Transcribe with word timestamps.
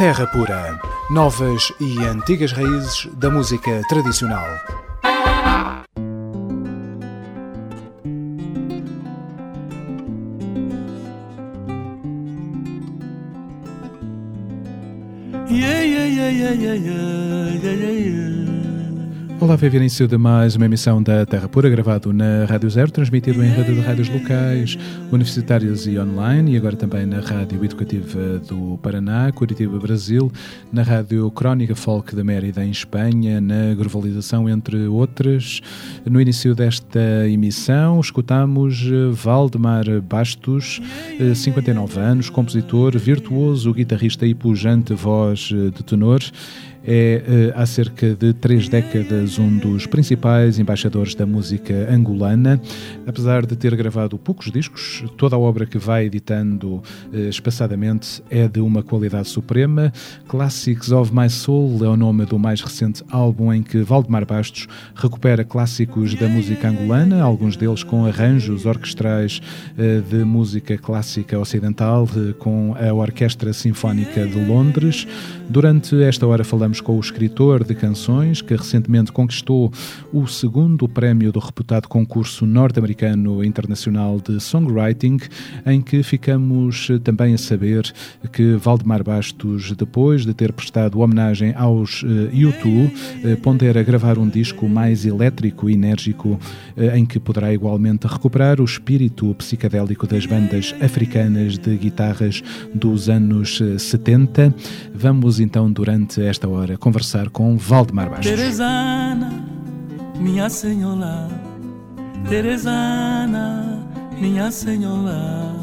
Terra 0.00 0.26
Pura. 0.26 0.80
Novas 1.10 1.74
e 1.78 1.98
antigas 1.98 2.52
raízes 2.52 3.06
da 3.12 3.28
música 3.28 3.82
tradicional. 3.86 4.46
Ver 19.70 19.76
início 19.76 20.08
de 20.08 20.18
mais 20.18 20.56
uma 20.56 20.66
emissão 20.66 21.00
da 21.00 21.24
Terra 21.24 21.48
Pura, 21.48 21.70
gravado 21.70 22.12
na 22.12 22.44
Rádio 22.44 22.68
Zero, 22.68 22.90
transmitido 22.90 23.40
em 23.40 23.50
rede 23.50 23.72
de 23.72 23.80
rádios 23.80 24.08
locais, 24.08 24.76
universitárias 25.12 25.86
e 25.86 25.96
online, 25.96 26.54
e 26.54 26.56
agora 26.56 26.74
também 26.74 27.06
na 27.06 27.20
Rádio 27.20 27.64
Educativa 27.64 28.40
do 28.48 28.76
Paraná, 28.82 29.30
Curitiba, 29.30 29.78
Brasil, 29.78 30.32
na 30.72 30.82
Rádio 30.82 31.30
Crónica 31.30 31.76
Folk 31.76 32.16
da 32.16 32.24
Mérida, 32.24 32.64
em 32.64 32.72
Espanha, 32.72 33.40
na 33.40 33.72
Globalização, 33.76 34.48
entre 34.48 34.88
outras. 34.88 35.60
No 36.04 36.20
início 36.20 36.52
desta 36.52 37.28
emissão, 37.28 38.00
escutamos 38.00 38.82
Valdemar 39.12 39.84
Bastos, 40.00 40.82
59 41.32 42.00
anos, 42.00 42.28
compositor, 42.28 42.98
virtuoso, 42.98 43.72
guitarrista 43.72 44.26
e 44.26 44.34
pujante 44.34 44.94
voz 44.94 45.42
de 45.42 45.84
tenor 45.84 46.20
é 46.84 47.22
eh, 47.26 47.52
há 47.54 47.66
cerca 47.66 48.14
de 48.14 48.32
três 48.32 48.68
décadas 48.68 49.38
um 49.38 49.58
dos 49.58 49.86
principais 49.86 50.58
embaixadores 50.58 51.14
da 51.14 51.26
música 51.26 51.88
angolana. 51.92 52.60
Apesar 53.06 53.44
de 53.44 53.56
ter 53.56 53.74
gravado 53.76 54.18
poucos 54.18 54.50
discos, 54.50 55.04
toda 55.16 55.36
a 55.36 55.38
obra 55.38 55.66
que 55.66 55.78
vai 55.78 56.06
editando 56.06 56.82
eh, 57.12 57.28
espaçadamente 57.28 58.22
é 58.30 58.48
de 58.48 58.60
uma 58.60 58.82
qualidade 58.82 59.28
suprema. 59.28 59.92
Classics 60.26 60.90
of 60.90 61.14
My 61.14 61.28
Soul 61.28 61.84
é 61.84 61.88
o 61.88 61.96
nome 61.96 62.24
do 62.24 62.38
mais 62.38 62.60
recente 62.60 63.04
álbum 63.10 63.52
em 63.52 63.62
que 63.62 63.82
Valdemar 63.82 64.26
Bastos 64.26 64.66
recupera 64.94 65.44
clássicos 65.44 66.14
da 66.14 66.28
música 66.28 66.68
angolana, 66.68 67.22
alguns 67.22 67.56
deles 67.56 67.82
com 67.82 68.06
arranjos 68.06 68.64
orquestrais 68.64 69.40
eh, 69.76 70.00
de 70.00 70.24
música 70.24 70.78
clássica 70.78 71.38
ocidental, 71.38 72.08
com 72.38 72.74
a 72.78 72.92
Orquestra 72.92 73.52
Sinfónica 73.52 74.26
de 74.26 74.44
Londres. 74.44 75.06
Durante 75.48 76.00
esta 76.02 76.26
hora 76.26 76.44
falamos 76.44 76.69
com 76.78 76.98
o 76.98 77.00
escritor 77.00 77.64
de 77.64 77.74
canções 77.74 78.42
que 78.42 78.54
recentemente 78.54 79.10
conquistou 79.10 79.72
o 80.12 80.26
segundo 80.26 80.86
prémio 80.86 81.32
do 81.32 81.38
reputado 81.38 81.88
concurso 81.88 82.44
norte-americano 82.44 83.42
internacional 83.42 84.20
de 84.20 84.38
songwriting, 84.38 85.18
em 85.64 85.80
que 85.80 86.02
ficamos 86.02 86.88
também 87.02 87.32
a 87.32 87.38
saber 87.38 87.90
que 88.30 88.56
Valdemar 88.56 89.02
Bastos, 89.02 89.72
depois 89.72 90.26
de 90.26 90.34
ter 90.34 90.52
prestado 90.52 91.00
homenagem 91.00 91.54
aos 91.56 92.04
YouTube, 92.32 92.92
eh, 93.24 93.36
pondera 93.36 93.82
gravar 93.82 94.18
um 94.18 94.28
disco 94.28 94.68
mais 94.68 95.06
elétrico 95.06 95.70
e 95.70 95.74
enérgico, 95.74 96.38
eh, 96.76 96.98
em 96.98 97.06
que 97.06 97.18
poderá 97.18 97.54
igualmente 97.54 98.06
recuperar 98.06 98.60
o 98.60 98.64
espírito 98.64 99.34
psicadélico 99.36 100.06
das 100.06 100.26
bandas 100.26 100.74
africanas 100.80 101.56
de 101.56 101.76
guitarras 101.76 102.42
dos 102.74 103.08
anos 103.08 103.62
70. 103.78 104.42
Eh, 104.42 104.90
Vamos 105.00 105.40
então, 105.40 105.72
durante 105.72 106.20
esta 106.20 106.46
hora, 106.46 106.59
conversar 106.78 107.30
com 107.30 107.56
Valdemar 107.56 108.10
Bastos. 108.10 108.26
Teresana, 108.26 109.44
minha 110.18 110.48
senhora, 110.48 111.28
Teresana, 112.28 113.86
minha 114.18 114.50
senhora. 114.50 115.54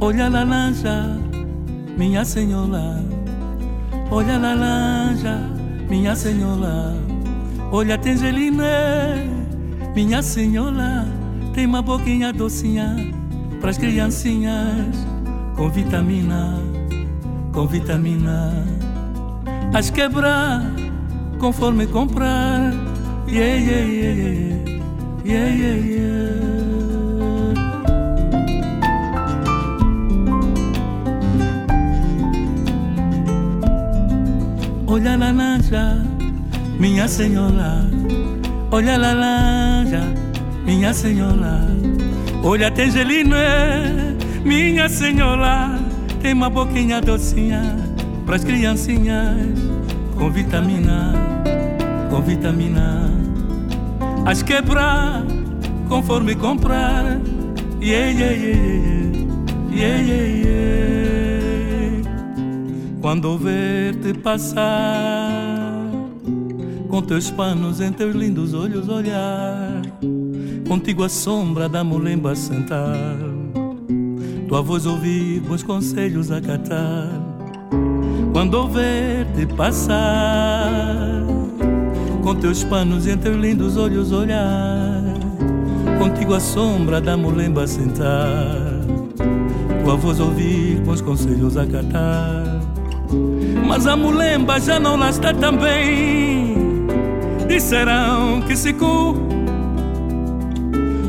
Olha 0.00 0.26
a 0.26 0.28
laranja, 0.28 1.18
minha 1.96 2.24
senhora. 2.24 3.04
Olha 4.10 4.34
a 4.34 4.38
laranja, 4.38 5.38
minha 5.88 6.16
senhora. 6.16 6.96
Olha 7.70 7.94
a 7.94 7.98
tangerina, 7.98 8.64
minha 9.94 10.22
senhora. 10.22 11.06
Tem 11.54 11.66
uma 11.66 11.82
boquinha 11.82 12.32
docinha 12.32 12.96
pras 13.62 13.78
criancinhas 13.78 15.06
com 15.54 15.70
vitamina, 15.70 16.58
com 17.52 17.66
vitamina. 17.66 18.64
As 19.74 19.90
quebrar 19.90 20.62
conforme 21.38 21.86
comprar. 21.86 22.72
Yeah, 23.28 23.56
yeah, 23.56 23.86
yeah, 23.86 24.14
yeah, 25.24 25.48
yeah, 25.48 25.76
yeah. 25.76 26.12
Olha 34.86 35.14
a 35.14 35.16
laranja, 35.16 36.04
minha 36.78 37.08
senhora. 37.08 37.88
Olha 38.70 38.94
a 38.94 38.98
laranja, 38.98 40.02
minha 40.66 40.92
senhora. 40.92 41.66
Olha 42.44 42.68
a 42.68 42.70
tangerina, 42.70 43.36
minha 44.44 44.88
senhora. 44.90 45.81
Tem 46.22 46.32
uma 46.32 46.48
boquinha 46.48 47.00
docinha 47.00 47.76
pras 48.24 48.44
criancinhas 48.44 49.58
com 50.16 50.30
vitamina, 50.30 51.12
com 52.08 52.22
vitamina. 52.22 53.10
As 54.24 54.40
quebrar 54.40 55.24
conforme 55.88 56.34
comprar. 56.36 57.20
Yeah, 57.82 58.10
yeah, 58.12 58.32
yeah, 58.32 58.56
yeah, 59.70 60.00
yeah, 60.00 60.26
yeah. 60.46 60.62
Quando 63.00 63.36
ver-te 63.36 64.14
passar 64.14 65.90
com 66.88 67.02
teus 67.02 67.30
panos 67.32 67.80
em 67.80 67.92
teus 67.92 68.14
lindos 68.14 68.54
olhos 68.54 68.88
olhar, 68.88 69.82
contigo 70.68 71.02
a 71.02 71.08
sombra 71.08 71.68
da 71.68 71.82
molemba 71.82 72.36
sentar, 72.36 73.18
tua 74.52 74.60
voz 74.60 74.84
ouvir, 74.84 75.40
bons 75.40 75.62
conselhos 75.62 76.30
acatar. 76.30 77.08
Quando 78.34 78.68
ver-te 78.68 79.46
passar 79.46 81.24
com 82.22 82.34
teus 82.34 82.62
panos 82.62 83.06
em 83.06 83.16
teus 83.16 83.34
lindos 83.34 83.78
olhos 83.78 84.12
olhar, 84.12 85.02
contigo 85.98 86.34
a 86.34 86.40
sombra 86.40 87.00
da 87.00 87.16
molemba 87.16 87.66
sentar, 87.66 88.82
tua 89.82 89.96
voz 89.96 90.20
ouvir, 90.20 90.82
bons 90.84 91.00
conselhos 91.00 91.56
acatar. 91.56 92.60
Mas 93.66 93.86
a 93.86 93.96
mulemba 93.96 94.60
já 94.60 94.78
não 94.78 94.96
lá 94.96 95.08
está 95.08 95.32
também. 95.32 96.56
Disserão 97.48 98.42
que 98.42 98.54
secou 98.54 99.14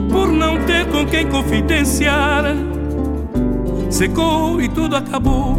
por 0.09 0.31
não 0.31 0.63
ter 0.65 0.85
com 0.85 1.05
quem 1.05 1.27
confidenciar. 1.27 2.71
Secou 3.93 4.59
e 4.59 4.67
tudo 4.67 4.95
acabou. 4.95 5.55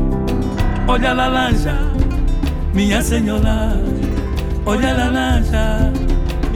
Olha 0.89 1.13
a 1.13 1.15
laranja, 1.15 1.79
minha 2.75 3.01
senhora. 3.01 3.81
Olha 4.67 4.91
a 4.91 4.93
laranja, 4.93 5.93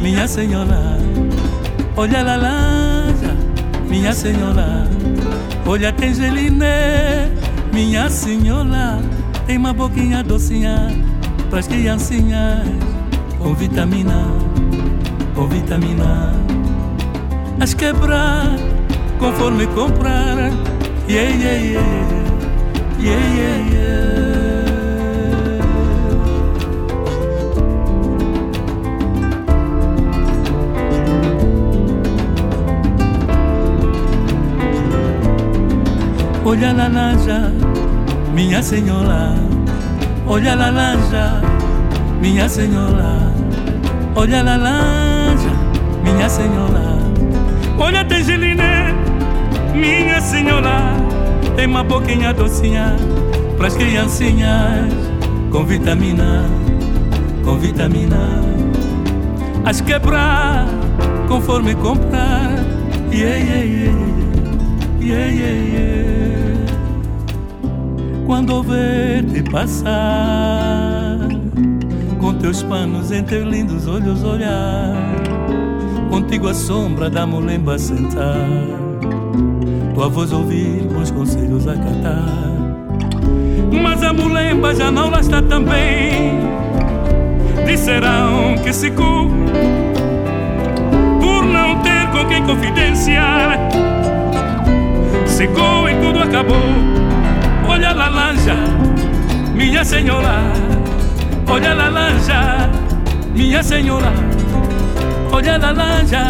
minha 0.02 0.26
senhora. 0.26 0.98
Olha 1.96 2.18
a 2.18 2.22
laranja, 2.24 3.36
minha 3.88 4.12
senhora. 4.12 4.88
Olha 5.64 5.90
a 5.90 5.92
tangerina, 5.92 6.66
minha 7.72 8.10
senhora. 8.10 8.98
Tem 9.46 9.56
uma 9.56 9.72
boquinha 9.72 10.24
docinha 10.24 10.90
pras 11.48 11.68
criancinhas 11.68 12.66
com 13.38 13.54
vitamina, 13.54 14.26
com 15.32 15.46
vitamina. 15.46 16.34
As 17.60 17.72
quebrar 17.72 18.56
conforme 19.20 19.68
comprar. 19.68 20.77
Yeah, 21.08 21.30
yeah, 21.42 21.56
yeah, 21.56 21.88
yeah, 23.00 23.24
yeah, 23.38 23.58
yeah. 23.72 23.88
Olha 36.44 36.70
a 36.70 36.72
laranja 36.74 37.38
minha 38.34 38.62
senhora, 38.62 39.34
olha 40.26 40.52
a 40.52 40.56
laranja, 40.56 41.40
minha 42.20 42.48
senhora, 42.48 43.32
olha 44.14 44.40
a 44.40 44.42
laranja, 44.42 45.52
minha 46.04 46.28
senhora, 46.28 46.98
olha 47.78 48.00
a 48.00 48.04
minha 49.78 50.20
senhora, 50.20 50.94
tem 51.56 51.66
uma 51.66 51.82
boquinha 51.84 52.34
docinha 52.34 52.96
pras 53.56 53.74
criancinhas. 53.76 55.08
Com 55.50 55.64
vitamina, 55.64 56.44
com 57.42 57.56
vitamina, 57.56 58.42
as 59.64 59.80
quebrar 59.80 60.66
conforme 61.26 61.74
comprar, 61.74 62.50
yeah, 63.10 63.36
yeah, 63.38 63.64
yeah, 63.64 63.94
yeah, 65.00 65.26
yeah, 65.26 65.72
yeah. 65.72 66.18
quando 68.26 68.62
ver-te 68.62 69.42
passar, 69.50 71.18
com 72.20 72.34
teus 72.34 72.62
panos 72.62 73.10
em 73.10 73.22
teus 73.22 73.48
lindos 73.48 73.86
olhos 73.86 74.22
olhar, 74.22 74.92
contigo 76.10 76.46
a 76.48 76.54
sombra 76.54 77.08
da 77.08 77.26
molemba 77.26 77.78
sentar, 77.78 78.46
tua 79.94 80.08
voz 80.08 80.32
ouvir, 80.32 80.86
bons 80.92 81.10
conselhos 81.10 81.66
acatar. 81.66 82.48
Mas 83.82 84.02
a 84.02 84.12
mulemba 84.12 84.74
já 84.74 84.90
não 84.90 85.10
lá 85.10 85.20
está 85.20 85.42
também. 85.42 86.38
Disserão 87.66 88.56
que 88.62 88.72
se 88.72 88.90
por 88.90 89.28
não 91.44 91.82
ter 91.82 92.08
com 92.10 92.26
quem 92.28 92.42
confidenciar. 92.44 93.58
Secou 95.26 95.88
e 95.88 95.94
tudo 95.96 96.20
acabou 96.20 96.56
Olha 97.68 97.90
a 97.90 98.08
lanja, 98.08 98.56
minha 99.54 99.84
senhora. 99.84 100.36
Olha 101.46 101.72
a 101.72 101.88
lanja, 101.88 102.70
minha 103.34 103.62
senhora. 103.62 104.27
Olha 105.30 105.58
na 105.58 105.70
lanja, 105.72 106.20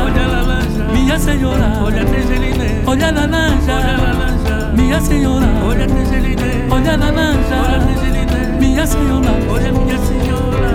minha 0.93 1.19
senhora. 1.19 1.81
Olha 1.85 2.05
Tegeline, 2.05 2.83
olha 2.87 3.13
na 3.13 3.27
lanja, 3.27 4.73
minha 4.75 5.01
senhora. 5.01 5.47
Olha 5.67 5.87
Tegeline, 5.87 6.71
olha 6.71 6.97
na 6.97 7.11
lanja, 7.11 7.79
minha 8.61 8.87
senhora. 8.87 9.29
Olha 9.51 9.73
minha 9.73 9.99
senhora, 9.99 10.71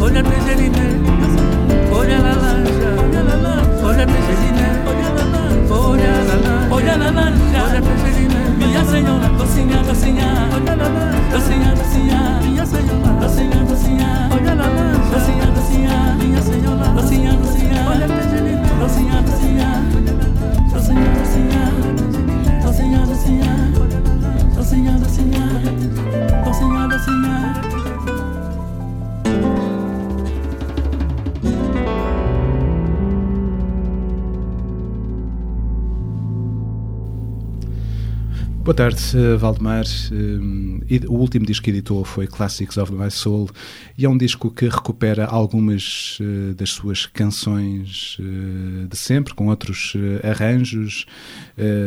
olha 0.00 0.22
Tegeline, 0.22 1.00
olha 1.92 2.18
la 2.18 2.34
lanja, 2.34 2.90
olha 3.84 4.06
Tegeline, 4.06 4.68
olha 4.86 5.08
na 5.10 5.24
lanja, 5.32 5.74
olha 6.70 6.96
na 6.96 7.10
lanja, 7.10 7.62
olha 7.64 7.80
Tegeline, 7.82 8.40
minha 8.58 8.84
senhora. 8.84 9.28
Docinha, 9.38 9.82
docinha, 9.82 10.48
olha 10.54 10.76
na 10.76 10.88
lanja, 10.88 11.28
docinha, 11.32 11.74
docinha, 11.74 12.40
minha 12.42 12.66
senhora. 12.66 13.12
Docinha, 13.20 13.64
docinha, 13.64 14.28
olha 14.32 14.54
na 14.54 14.64
lanja, 14.64 15.46
docinha. 15.54 16.15
Senhor, 16.42 16.76
Senhor, 17.02 17.44
Senhor, 17.44 17.96
Senhor, 26.52 26.98
Senhor. 26.98 27.75
Boa 38.66 38.74
tarde, 38.74 39.00
eh, 39.14 39.36
Valdemar. 39.36 39.84
Eh, 40.10 41.06
o 41.06 41.12
último 41.12 41.46
disco 41.46 41.62
que 41.62 41.70
editou 41.70 42.04
foi 42.04 42.26
Classics 42.26 42.76
of 42.76 42.92
My 42.92 43.08
Soul 43.12 43.48
e 43.96 44.04
é 44.04 44.08
um 44.08 44.18
disco 44.18 44.50
que 44.50 44.66
recupera 44.66 45.24
algumas 45.24 46.18
eh, 46.20 46.52
das 46.52 46.70
suas 46.70 47.06
canções 47.06 48.18
de 48.90 48.96
sempre, 48.96 49.34
com 49.34 49.46
outros 49.46 49.92
arranjos, 50.24 51.06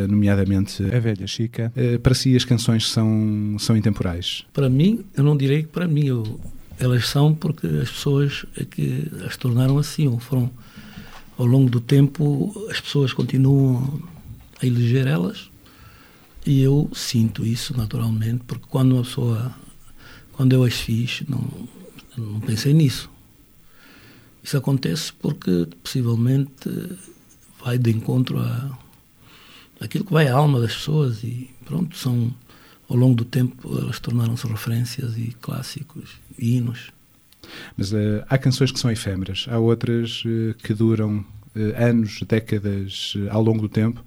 nomeadamente 0.08 0.81
A 0.86 1.00
Velha 1.00 1.28
Chica. 1.28 1.74
Para 2.02 2.16
si, 2.16 2.34
as 2.34 2.46
canções 2.46 2.90
são, 2.90 3.58
são 3.60 3.75
intemporais? 3.75 4.46
Para 4.54 4.70
mim, 4.70 5.04
eu 5.18 5.24
não 5.25 5.36
direi 5.36 5.64
que 5.64 5.70
para 5.70 5.86
mim, 5.86 6.06
eu, 6.06 6.40
elas 6.80 7.10
são 7.10 7.36
porque 7.36 7.68
as 7.68 7.92
pessoas 7.92 8.46
é 8.56 8.64
que 8.64 9.06
as 9.28 9.36
tornaram 9.36 9.78
assim, 9.78 10.08
ou 10.08 10.18
foram 10.18 10.50
ao 11.38 11.46
longo 11.46 11.70
do 11.70 11.82
tempo, 11.82 12.54
as 12.72 12.80
pessoas 12.80 13.12
continuam 13.12 14.02
a 14.62 14.66
eleger 14.66 15.06
elas 15.06 15.49
e 16.45 16.62
eu 16.62 16.89
sinto 16.94 17.45
isso 17.45 17.75
naturalmente, 17.75 18.44
porque 18.45 18.65
quando 18.69 18.94
uma 18.94 19.03
pessoa, 19.03 19.53
quando 20.33 20.53
eu 20.53 20.63
as 20.63 20.75
fiz, 20.75 21.24
não, 21.27 21.47
não 22.18 22.39
pensei 22.39 22.74
nisso. 22.74 23.09
Isso 24.44 24.57
acontece 24.57 25.13
porque 25.13 25.68
possivelmente 25.83 26.69
vai 27.63 27.77
de 27.77 27.91
encontro 27.91 28.39
a 28.39 28.77
aquilo 29.80 30.03
que 30.03 30.13
vai 30.13 30.27
à 30.27 30.36
alma 30.36 30.59
das 30.59 30.74
pessoas 30.74 31.24
e 31.24 31.50
pronto, 31.65 31.97
são 31.97 32.33
ao 32.89 32.97
longo 32.97 33.15
do 33.15 33.25
tempo 33.25 33.77
elas 33.77 34.00
tornaram-se 34.00 34.45
referências 34.47 35.18
e 35.18 35.36
clássicos, 35.39 36.18
e 36.38 36.57
hinos. 36.57 36.91
Mas 37.77 37.91
uh, 37.94 38.24
há 38.27 38.38
canções 38.38 38.71
que 38.71 38.80
são 38.80 38.91
efêmeras, 38.91 39.45
há 39.50 39.57
outras 39.57 40.24
uh, 40.25 40.53
que 40.56 40.74
duram 40.74 41.24
anos, 41.78 42.22
décadas 42.28 43.13
ao 43.30 43.42
longo 43.42 43.62
do 43.62 43.69
tempo 43.69 44.04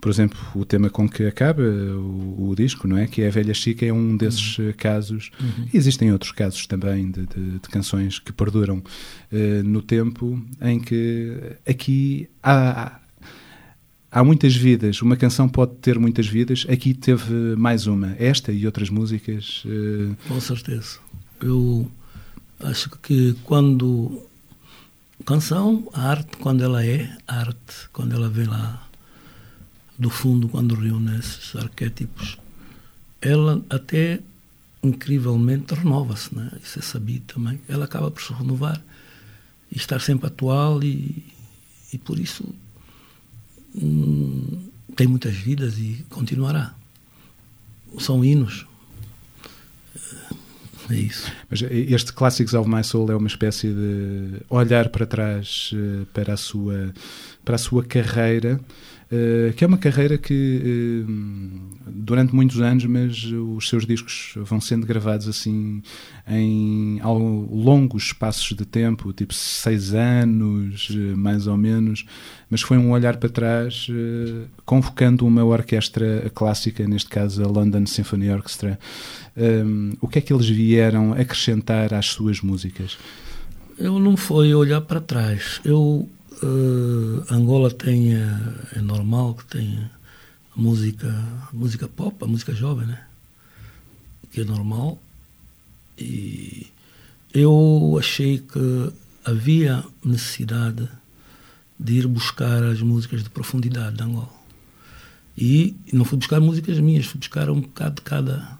por 0.00 0.10
exemplo, 0.10 0.38
o 0.54 0.64
tema 0.64 0.90
com 0.90 1.08
que 1.08 1.26
acaba 1.26 1.62
o, 1.62 2.50
o, 2.50 2.54
disco, 2.54 2.86
não 2.86 2.96
é? 2.96 3.06
Que 3.06 3.22
é 3.22 3.28
a 3.28 3.30
Velha 3.30 3.54
Chica, 3.54 3.84
é 3.84 3.92
um 3.92 4.16
desses 4.16 4.58
uhum. 4.58 4.72
casos. 4.76 5.30
Uhum. 5.40 5.66
Existem 5.72 6.12
outros 6.12 6.32
casos 6.32 6.66
também 6.66 7.10
de, 7.10 7.26
de, 7.26 7.50
de 7.58 7.68
canções 7.68 8.18
que 8.18 8.32
perduram 8.32 8.78
uh, 8.78 9.62
no 9.64 9.82
tempo, 9.82 10.40
em 10.60 10.78
que 10.78 11.56
aqui 11.68 12.28
há, 12.42 13.00
há 14.10 14.22
muitas 14.22 14.54
vidas. 14.54 15.02
Uma 15.02 15.16
canção 15.16 15.48
pode 15.48 15.74
ter 15.76 15.98
muitas 15.98 16.28
vidas. 16.28 16.66
Aqui 16.68 16.94
teve 16.94 17.56
mais 17.56 17.86
uma. 17.86 18.14
Esta 18.18 18.52
e 18.52 18.66
outras 18.66 18.90
músicas. 18.90 19.64
Uh... 19.64 20.14
Com 20.28 20.40
certeza. 20.40 20.98
Eu 21.40 21.90
acho 22.60 22.90
que 23.02 23.34
quando. 23.44 24.22
Canção, 25.24 25.88
arte, 25.92 26.36
quando 26.36 26.62
ela 26.62 26.84
é 26.84 27.16
arte, 27.26 27.88
quando 27.92 28.14
ela 28.14 28.28
vem 28.28 28.46
lá 28.46 28.86
do 29.98 30.10
fundo, 30.10 30.48
quando 30.48 30.74
reúne 30.74 31.18
esses 31.18 31.56
arquétipos, 31.56 32.38
ela 33.20 33.64
até 33.70 34.20
incrivelmente 34.82 35.74
renova-se, 35.74 36.34
né? 36.34 36.52
isso 36.62 36.78
é 36.78 36.82
sabido 36.82 37.24
também. 37.34 37.60
Ela 37.68 37.86
acaba 37.86 38.10
por 38.10 38.22
se 38.22 38.32
renovar 38.32 38.80
e 39.72 39.76
estar 39.76 40.00
sempre 40.00 40.26
atual 40.28 40.82
e, 40.82 41.24
e 41.92 41.98
por 41.98 42.18
isso 42.18 42.44
hum, 43.74 44.68
tem 44.94 45.06
muitas 45.06 45.34
vidas 45.34 45.78
e 45.78 46.04
continuará. 46.08 46.74
São 47.98 48.24
hinos. 48.24 48.66
É 50.90 50.94
isso. 50.94 51.30
Mas 51.50 51.62
este 51.62 52.12
Classics 52.12 52.54
of 52.54 52.68
My 52.68 52.84
Soul 52.84 53.10
é 53.10 53.16
uma 53.16 53.26
espécie 53.26 53.68
de 53.68 54.42
olhar 54.48 54.88
para 54.88 55.06
trás 55.06 55.70
eh, 55.74 56.04
para 56.12 56.34
a 56.34 56.36
sua, 56.36 56.92
para 57.44 57.56
a 57.56 57.58
sua 57.58 57.84
carreira 57.84 58.60
eh, 59.08 59.52
que 59.56 59.62
é 59.62 59.66
uma 59.68 59.78
carreira 59.78 60.18
que 60.18 61.04
uh, 61.06 61.86
durante 61.86 62.34
muitos 62.34 62.60
anos, 62.60 62.84
mas 62.86 63.24
os 63.24 63.68
seus 63.68 63.86
discos 63.86 64.32
vão 64.36 64.60
sendo 64.60 64.84
gravados 64.84 65.28
assim 65.28 65.80
em 66.28 67.00
longos 67.02 68.06
espaços 68.06 68.56
de 68.56 68.66
tempo, 68.66 69.12
tipo 69.12 69.32
seis 69.32 69.94
anos, 69.94 70.90
uh, 70.90 71.16
mais 71.16 71.46
ou 71.46 71.56
menos, 71.56 72.04
mas 72.50 72.62
foi 72.62 72.78
um 72.78 72.90
olhar 72.90 73.16
para 73.16 73.28
trás, 73.28 73.86
convocando 74.64 75.24
uma 75.24 75.44
orquestra 75.44 76.30
clássica, 76.34 76.86
neste 76.86 77.08
caso 77.08 77.44
a 77.44 77.46
London 77.46 77.86
Symphony 77.86 78.30
Orchestra. 78.30 78.78
o 80.00 80.08
que 80.08 80.18
é 80.18 80.22
que 80.22 80.32
eles 80.32 80.48
vieram 80.48 81.12
acrescentar 81.12 81.92
às 81.94 82.06
suas 82.06 82.40
músicas? 82.40 82.98
Eu 83.78 83.98
não 83.98 84.16
foi 84.16 84.54
olhar 84.54 84.80
para 84.80 85.00
trás. 85.00 85.60
Eu 85.64 86.08
Uh, 86.42 87.24
Angola 87.30 87.70
tem, 87.70 88.14
é 88.14 88.80
normal 88.80 89.34
que 89.34 89.46
tenha 89.46 89.90
música, 90.54 91.10
música 91.52 91.88
pop, 91.88 92.16
a 92.22 92.26
música 92.26 92.54
jovem, 92.54 92.86
né? 92.86 93.02
Que 94.30 94.42
é 94.42 94.44
normal. 94.44 94.98
E 95.98 96.66
eu 97.32 97.96
achei 97.98 98.38
que 98.38 98.92
havia 99.24 99.84
necessidade 100.04 100.88
de 101.78 101.94
ir 101.94 102.06
buscar 102.06 102.62
as 102.64 102.80
músicas 102.80 103.22
de 103.22 103.30
profundidade 103.30 103.96
de 103.96 104.02
Angola. 104.02 104.34
E 105.36 105.76
não 105.92 106.04
fui 106.04 106.18
buscar 106.18 106.40
músicas 106.40 106.78
minhas, 106.78 107.06
fui 107.06 107.18
buscar 107.18 107.50
um 107.50 107.60
bocado 107.60 107.96
de 107.96 108.02
cada 108.02 108.58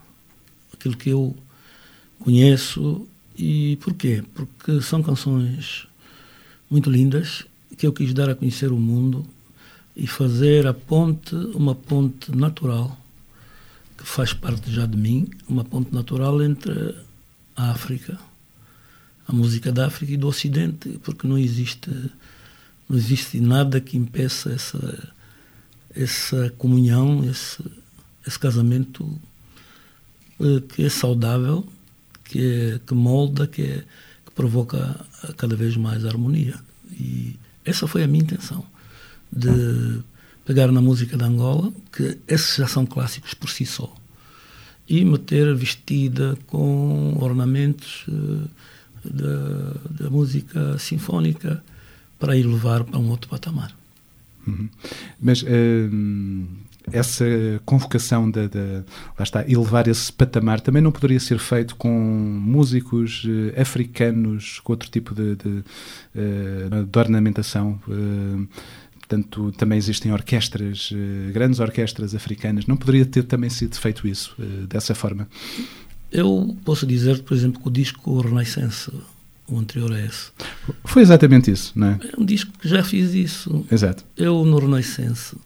aquilo 0.73 0.97
que 0.97 1.11
eu 1.11 1.37
conheço. 2.19 3.07
E 3.37 3.77
porquê? 3.83 4.25
Porque 4.35 4.81
são 4.81 5.03
canções 5.03 5.87
muito 6.71 6.91
lindas 6.91 7.45
que 7.77 7.87
eu 7.87 7.93
quis 7.93 8.13
dar 8.13 8.29
a 8.29 8.35
conhecer 8.35 8.73
o 8.73 8.79
mundo 8.79 9.27
e 9.95 10.07
fazer 10.07 10.67
a 10.67 10.75
ponte, 10.75 11.35
uma 11.55 11.75
ponte 11.75 12.35
natural, 12.35 12.97
que 13.97 14.05
faz 14.05 14.33
parte 14.33 14.71
já 14.71 14.87
de 14.87 14.97
mim, 14.97 15.29
uma 15.49 15.65
ponte 15.65 15.93
natural 15.95 16.43
entre 16.43 16.95
a 17.57 17.71
África, 17.71 18.19
a 19.27 19.33
música 19.33 19.73
da 19.73 19.87
África 19.87 20.13
e 20.13 20.17
do 20.17 20.29
Ocidente, 20.29 20.99
porque 21.03 21.27
não 21.27 21.39
existe, 21.39 21.91
não 22.89 22.97
existe 22.97 23.41
nada 23.41 23.81
que 23.81 23.97
impeça 23.97 24.53
essa, 24.53 25.13
essa 25.95 26.51
comunhão, 26.59 27.25
esse, 27.25 27.65
esse 28.27 28.39
casamento 28.39 29.19
eh, 30.41 30.61
que 30.69 30.85
é 30.85 30.89
saudável, 30.91 31.67
que, 32.25 32.41
é, 32.75 32.81
que 32.87 32.95
molda, 32.95 33.47
que, 33.47 33.63
é, 33.63 33.85
que 34.25 34.33
provoca 34.35 35.01
cada 35.37 35.57
vez 35.57 35.77
mais 35.77 36.05
harmonia. 36.05 36.59
E 36.93 37.37
essa 37.67 37.87
foi 37.87 38.03
a 38.03 38.07
minha 38.07 38.23
intenção, 38.23 38.65
de 39.31 40.01
pegar 40.45 40.71
na 40.71 40.81
música 40.81 41.17
de 41.17 41.25
Angola, 41.25 41.73
que 41.93 42.17
esses 42.29 42.57
já 42.57 42.69
são 42.69 42.87
clássicos 42.87 43.35
por 43.35 43.51
si 43.51 43.67
só, 43.67 43.93
e 44.89 45.05
me 45.05 45.19
ter 45.19 45.53
vestida 45.55 46.39
com 46.47 47.19
ornamentos 47.21 48.07
uh, 48.07 48.49
da, 49.05 50.05
da, 50.05 50.11
música 50.11 50.79
sinfónica 50.79 51.63
para 52.19 52.37
ir 52.37 52.47
levar 52.47 52.85
para 52.85 52.99
um 52.99 53.11
outro 53.11 53.29
patamar. 53.29 53.77
Uhum. 54.47 54.69
Mas 55.21 55.43
uh, 55.43 55.47
essa 56.93 57.25
convocação 57.65 58.31
da, 58.31 58.43
lá 59.19 59.23
está, 59.23 59.45
elevar 59.49 59.89
esse 59.89 60.13
patamar 60.13 60.61
também 60.61 60.83
não 60.83 60.93
poderia 60.93 61.21
ser 61.21 61.39
feito 61.39 61.77
com 61.77 61.91
músicos 61.91 63.25
uh, 63.25 63.61
africanos 63.61 64.61
com 64.61 64.73
outro 64.73 64.89
tipo 64.91 65.15
de, 65.15 65.37
de, 65.37 65.65
de 66.87 66.99
ornamentação? 66.99 67.81
Portanto, 68.99 69.53
também 69.53 69.79
existem 69.79 70.13
orquestras, 70.13 70.91
grandes 71.33 71.61
orquestras 71.61 72.13
africanas. 72.13 72.67
Não 72.67 72.77
poderia 72.77 73.07
ter 73.07 73.23
também 73.23 73.49
sido 73.49 73.77
feito 73.77 74.09
isso 74.09 74.35
dessa 74.69 74.97
forma? 74.97 75.29
Eu 76.11 76.57
posso 76.65 76.87
dizer, 76.87 77.23
por 77.23 77.35
exemplo, 77.35 77.61
que 77.61 77.69
o 77.69 77.71
disco 77.71 78.21
Renaissance, 78.21 78.91
o 79.49 79.59
anterior 79.59 79.93
a 79.93 80.01
esse. 80.01 80.31
Foi 80.85 81.03
exatamente 81.03 81.51
isso, 81.51 81.73
não 81.75 81.89
é? 81.89 82.01
É 82.13 82.21
um 82.21 82.25
disco 82.25 82.53
que 82.59 82.69
já 82.69 82.83
fiz 82.83 83.13
isso. 83.15 83.65
Exato. 83.71 84.05
Eu, 84.17 84.45
no 84.45 84.59
Renaissance, 84.59 85.37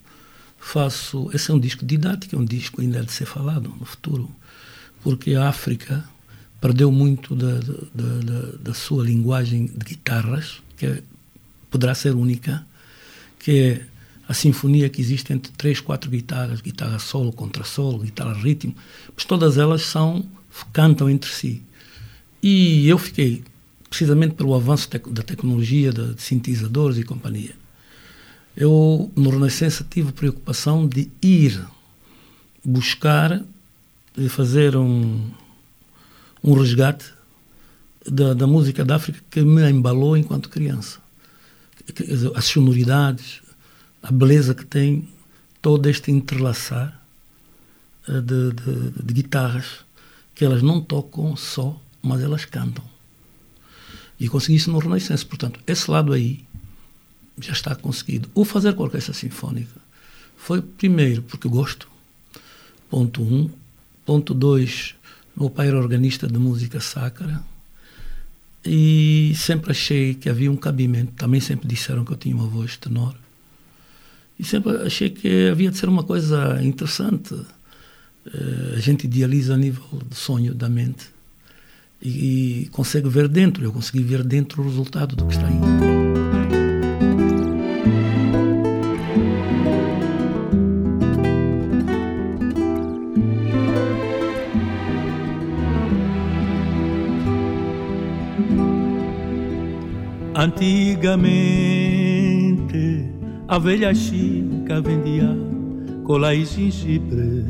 faço. 0.60 1.30
Esse 1.32 1.50
é 1.50 1.54
um 1.54 1.58
disco 1.58 1.84
didático, 1.84 2.36
é 2.36 2.38
um 2.38 2.44
disco 2.44 2.80
ainda 2.80 3.02
de 3.02 3.10
ser 3.10 3.26
falado 3.26 3.74
no 3.80 3.84
futuro, 3.84 4.30
porque 5.02 5.34
a 5.34 5.48
África 5.48 6.04
perdeu 6.60 6.92
muito 6.92 7.34
da, 7.34 7.58
da, 7.58 8.04
da, 8.20 8.40
da 8.60 8.74
sua 8.74 9.02
linguagem 9.02 9.66
de 9.66 9.84
guitarras, 9.84 10.62
que 10.76 10.86
é, 10.86 11.02
poderá 11.70 11.94
ser 11.94 12.14
única 12.14 12.64
que 13.38 13.58
é 13.58 13.86
a 14.28 14.34
sinfonia 14.34 14.88
que 14.88 15.00
existe 15.00 15.32
entre 15.32 15.50
três, 15.52 15.80
quatro 15.80 16.10
guitarras, 16.10 16.60
guitarra 16.60 16.98
solo, 16.98 17.32
contrassolo, 17.32 18.00
guitarra 18.00 18.34
ritmo, 18.34 18.76
mas 19.16 19.24
todas 19.24 19.56
elas 19.56 19.82
são 19.82 20.24
cantam 20.72 21.08
entre 21.08 21.30
si. 21.30 21.62
E 22.42 22.86
eu 22.88 22.98
fiquei, 22.98 23.42
precisamente 23.88 24.34
pelo 24.34 24.54
avanço 24.54 24.88
da 25.08 25.22
tecnologia, 25.22 25.92
de 25.92 26.20
sintetizadores 26.22 26.98
e 26.98 27.02
companhia, 27.02 27.54
eu, 28.60 29.10
no 29.16 29.30
Renascença, 29.30 29.84
tive 29.88 30.10
a 30.10 30.12
preocupação 30.12 30.86
de 30.86 31.10
ir 31.22 31.60
buscar, 32.64 33.42
de 34.16 34.28
fazer 34.28 34.76
um, 34.76 35.30
um 36.44 36.52
resgate 36.52 37.06
da, 38.06 38.34
da 38.34 38.46
música 38.46 38.84
da 38.84 38.96
África 38.96 39.20
que 39.30 39.40
me 39.40 39.68
embalou 39.68 40.16
enquanto 40.16 40.48
criança 40.48 41.00
as 42.34 42.44
sonoridades, 42.44 43.40
a 44.02 44.12
beleza 44.12 44.54
que 44.54 44.64
tem 44.64 45.08
todo 45.60 45.88
este 45.88 46.10
entrelaçar 46.10 47.00
eh, 48.08 48.20
de, 48.20 48.52
de, 48.52 49.04
de, 49.04 49.14
guitarras 49.14 49.80
que 50.34 50.44
elas 50.44 50.62
não 50.62 50.80
tocam 50.80 51.36
só, 51.36 51.80
mas 52.02 52.22
elas 52.22 52.44
cantam. 52.44 52.84
E 54.18 54.28
consegui 54.28 54.56
isso 54.56 54.70
no 54.70 54.78
Renascença. 54.78 55.24
Portanto, 55.26 55.60
esse 55.66 55.90
lado 55.90 56.12
aí 56.12 56.44
já 57.40 57.52
está 57.52 57.74
conseguido. 57.74 58.28
O 58.34 58.44
fazer 58.44 58.74
com 58.74 58.82
a 58.82 58.86
orquestra 58.86 59.14
sinfónica 59.14 59.80
foi, 60.36 60.62
primeiro, 60.62 61.22
porque 61.22 61.48
gosto, 61.48 61.88
ponto 62.88 63.22
um. 63.22 63.50
Ponto 64.04 64.34
dois, 64.34 64.94
meu 65.36 65.48
pai 65.48 65.68
era 65.68 65.78
organista 65.78 66.26
de 66.26 66.38
música 66.38 66.80
sacra 66.80 67.44
e 68.64 69.32
sempre 69.36 69.70
achei 69.70 70.14
que 70.14 70.28
havia 70.28 70.50
um 70.50 70.56
cabimento. 70.56 71.12
Também 71.12 71.40
sempre 71.40 71.68
disseram 71.68 72.04
que 72.04 72.12
eu 72.12 72.16
tinha 72.16 72.34
uma 72.34 72.46
voz 72.46 72.76
tenor. 72.76 73.14
E 74.38 74.44
sempre 74.44 74.76
achei 74.78 75.10
que 75.10 75.48
havia 75.48 75.70
de 75.70 75.78
ser 75.78 75.88
uma 75.88 76.02
coisa 76.02 76.62
interessante. 76.62 77.34
Uh, 77.34 78.74
a 78.76 78.80
gente 78.80 79.04
idealiza 79.04 79.54
a 79.54 79.56
nível 79.56 79.84
do 79.92 80.14
sonho 80.14 80.54
da 80.54 80.68
mente 80.68 81.06
e, 82.02 82.62
e 82.62 82.68
consegue 82.68 83.08
ver 83.08 83.28
dentro. 83.28 83.64
Eu 83.64 83.72
consegui 83.72 84.02
ver 84.02 84.22
dentro 84.22 84.62
o 84.62 84.64
resultado 84.66 85.16
do 85.16 85.26
que 85.26 85.34
está 85.34 85.46
aí. 85.46 85.99
Antigamente 100.42 101.36
a 103.46 103.58
velha 103.58 103.92
chica 103.92 104.80
vendia 104.80 105.36
cola 106.02 106.34
e 106.34 106.46
gengibre. 106.46 107.44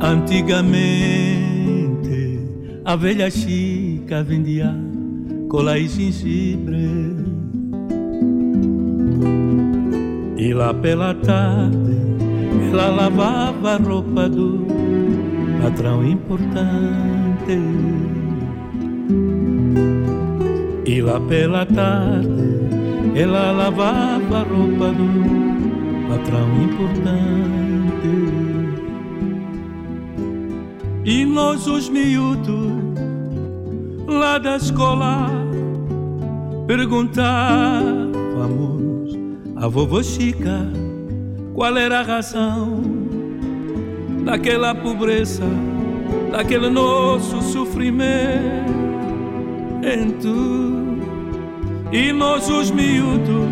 Antigamente 0.00 2.40
a 2.84 2.96
velha 2.96 3.30
chica 3.30 4.24
vendia 4.24 4.74
cola 5.48 5.78
e 5.78 5.86
gengibre. 5.86 6.90
E 10.38 10.52
lá 10.52 10.74
pela 10.74 11.14
tarde 11.14 12.00
ela 12.72 12.88
lavava 12.88 13.74
a 13.74 13.76
roupa 13.76 14.28
do 14.28 14.66
patrão 15.62 16.04
importante. 16.04 18.19
E 20.90 21.00
lá 21.00 21.18
pela 21.20 21.64
tarde 21.64 22.28
ela 23.14 23.52
lavava 23.52 24.38
a 24.38 24.42
roupa 24.42 24.90
do 24.90 26.08
patrão 26.08 26.48
importante. 26.64 28.10
E 31.04 31.24
nós 31.24 31.68
os 31.68 31.88
miúdos 31.88 32.72
lá 34.08 34.38
da 34.38 34.56
escola 34.56 35.30
perguntávamos 36.66 39.16
a 39.54 39.68
vovó 39.68 40.02
Chica 40.02 40.66
qual 41.54 41.76
era 41.76 42.00
a 42.00 42.02
razão 42.02 42.82
daquela 44.24 44.74
pobreza, 44.74 45.46
daquele 46.32 46.68
nosso 46.68 47.40
sofrimento. 47.42 48.80
E 51.92 52.12
nós 52.12 52.48
os 52.48 52.70
miúdos 52.70 53.48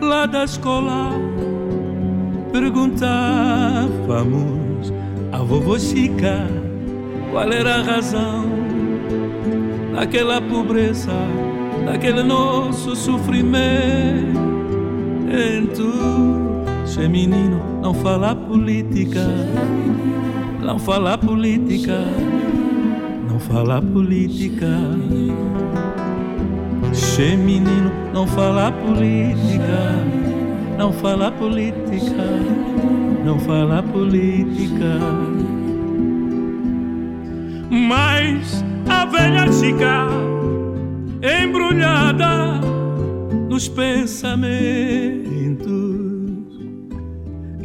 lá 0.00 0.24
da 0.24 0.44
escola 0.44 1.10
perguntávamos 2.52 4.92
a 5.32 5.38
vovó 5.38 5.76
Chica 5.80 6.46
qual 7.32 7.50
era 7.50 7.74
a 7.76 7.82
razão 7.82 8.44
daquela 9.92 10.40
pobreza, 10.40 11.10
daquele 11.86 12.22
nosso 12.22 12.94
sofrimento. 12.94 14.32
Se 16.86 17.08
menino, 17.08 17.80
não 17.82 17.94
fala 17.94 18.36
política, 18.36 19.26
não 20.60 20.78
fala 20.78 21.18
política, 21.18 22.04
não 23.28 23.40
fala 23.40 23.82
política. 23.82 24.68
Che 27.14 27.36
menino, 27.36 27.92
não 28.14 28.26
fala 28.26 28.72
política, 28.72 30.02
não 30.78 30.90
fala 30.94 31.30
política, 31.30 32.24
não 33.22 33.38
fala 33.38 33.82
política. 33.82 34.98
Mas 37.70 38.64
a 38.88 39.04
velha 39.04 39.52
chica 39.52 40.06
embrulhada 41.22 42.62
nos 43.50 43.68
pensamentos, 43.68 44.48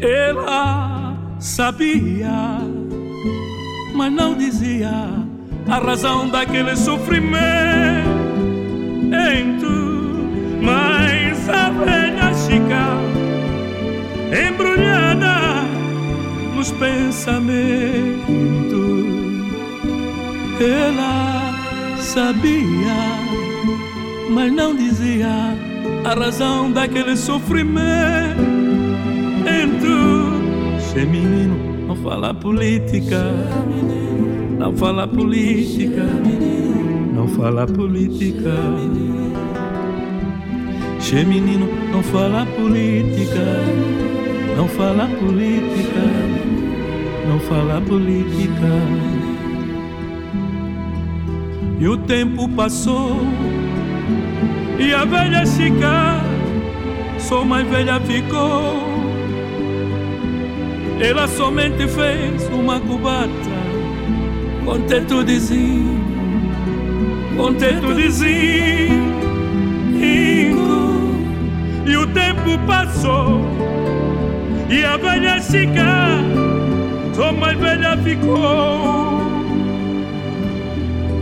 ela 0.02 1.16
sabia, 1.40 2.60
mas 3.96 4.12
não 4.12 4.36
dizia 4.36 4.92
a 5.70 5.80
razão 5.80 6.28
daquele 6.28 6.76
sofrimento 6.76 8.17
mas 10.62 11.50
a 11.50 11.70
velha 11.70 12.34
chica 12.34 12.98
embrulhada 14.50 15.64
nos 16.56 16.72
pensamentos, 16.72 17.48
ela 20.60 21.54
sabia, 22.00 22.98
mas 24.30 24.52
não 24.52 24.76
dizia 24.76 25.56
a 26.04 26.14
razão 26.14 26.72
daquele 26.72 27.16
sofrimento. 27.16 27.68
Se 30.80 31.06
menino 31.06 31.86
não 31.88 31.96
fala 31.96 32.34
política, 32.34 33.24
não 34.58 34.76
fala 34.76 35.08
política 35.08 36.04
não 37.28 37.36
fala 37.36 37.68
política. 37.68 38.56
Che 41.00 41.26
menino, 41.26 41.68
não 41.92 42.02
fala 42.02 42.46
política, 42.46 43.46
não 44.56 44.68
fala 44.70 45.08
política, 45.20 46.06
não 47.28 47.40
fala 47.42 47.82
política. 47.82 48.72
E 51.80 51.88
o 51.88 51.98
tempo 51.98 52.48
passou 52.50 53.22
e 54.80 54.94
a 54.94 55.04
velha 55.06 55.46
chica, 55.46 56.22
só 57.20 57.44
mais 57.44 57.68
velha 57.68 58.00
ficou. 58.00 58.88
Ela 61.00 61.28
somente 61.28 61.88
fez 61.88 62.48
uma 62.50 62.80
cubata 62.80 63.58
com 64.66 64.82
tetudezinho, 64.82 66.07
com 67.38 67.54
tetudezinho. 67.54 69.08
E 71.86 71.96
o 71.96 72.06
tempo 72.08 72.60
passou 72.68 73.42
e 74.70 74.84
a 74.84 74.98
velha 74.98 75.40
chica, 75.40 76.20
só 77.14 77.32
mais 77.32 77.58
velha 77.58 77.96
ficou. 77.98 79.22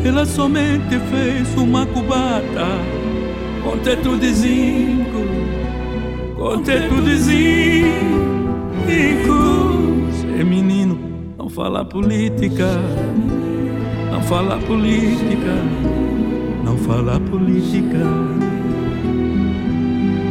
Ela 0.04 0.26
somente 0.26 1.00
fez 1.12 1.56
uma 1.56 1.86
cubata 1.86 2.66
com 3.64 3.78
teto 3.78 4.18
de 4.18 4.34
zinco, 4.34 5.22
com 6.36 6.64
teto 6.64 7.02
de 7.02 7.18
zinco. 7.18 7.96
É 10.40 10.44
menino, 10.44 10.98
não 11.38 11.50
fala 11.50 11.86
política, 11.86 12.68
não 14.12 14.22
fala 14.24 14.58
política, 14.58 15.54
fala 16.86 17.20
política. 17.20 18.06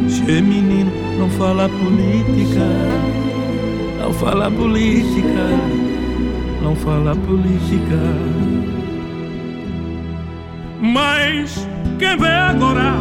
Che 0.07 0.41
menino, 0.41 0.91
não 1.19 1.29
fala 1.29 1.67
política, 1.67 2.65
não 3.99 4.13
fala 4.13 4.49
política, 4.49 5.45
não 6.63 6.75
fala 6.75 7.15
política. 7.15 7.99
Mas 10.81 11.67
quem 11.99 12.17
vê 12.17 12.27
agora 12.27 12.93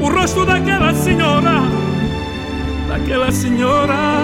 o 0.00 0.08
rosto 0.10 0.44
daquela 0.44 0.92
senhora, 0.92 1.62
daquela 2.88 3.30
senhora, 3.30 4.18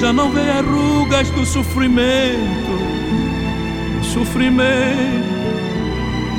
já 0.00 0.12
não 0.12 0.30
vê 0.30 0.50
as 0.50 0.64
rugas 0.64 1.30
do 1.30 1.44
sofrimento, 1.44 2.72
do 3.98 4.04
sofrimento, 4.04 5.35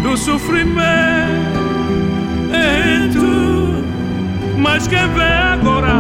do 0.02 0.18
sofrimento. 0.18 0.78
Mas 4.58 4.88
quem 4.88 5.08
vê 5.10 5.24
agora 5.24 5.96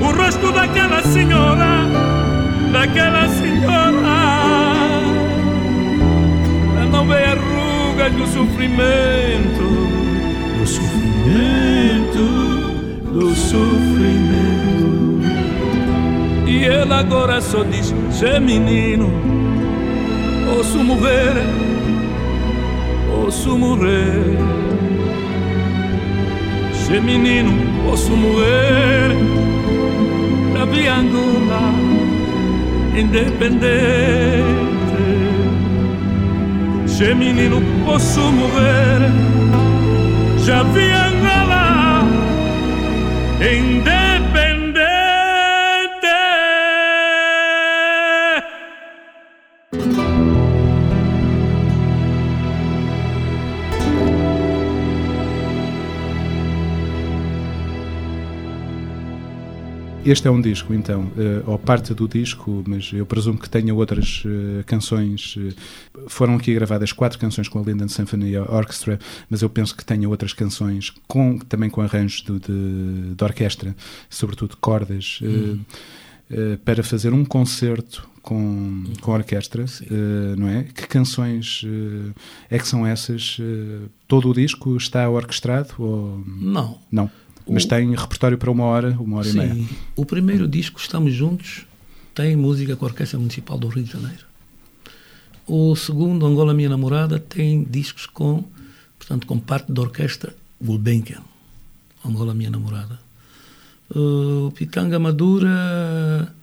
o 0.00 0.12
rosto 0.16 0.52
daquela 0.52 1.02
senhora, 1.02 1.86
daquela 2.72 3.28
senhora, 3.28 4.16
não 6.90 7.06
vê 7.06 7.24
as 7.24 7.38
rugas 7.38 8.12
do 8.12 8.26
sofrimento, 8.26 9.64
do 10.58 10.66
sofrimento, 10.66 12.24
do 13.12 13.34
sofrimento. 13.34 14.86
E 16.46 16.64
ela 16.64 17.00
agora 17.00 17.40
só 17.40 17.62
diz: 17.64 17.94
Cê 18.10 18.40
menino, 18.40 19.10
ouço 20.56 20.78
morrer, 20.78 21.34
ouço 23.26 23.58
morrer. 23.58 24.38
Cê 26.72 27.00
menino, 27.00 27.52
posso 27.84 28.12
morrer 28.12 29.10
via 30.72 30.94
Angola, 30.94 31.74
independente. 32.96 33.66
Cê 36.86 37.14
menino, 37.14 37.62
posso 37.84 38.20
morrer, 38.20 39.10
já 40.44 40.62
vi 40.62 40.90
Angola, 40.90 42.04
independente. 43.40 44.05
Este 60.06 60.28
é 60.28 60.30
um 60.30 60.40
disco, 60.40 60.72
então, 60.72 61.02
uh, 61.02 61.50
ou 61.50 61.58
parte 61.58 61.92
do 61.92 62.06
disco, 62.06 62.62
mas 62.64 62.92
eu 62.92 63.04
presumo 63.04 63.36
que 63.36 63.50
tenha 63.50 63.74
outras 63.74 64.22
uh, 64.24 64.62
canções. 64.64 65.34
Uh, 65.34 65.52
foram 66.06 66.36
aqui 66.36 66.54
gravadas 66.54 66.92
quatro 66.92 67.18
canções 67.18 67.48
com 67.48 67.58
a 67.58 67.62
Linden 67.62 67.88
Symphony 67.88 68.38
Orchestra, 68.38 69.00
mas 69.28 69.42
eu 69.42 69.50
penso 69.50 69.76
que 69.76 69.84
tenha 69.84 70.08
outras 70.08 70.32
canções 70.32 70.94
com, 71.08 71.38
também 71.38 71.68
com 71.68 71.80
arranjos 71.80 72.22
de, 72.22 72.38
de, 72.38 73.14
de 73.16 73.24
orquestra, 73.24 73.74
sobretudo 74.08 74.56
cordas, 74.58 75.18
hum. 75.24 75.58
para 76.64 76.84
fazer 76.84 77.12
um 77.12 77.24
concerto 77.24 78.08
com, 78.22 78.84
com 79.00 79.10
orquestra, 79.10 79.64
não 80.38 80.48
é? 80.48 80.62
Que 80.72 80.86
canções 80.86 81.64
é 82.48 82.58
que 82.60 82.68
são 82.68 82.86
essas? 82.86 83.38
todo 84.06 84.30
o 84.30 84.34
disco 84.34 84.76
está 84.76 85.08
orquestrado? 85.10 85.74
Ou... 85.78 86.22
Não. 86.26 86.78
Não. 86.92 87.10
Mas 87.48 87.64
o... 87.64 87.68
tem 87.68 87.94
repertório 87.94 88.36
para 88.36 88.50
uma 88.50 88.64
hora, 88.64 88.96
uma 88.98 89.18
hora 89.18 89.28
Sim. 89.28 89.40
e 89.40 89.46
meia. 89.46 89.68
O 89.94 90.04
primeiro 90.04 90.48
disco, 90.48 90.80
Estamos 90.80 91.14
Juntos, 91.14 91.66
tem 92.14 92.34
música 92.34 92.74
com 92.76 92.84
a 92.84 92.88
Orquestra 92.88 93.18
Municipal 93.18 93.58
do 93.58 93.68
Rio 93.68 93.84
de 93.84 93.92
Janeiro. 93.92 94.24
O 95.46 95.76
segundo, 95.76 96.26
Angola 96.26 96.52
Minha 96.52 96.70
Namorada, 96.70 97.20
tem 97.20 97.62
discos 97.62 98.06
com, 98.06 98.42
portanto, 98.98 99.26
com 99.26 99.38
parte 99.38 99.70
da 99.70 99.80
orquestra 99.80 100.34
Gulbenkian, 100.60 101.22
Angola 102.04 102.34
Minha 102.34 102.50
Namorada. 102.50 102.98
O 103.94 104.48
uh, 104.48 104.50
Pitanga 104.50 104.98
Madura 104.98 106.34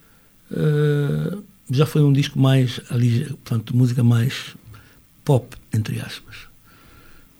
uh, 0.51 1.43
já 1.69 1.85
foi 1.85 2.01
um 2.01 2.13
disco 2.13 2.39
mais, 2.39 2.79
ali, 2.89 3.25
portanto, 3.25 3.75
música 3.75 4.03
mais 4.03 4.55
pop, 5.25 5.57
entre 5.73 5.99
aspas. 5.99 6.52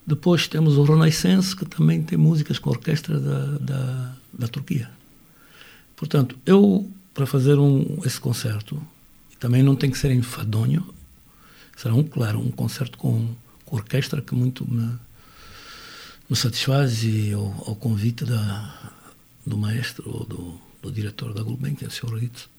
Depois 0.06 0.48
temos 0.48 0.78
o 0.78 0.84
Renaissance, 0.84 1.56
que 1.56 1.66
também 1.66 2.04
tem 2.04 2.18
músicas 2.18 2.60
com 2.60 2.70
orquestra 2.70 3.20
da, 3.20 3.46
da, 3.58 4.16
da 4.34 4.48
Turquia. 4.48 4.90
Portanto, 5.96 6.38
eu, 6.46 6.90
para 7.14 7.26
fazer 7.26 7.58
um, 7.58 8.00
esse 8.06 8.20
concerto, 8.20 8.82
também 9.40 9.64
não 9.64 9.76
tem 9.76 9.90
que 9.90 9.98
ser 9.98 10.12
em 10.12 10.22
fadonho, 10.22 10.94
será, 11.78 11.94
um, 11.94 12.04
claro, 12.04 12.40
um 12.40 12.52
concerto 12.52 12.98
com, 12.98 13.30
com 13.66 13.76
orquestra 13.78 14.22
que 14.22 14.36
muito 14.36 14.70
me, 14.70 14.94
me 16.30 16.36
satisfaz 16.36 17.04
e 17.04 17.32
ao, 17.32 17.46
ao 17.68 17.76
convite 17.76 18.26
da, 18.26 18.92
do 19.46 19.58
maestro 19.58 20.10
ou 20.10 20.26
do, 20.26 20.62
do 20.82 20.92
diretor 20.92 21.34
da 21.34 21.42
Gulbenkian, 21.42 21.90
Sr. 21.90 22.14
Ritz, 22.16 22.50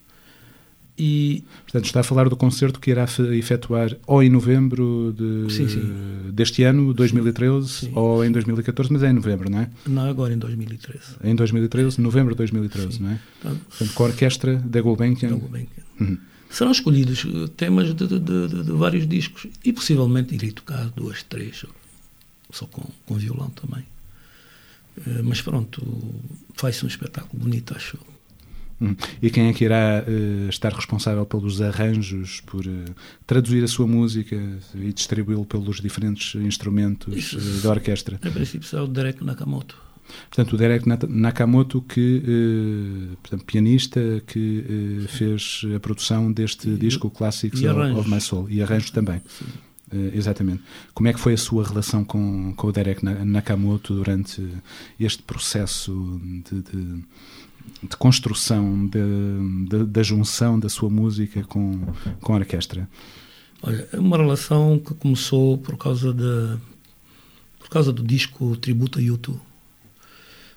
e, 0.96 1.42
Portanto, 1.64 1.86
está 1.86 2.00
a 2.00 2.02
falar 2.04 2.28
do 2.28 2.36
concerto 2.36 2.78
que 2.78 2.90
irá 2.90 3.04
efetuar 3.36 3.96
ou 4.06 4.22
em 4.22 4.30
novembro 4.30 5.12
de, 5.16 5.52
sim, 5.52 5.68
sim. 5.68 6.30
deste 6.32 6.62
ano, 6.62 6.94
2013, 6.94 7.68
sim, 7.68 7.92
ou 7.94 8.24
em 8.24 8.30
2014, 8.30 8.92
mas 8.92 9.02
é 9.02 9.10
em 9.10 9.12
novembro, 9.12 9.50
não 9.50 9.58
é? 9.58 9.70
Não, 9.86 10.08
agora 10.08 10.32
em 10.32 10.38
2013. 10.38 11.16
Em 11.24 11.34
2013, 11.34 12.00
novembro 12.00 12.34
de 12.34 12.38
2013, 12.38 13.02
não 13.02 13.10
é? 13.10 13.18
Portanto, 13.42 13.92
com 13.92 14.02
a 14.04 14.06
orquestra 14.06 14.56
da 14.56 14.80
Gulbenkian. 14.80 15.30
Da 15.30 15.36
Gulbenkian. 15.36 15.82
Uhum. 16.00 16.18
Serão 16.48 16.70
escolhidos 16.70 17.26
eh, 17.26 17.48
temas 17.56 17.92
de, 17.92 18.06
de, 18.06 18.20
de, 18.20 18.72
vários 18.72 19.08
discos 19.08 19.48
e 19.64 19.72
possivelmente 19.72 20.36
irei 20.36 20.52
tocar 20.52 20.88
duas, 20.90 21.24
três, 21.24 21.66
só 22.52 22.66
com, 22.66 22.88
com 23.04 23.14
violão 23.16 23.50
também. 23.50 23.84
Eh, 25.04 25.22
mas 25.24 25.42
pronto, 25.42 25.84
faz-se 26.54 26.84
um 26.84 26.88
espetáculo 26.88 27.42
bonito, 27.42 27.74
acho 27.74 27.96
eu. 27.96 28.13
Hum. 28.80 28.94
E 29.22 29.30
quem 29.30 29.48
é 29.48 29.52
que 29.52 29.64
irá 29.64 30.04
uh, 30.06 30.48
estar 30.48 30.72
responsável 30.72 31.24
pelos 31.24 31.60
arranjos, 31.60 32.40
por 32.40 32.66
uh, 32.66 32.84
traduzir 33.26 33.62
a 33.62 33.68
sua 33.68 33.86
música 33.86 34.36
e 34.74 34.92
distribuí-lo 34.92 35.44
pelos 35.44 35.80
diferentes 35.80 36.34
instrumentos 36.34 37.32
uh, 37.32 37.62
da 37.62 37.70
orquestra? 37.70 38.18
Em 38.24 38.30
princípio 38.30 38.66
será 38.66 38.84
o 38.84 38.88
Derek 38.88 39.24
Nakamoto. 39.24 39.82
Portanto, 40.28 40.52
o 40.52 40.58
Derek 40.58 40.86
Nakamoto, 41.08 41.80
que, 41.80 43.16
portanto, 43.22 43.42
pianista, 43.46 44.22
que 44.26 45.06
fez 45.08 45.62
a 45.74 45.80
produção 45.80 46.30
deste 46.30 46.68
e, 46.68 46.76
disco 46.76 47.08
Classics 47.08 47.62
of 47.62 48.10
My 48.10 48.20
Soul 48.20 48.50
e 48.50 48.62
arranjos 48.62 48.90
também. 48.90 49.22
exatamente. 50.12 50.62
Como 50.92 51.08
é 51.08 51.12
que 51.14 51.18
foi 51.18 51.32
a 51.32 51.38
sua 51.38 51.66
relação 51.66 52.04
com, 52.04 52.52
com 52.54 52.66
o 52.66 52.70
Derek 52.72 53.02
Nakamoto 53.02 53.94
durante 53.94 54.46
este 55.00 55.22
processo 55.22 56.20
de, 56.50 56.60
de 56.60 57.02
de 57.82 57.96
construção 57.96 58.86
de, 58.86 59.68
de, 59.68 59.84
da 59.84 60.02
junção 60.02 60.58
da 60.58 60.68
sua 60.68 60.88
música 60.88 61.42
com, 61.44 61.86
com 62.20 62.32
a 62.34 62.36
orquestra? 62.36 62.88
Olha, 63.62 63.88
é 63.92 63.98
uma 63.98 64.16
relação 64.16 64.78
que 64.78 64.94
começou 64.94 65.58
por 65.58 65.76
causa 65.76 66.12
de 66.12 66.58
por 67.58 67.70
causa 67.70 67.92
do 67.92 68.02
disco 68.02 68.56
Tributo 68.56 68.98
a 68.98 69.02
YouTube. 69.02 69.40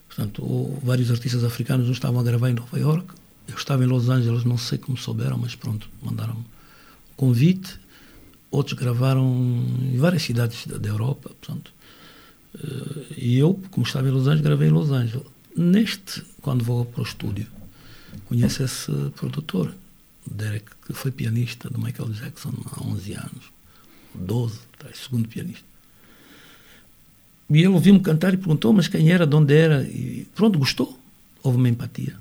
Portanto, 0.07 0.79
vários 0.83 1.09
artistas 1.09 1.43
africanos 1.43 1.85
não 1.85 1.93
estavam 1.93 2.19
a 2.19 2.23
gravar 2.23 2.49
em 2.49 2.53
Nova 2.53 2.77
York. 2.77 3.13
Eu 3.47 3.55
estava 3.55 3.83
em 3.83 3.87
Los 3.87 4.09
Angeles, 4.09 4.43
não 4.43 4.57
sei 4.57 4.77
como 4.77 4.97
souberam, 4.97 5.37
mas 5.37 5.55
pronto, 5.55 5.89
mandaram 6.01 6.33
um 6.33 6.43
convite. 7.15 7.79
Outros 8.51 8.77
gravaram 8.77 9.25
em 9.81 9.97
várias 9.97 10.23
cidades 10.23 10.67
da, 10.67 10.77
da 10.77 10.89
Europa, 10.89 11.29
portanto. 11.29 11.71
Uh, 12.55 13.05
e 13.15 13.37
eu, 13.37 13.59
como 13.71 13.85
estava 13.85 14.07
em 14.07 14.11
Los 14.11 14.23
Angeles, 14.23 14.41
gravei 14.41 14.67
em 14.67 14.71
Los 14.71 14.91
Angeles. 14.91 15.27
Neste, 15.57 16.23
quando 16.39 16.63
vou 16.63 16.85
para 16.85 17.01
o 17.01 17.03
estúdio, 17.03 17.47
conheço 18.25 18.61
esse 18.61 18.91
produtor, 19.15 19.73
Derek, 20.29 20.67
que 20.85 20.93
foi 20.93 21.09
pianista 21.09 21.67
do 21.67 21.79
Michael 21.79 22.09
Jackson 22.09 22.53
há 22.71 22.83
11 22.83 23.13
anos, 23.13 23.51
12, 24.13 24.59
tá, 24.77 24.87
segundo 24.93 25.27
pianista. 25.27 25.65
E 27.49 27.57
ele 27.57 27.69
ouviu-me 27.69 27.99
cantar 28.01 28.35
e 28.35 28.37
perguntou, 28.37 28.71
mas 28.71 28.87
quem 28.87 29.09
era, 29.11 29.25
de 29.25 29.35
onde 29.35 29.55
era? 29.55 29.81
E 29.83 30.27
pronto, 30.35 30.59
gostou. 30.59 30.99
Houve 31.41 31.57
uma 31.57 31.69
empatia. 31.69 32.15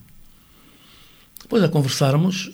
Depois 1.43 1.63
a 1.63 1.69
conversarmos, 1.69 2.51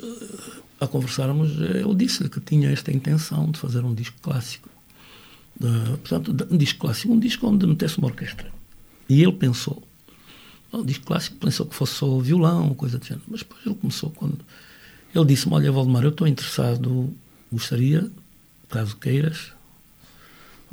a 0.81 0.89
conversarmos, 0.89 1.51
ele 1.61 1.95
disse 1.95 2.29
que 2.29 2.41
tinha 2.41 2.71
esta 2.71 2.91
intenção 2.91 3.51
de 3.51 3.59
fazer 3.59 3.85
um 3.85 3.95
disco 3.95 4.17
clássico. 4.21 4.69
De, 5.59 5.69
portanto, 5.99 6.35
um 6.51 6.57
disco 6.57 6.81
clássico, 6.81 7.13
um 7.13 7.21
disco 7.21 7.47
onde 7.47 7.67
metesse 7.67 7.99
uma 7.99 8.09
orquestra. 8.09 8.51
E 9.09 9.23
ele 9.23 9.33
pensou, 9.33 9.83
um 10.79 10.85
disco 10.85 11.05
clássico, 11.05 11.37
pensou 11.37 11.67
que 11.67 11.75
fosse 11.75 11.95
só 11.95 12.19
violão, 12.19 12.75
coisa 12.75 12.99
do 12.99 13.05
género. 13.05 13.25
Mas 13.29 13.41
depois 13.41 13.65
ele 13.65 13.75
começou 13.75 14.11
quando... 14.11 14.39
Ele 15.15 15.25
disse-me, 15.27 15.55
olha, 15.55 15.71
Valdemar, 15.71 16.05
eu 16.05 16.11
estou 16.11 16.27
interessado, 16.27 17.13
gostaria, 17.51 18.11
caso 18.71 18.97
queiras, 18.97 19.53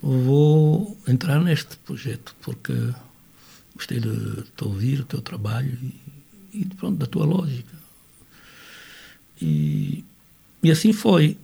vou 0.01 0.97
entrar 1.05 1.41
neste 1.43 1.75
projeto, 1.77 2.33
porque 2.41 2.73
gostei 3.75 3.99
de 3.99 4.43
te 4.55 4.63
ouvir, 4.63 5.01
o 5.01 5.05
teu 5.05 5.21
trabalho 5.21 5.77
e, 6.53 6.61
e 6.61 6.65
pronto, 6.65 6.97
da 6.97 7.05
tua 7.05 7.25
lógica. 7.25 7.77
E, 9.41 10.03
e 10.63 10.71
assim 10.71 10.93
foi. 10.93 11.37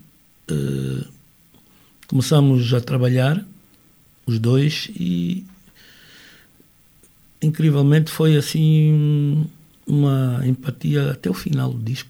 Uh, 0.49 1.05
começamos 2.07 2.73
a 2.73 2.81
trabalhar, 2.81 3.43
os 4.25 4.39
dois, 4.39 4.89
e 4.95 5.45
incrivelmente 7.45 8.11
foi 8.11 8.35
assim 8.35 9.47
uma 9.85 10.41
empatia 10.45 11.11
até 11.11 11.29
o 11.29 11.33
final 11.33 11.71
do 11.71 11.83
disco. 11.83 12.09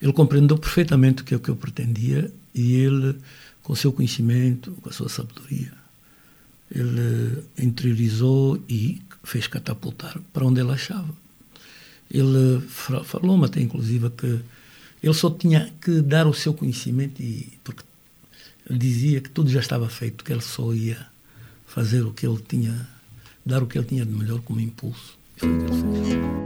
Ele 0.00 0.12
compreendeu 0.12 0.58
perfeitamente 0.58 1.22
o 1.22 1.24
que 1.24 1.34
é 1.34 1.36
o 1.36 1.40
que 1.40 1.48
eu 1.48 1.56
pretendia 1.56 2.32
e 2.54 2.74
ele 2.74 3.16
com 3.62 3.72
o 3.72 3.76
seu 3.76 3.92
conhecimento, 3.92 4.72
com 4.82 4.88
a 4.88 4.92
sua 4.92 5.08
sabedoria. 5.08 5.72
Ele 6.70 7.44
interiorizou 7.58 8.62
e 8.68 9.00
fez 9.22 9.46
catapultar 9.46 10.18
para 10.32 10.44
onde 10.44 10.60
ele 10.60 10.72
achava. 10.72 11.14
Ele 12.10 12.60
falou-me 13.04 13.46
até, 13.46 13.60
inclusive, 13.60 14.10
que 14.10 14.40
ele 15.02 15.14
só 15.14 15.30
tinha 15.30 15.72
que 15.80 16.00
dar 16.00 16.26
o 16.26 16.34
seu 16.34 16.52
conhecimento, 16.52 17.22
e, 17.22 17.58
porque 17.64 17.82
ele 18.68 18.78
dizia 18.78 19.20
que 19.20 19.30
tudo 19.30 19.50
já 19.50 19.60
estava 19.60 19.88
feito, 19.88 20.24
que 20.24 20.32
ele 20.32 20.40
só 20.40 20.72
ia 20.72 21.06
fazer 21.66 22.02
o 22.02 22.12
que 22.12 22.26
ele 22.26 22.42
tinha, 22.46 22.88
dar 23.44 23.62
o 23.62 23.66
que 23.66 23.78
ele 23.78 23.86
tinha 23.86 24.04
de 24.04 24.12
melhor 24.12 24.40
como 24.40 24.60
impulso. 24.60 25.18
E 25.36 25.40
foi 25.40 25.48
o 25.48 25.58
que 25.58 25.64
ele 25.64 25.72
fez. 25.72 26.42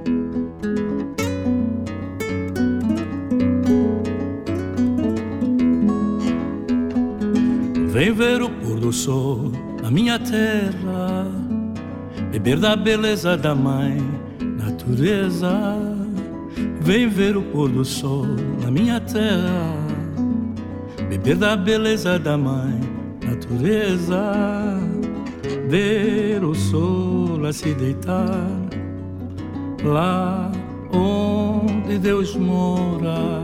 Vem 7.93 8.13
ver 8.13 8.43
o 8.43 8.51
pôr 8.51 8.79
do 8.79 8.93
sol 8.93 9.51
na 9.83 9.91
minha 9.91 10.19
terra, 10.19 11.27
beber 12.31 12.59
da 12.59 12.77
beleza 12.77 13.37
da 13.39 13.55
mãe 13.55 13.97
natureza. 14.59 15.51
Vem 16.83 17.09
ver 17.09 17.37
o 17.37 17.43
pôr 17.43 17.71
do 17.71 17.85
sol 17.85 18.27
na 18.63 18.71
minha 18.71 19.01
terra, 19.01 19.75
beber 21.09 21.37
da 21.37 21.57
beleza 21.57 22.19
da 22.19 22.37
mãe 22.37 22.79
natureza. 23.25 24.76
Ver 25.69 26.45
o 26.45 26.55
sol 26.55 27.45
a 27.45 27.53
se 27.53 27.75
deitar 27.75 28.49
lá 29.85 30.53
onde 30.93 31.99
Deus 31.99 32.37
mora, 32.37 33.43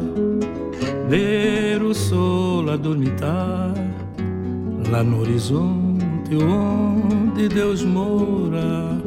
ver 1.08 1.82
o 1.82 1.92
sol 1.92 2.70
a 2.70 2.76
dormitar 2.76 3.74
lá 4.90 5.02
no 5.02 5.20
horizonte 5.20 6.36
onde 6.36 7.48
Deus 7.48 7.84
mora. 7.84 9.00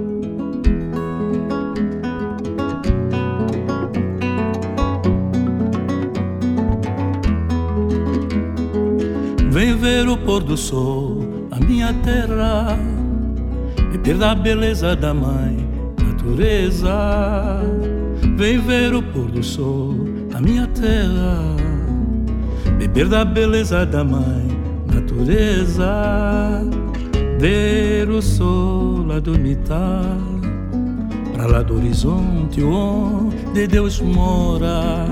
Vem 9.51 9.73
ver 9.77 10.09
o 10.09 10.17
pôr 10.17 10.43
do 10.43 10.57
sol, 10.57 11.47
a 11.49 11.59
minha 11.63 11.93
terra, 12.03 12.77
beber 13.97 14.17
da 14.17 14.35
beleza 14.35 14.93
da 14.93 15.13
mãe 15.13 15.55
natureza. 16.05 17.61
Vem 18.35 18.59
ver 18.59 18.93
o 18.93 19.01
pôr 19.01 19.31
do 19.31 19.41
sol, 19.41 19.95
a 20.33 20.41
minha 20.41 20.67
terra, 20.67 21.39
beber 22.77 23.07
da 23.07 23.23
beleza 23.23 23.85
da 23.85 24.03
mãe 24.03 24.45
natureza, 24.93 26.61
ver 27.39 28.09
o 28.09 28.21
sol 28.21 29.09
a 29.15 29.19
dormitar, 29.19 30.17
para 31.33 31.47
lá 31.47 31.61
do 31.61 31.77
horizonte 31.77 32.61
onde 32.61 33.65
Deus 33.65 34.01
mora, 34.01 35.05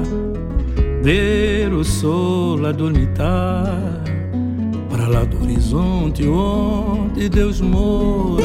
ver 1.01 1.71
o 1.71 1.85
sol 1.85 2.65
a 2.65 2.73
dormitar, 2.73 4.02
lá 5.13 5.23
do 5.23 5.43
horizonte 5.43 6.27
onde 6.27 7.29
Deus 7.29 7.61
mora. 7.61 8.43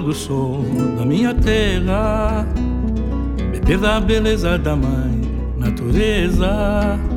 do 0.00 0.14
sol 0.14 0.64
da 0.96 1.04
minha 1.04 1.34
terra, 1.34 2.46
beber 3.52 3.78
da 3.78 4.00
beleza 4.00 4.56
da 4.58 4.74
mãe 4.74 5.20
natureza. 5.60 7.09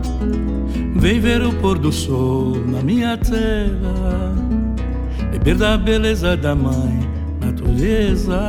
Vem 1.04 1.20
ver 1.20 1.42
o 1.42 1.52
pôr 1.56 1.78
do 1.78 1.92
sol 1.92 2.56
na 2.66 2.82
minha 2.82 3.18
terra, 3.18 4.34
beber 5.34 5.58
da 5.58 5.78
beleza 5.78 6.38
da 6.38 6.56
mãe 6.56 6.98
natureza. 7.42 8.39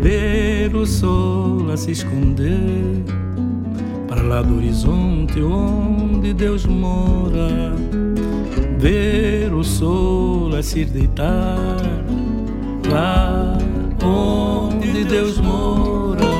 Ver 0.00 0.76
o 0.76 0.86
sol 0.86 1.72
a 1.72 1.76
se 1.76 1.90
esconder 1.90 3.02
para 4.06 4.22
lá 4.22 4.42
do 4.42 4.58
horizonte 4.58 5.42
onde 5.42 6.32
Deus 6.32 6.64
mora. 6.66 7.74
Ver 8.78 9.52
o 9.52 9.64
sol 9.64 10.54
a 10.54 10.62
se 10.62 10.84
deitar 10.84 11.58
lá 12.88 13.58
onde 14.04 15.02
Deus 15.02 15.38
mora. 15.38 16.37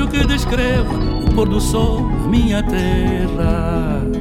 Sonho 0.00 0.08
que 0.08 0.24
descreva 0.24 0.94
o 0.94 1.34
pôr 1.34 1.48
do 1.48 1.60
sol 1.60 2.00
minha 2.28 2.62
terra. 2.62 4.19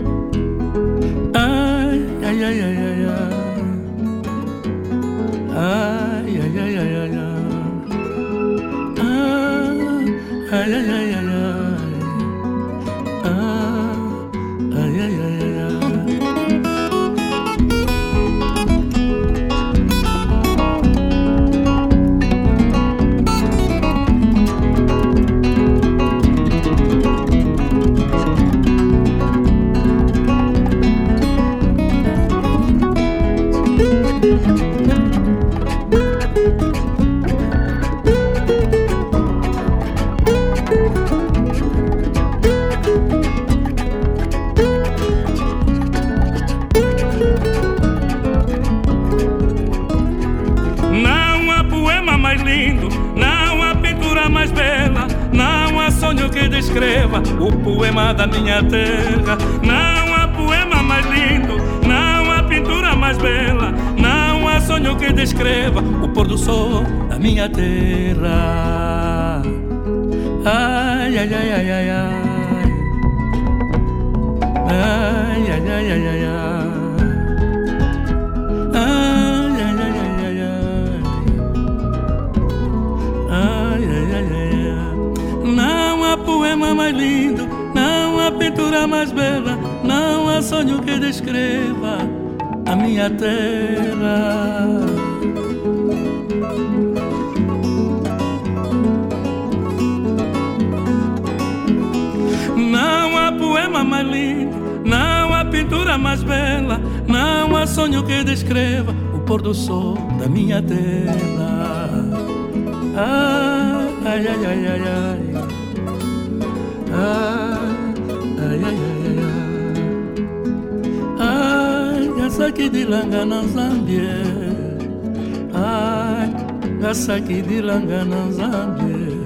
Ai, 126.79 126.85
gasaki 126.85 127.41
dilanga 127.49 128.05
na 128.05 128.31
Zambia. 128.31 129.17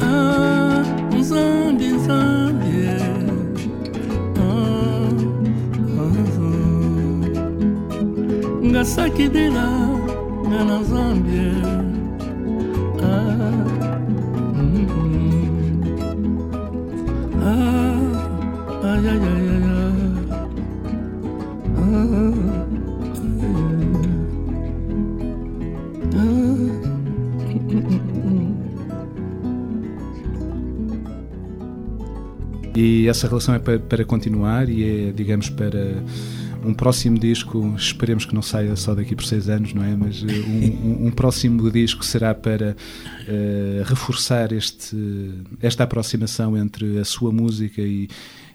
Ah, 0.00 0.82
Zambia, 1.22 1.98
Zambia. 2.06 2.98
Ah, 4.38 5.08
ah, 5.98 6.20
gasaki 8.72 9.26
dilanga 9.34 10.60
na 10.68 10.78
E 33.04 33.08
essa 33.08 33.28
relação 33.28 33.54
é 33.54 33.58
para, 33.58 33.78
para, 33.78 34.02
continuar 34.02 34.66
e 34.66 35.08
é, 35.08 35.12
digamos, 35.12 35.50
para 35.50 36.02
um 36.64 36.72
próximo 36.72 37.18
disco, 37.18 37.74
esperemos 37.76 38.24
que 38.24 38.34
não 38.34 38.40
saia 38.40 38.74
só 38.76 38.94
daqui 38.94 39.14
por 39.14 39.26
seis 39.26 39.46
anos, 39.46 39.74
não 39.74 39.84
é? 39.84 39.94
Mas 39.94 40.24
eh, 40.26 40.32
um, 40.32 41.08
um, 41.08 41.10
próximo 41.10 41.70
disco 41.70 42.02
será 42.02 42.34
para 42.34 42.74
uh, 42.74 43.84
reforçar 43.84 44.52
este, 44.52 44.96
esta 45.60 45.84
aproximação 45.84 46.56
entre 46.56 46.98
a 46.98 47.04
sua 47.04 47.30
música 47.30 47.82
e, 47.82 48.08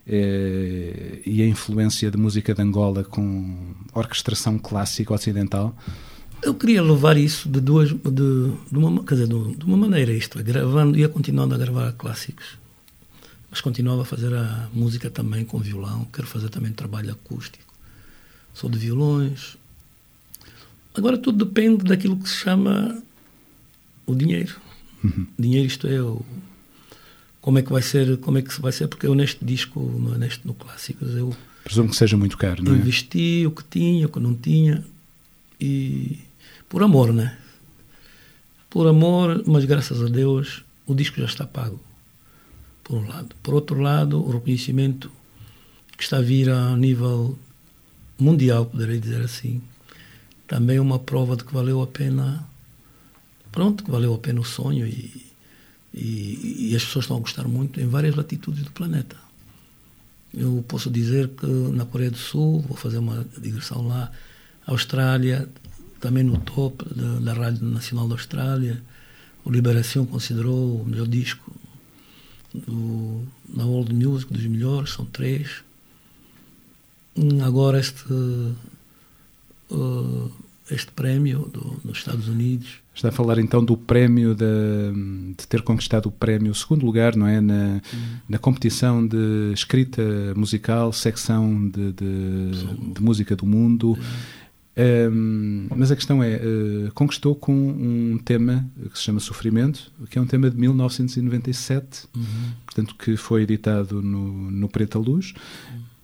uh, 0.07 1.21
e 1.23 1.43
a 1.43 1.45
influência 1.45 2.09
de 2.09 2.17
música 2.17 2.51
de 2.51 2.63
Angola 2.63 3.03
com 3.03 3.55
orquestração 3.93 4.57
clássica 4.57 5.13
ocidental. 5.13 5.77
Eu 6.41 6.55
queria 6.55 6.81
levar 6.81 7.17
isso 7.17 7.47
de 7.47 7.61
duas, 7.61 7.89
de, 7.91 8.51
de 8.71 8.77
uma, 8.79 9.03
quer 9.03 9.13
dizer, 9.13 9.27
de, 9.27 9.63
uma 9.63 9.77
maneira, 9.77 10.11
isto, 10.11 10.39
é, 10.39 10.41
gravando, 10.41 10.97
ia 10.97 11.07
continuando 11.07 11.53
a 11.53 11.57
gravar 11.59 11.91
clássicos 11.91 12.57
mas 13.49 13.61
continuava 13.61 14.03
a 14.03 14.05
fazer 14.05 14.33
a 14.33 14.69
música 14.73 15.09
também 15.09 15.43
com 15.43 15.57
violão. 15.59 16.05
Quero 16.13 16.27
fazer 16.27 16.49
também 16.49 16.71
trabalho 16.71 17.11
acústico. 17.11 17.73
Sou 18.53 18.69
de 18.69 18.77
violões. 18.77 19.57
Agora 20.93 21.17
tudo 21.17 21.45
depende 21.45 21.83
daquilo 21.83 22.17
que 22.17 22.29
se 22.29 22.35
chama 22.35 23.01
o 24.05 24.13
dinheiro. 24.13 24.55
Uhum. 25.03 25.27
Dinheiro, 25.37 25.67
isto 25.67 25.87
é, 25.87 26.01
o, 26.01 26.23
como 27.41 27.57
é 27.57 27.61
que 27.61 27.71
vai 27.71 27.81
ser, 27.81 28.17
como 28.17 28.37
é 28.37 28.41
que 28.41 28.61
vai 28.61 28.71
ser, 28.71 28.87
porque 28.87 29.07
eu 29.07 29.15
neste 29.15 29.43
disco, 29.43 29.79
neste, 30.17 30.45
no 30.45 30.53
Clássicos, 30.53 31.15
eu 31.15 31.35
presumo 31.63 31.89
que 31.89 31.95
seja 31.95 32.17
muito 32.17 32.37
caro, 32.37 32.63
não 32.63 32.73
é? 32.73 32.77
Investi 32.77 33.45
o 33.47 33.51
que 33.51 33.63
tinha, 33.63 34.07
o 34.07 34.09
que 34.09 34.19
não 34.19 34.35
tinha 34.35 34.83
e 35.59 36.19
por 36.67 36.83
amor, 36.83 37.13
né? 37.13 37.37
Por 38.69 38.87
amor, 38.87 39.43
mas 39.47 39.65
graças 39.65 40.01
a 40.01 40.07
Deus 40.07 40.63
o 40.85 40.93
disco 40.93 41.19
já 41.19 41.25
está 41.25 41.45
pago 41.45 41.79
por 42.89 42.97
um 42.97 43.07
lado. 43.07 43.35
Por 43.43 43.53
outro 43.53 43.79
lado, 43.79 44.19
o 44.19 44.31
reconhecimento 44.31 45.11
que 45.95 46.03
está 46.03 46.17
a 46.17 46.21
vir 46.21 46.49
a 46.49 46.75
nível 46.75 47.37
mundial, 48.17 48.65
poderei 48.65 48.99
dizer 48.99 49.21
assim, 49.21 49.61
também 50.47 50.77
é 50.77 50.81
uma 50.81 50.97
prova 50.97 51.37
de 51.37 51.43
que 51.43 51.53
valeu 51.53 51.83
a 51.83 51.87
pena, 51.87 52.49
pronto, 53.51 53.83
que 53.83 53.91
valeu 53.91 54.15
a 54.15 54.17
pena 54.17 54.41
o 54.41 54.43
sonho 54.43 54.87
e, 54.87 55.23
e, 55.93 56.71
e 56.71 56.75
as 56.75 56.83
pessoas 56.83 57.05
estão 57.05 57.17
a 57.17 57.19
gostar 57.19 57.47
muito 57.47 57.79
em 57.79 57.87
várias 57.87 58.15
latitudes 58.15 58.63
do 58.63 58.71
planeta. 58.71 59.15
Eu 60.33 60.65
posso 60.67 60.89
dizer 60.89 61.29
que 61.29 61.45
na 61.45 61.85
Coreia 61.85 62.09
do 62.09 62.17
Sul, 62.17 62.61
vou 62.61 62.75
fazer 62.75 62.97
uma 62.97 63.23
digressão 63.37 63.87
lá, 63.87 64.11
Austrália, 64.65 65.47
também 65.99 66.23
no 66.23 66.39
top 66.39 66.85
da, 66.93 67.19
da 67.19 67.33
Rádio 67.33 67.65
Nacional 67.65 68.07
da 68.07 68.15
Austrália, 68.15 68.81
o 69.45 69.51
Liberação 69.51 70.05
considerou 70.05 70.81
o 70.81 70.85
melhor 70.85 71.07
disco 71.07 71.58
do, 72.53 73.23
na 73.47 73.65
World 73.65 73.93
Music, 73.93 74.31
dos 74.33 74.45
melhores, 74.45 74.91
são 74.91 75.05
três. 75.05 75.63
Hum, 77.15 77.43
agora 77.43 77.79
este, 77.79 78.03
uh, 79.71 80.31
este 80.69 80.91
prémio 80.91 81.49
do, 81.51 81.79
nos 81.83 81.97
Estados 81.99 82.27
Unidos. 82.27 82.79
Está 82.93 83.09
a 83.09 83.11
falar 83.11 83.39
então 83.39 83.63
do 83.63 83.77
prémio 83.77 84.35
de, 84.35 85.33
de 85.37 85.47
ter 85.47 85.61
conquistado 85.61 86.07
o 86.07 86.11
prémio 86.11 86.53
segundo 86.53 86.85
lugar, 86.85 87.15
não 87.15 87.27
é? 87.27 87.39
Na, 87.39 87.81
hum. 87.93 88.17
na 88.27 88.37
competição 88.37 89.05
de 89.05 89.51
escrita 89.53 90.01
musical, 90.35 90.91
secção 90.91 91.69
de, 91.69 91.93
de, 91.93 92.93
de 92.93 93.01
música 93.01 93.35
do 93.35 93.45
mundo. 93.45 93.97
Um, 94.79 95.67
mas 95.75 95.91
a 95.91 95.95
questão 95.95 96.23
é, 96.23 96.37
uh, 96.37 96.91
conquistou 96.93 97.35
com 97.35 97.51
um 97.51 98.17
tema 98.23 98.65
que 98.91 98.97
se 98.97 99.03
chama 99.03 99.19
Sofrimento, 99.19 99.91
que 100.09 100.17
é 100.17 100.21
um 100.21 100.25
tema 100.25 100.49
de 100.49 100.57
1997, 100.57 102.07
uhum. 102.15 102.23
portanto 102.65 102.95
que 102.95 103.17
foi 103.17 103.41
editado 103.41 104.01
no, 104.01 104.49
no 104.49 104.69
Preta 104.69 104.97
Luz. 104.97 105.33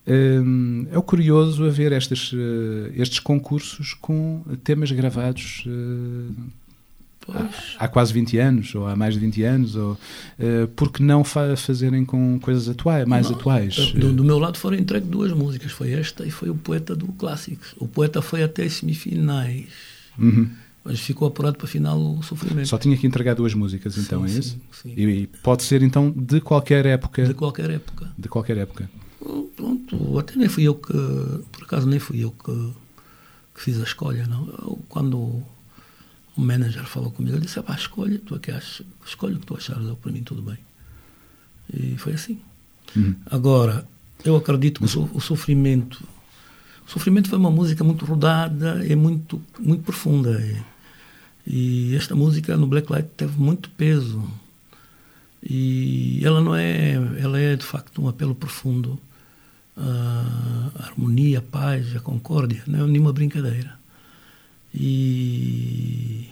Um, 0.08 0.86
é 0.92 0.98
o 0.98 1.02
curioso 1.02 1.66
a 1.66 1.70
ver 1.70 1.92
estes, 1.92 2.34
uh, 2.34 2.92
estes 2.94 3.20
concursos 3.20 3.94
com 3.94 4.44
temas 4.64 4.92
gravados 4.92 5.64
uh, 5.66 6.34
há, 7.30 7.86
há, 7.86 7.88
quase 7.88 8.14
20 8.14 8.38
anos, 8.38 8.76
ou 8.76 8.88
há 8.88 8.96
mais 8.96 9.14
de 9.14 9.20
20 9.20 9.44
anos, 9.44 9.76
ou 9.76 9.94
uh, 9.94 10.68
porque 10.76 11.04
não 11.04 11.24
fa 11.24 11.56
fazerem 11.56 12.06
com 12.06 12.40
coisas 12.40 12.70
atuais, 12.70 13.08
mais 13.08 13.30
não, 13.30 13.38
atuais? 13.38 13.92
Do, 13.94 14.14
do, 14.14 14.24
meu 14.24 14.38
lado 14.38 14.58
foram 14.58 14.78
entregue 14.78 15.08
duas 15.08 15.32
músicas, 15.32 15.72
foi 15.72 15.94
esta 15.94 16.26
e 16.26 16.32
foi 16.32 16.50
o 16.50 16.56
Poeta 16.56 16.96
do 16.96 17.08
Clássicos. 17.08 17.74
O 17.78 17.88
Poeta 17.88 18.22
foi 18.22 18.44
até 18.44 18.64
as 18.64 18.74
semifinais. 18.74 19.68
Uhum. 20.18 20.50
Mas 20.84 21.00
ficou 21.00 21.28
apurado 21.28 21.58
para 21.58 21.68
final 21.68 22.00
o 22.00 22.22
sofrimento. 22.22 22.68
Só 22.68 22.78
tinha 22.78 22.96
que 22.96 23.08
entregar 23.08 23.34
duas 23.34 23.56
músicas, 23.56 23.98
então, 23.98 24.28
sim, 24.28 24.36
é 24.36 24.40
isso? 24.40 24.62
Sim, 24.72 24.94
sim. 24.96 25.02
E, 25.02 25.28
pode 25.42 25.64
ser, 25.64 25.82
então, 25.82 26.14
de 26.16 26.40
qualquer 26.40 26.86
época? 26.86 27.26
De 27.26 27.34
qualquer 27.34 27.72
época. 27.72 28.12
De 28.16 28.30
qualquer 28.30 28.58
época. 28.58 28.88
Pronto, 29.56 30.20
até 30.20 30.36
nem 30.36 30.48
fui 30.48 30.64
eu 30.64 30.76
que, 30.76 30.94
por 30.94 31.64
acaso, 31.64 31.88
nem 31.88 31.98
fui 31.98 32.24
eu 32.24 32.30
que, 32.30 32.52
que 33.56 33.62
fiz 33.62 33.80
a 33.80 33.84
escolha, 33.84 34.28
não. 34.28 34.46
Eu, 34.48 34.80
quando 34.88 35.42
o 36.38 36.42
manager 36.42 36.84
falou 36.86 37.12
comigo, 37.12 37.36
ele 37.36 37.46
disse, 37.46 37.60
ah, 37.60 37.76
escolhe, 37.76 38.18
tu 38.18 38.36
é 38.36 38.40
que 38.40 38.52
achas, 38.52 38.86
escolhe 39.06 39.36
o 39.36 39.40
que 39.40 39.46
tu 39.46 39.56
achares, 39.56 39.88
para 40.02 40.12
mim 40.12 40.24
tudo 40.24 40.42
bem. 40.42 40.58
E 41.74 41.98
foi 41.98 42.14
assim. 42.14 42.40
Uhum. 42.96 43.16
Agora, 43.26 43.88
eu 44.24 44.36
acredito 44.36 44.86
que 44.86 44.98
o, 44.98 45.10
o 45.14 45.22
sofrimento, 45.22 46.04
o 46.88 46.92
sofrimento 46.92 47.30
foi 47.30 47.40
uma 47.40 47.52
música 47.52 47.84
muito 47.84 48.06
rodada 48.06 48.86
e 48.86 48.96
muito, 48.96 49.42
muito 49.60 49.84
profunda. 49.84 50.42
E, 50.42 50.62
e 51.48 51.96
esta 51.96 52.16
música 52.16 52.58
no 52.58 52.68
Blacklight 52.68 53.10
teve 53.16 53.40
muito 53.40 53.70
peso. 53.72 54.24
E 55.42 56.22
ela 56.24 56.42
não 56.42 56.56
é, 56.56 56.94
ela 57.20 57.40
é 57.40 57.56
de 57.56 57.64
facto 57.64 58.02
um 58.02 58.08
apelo 58.08 58.34
profundo 58.34 59.00
à 59.78 60.72
harmonia, 60.80 61.40
à 61.40 61.42
paz, 61.42 61.96
à 61.96 62.00
concórdia, 62.00 62.64
não 62.66 62.86
é 62.86 62.88
nenhuma 62.88 63.14
brincadeira. 63.14 63.78
E 64.78 66.30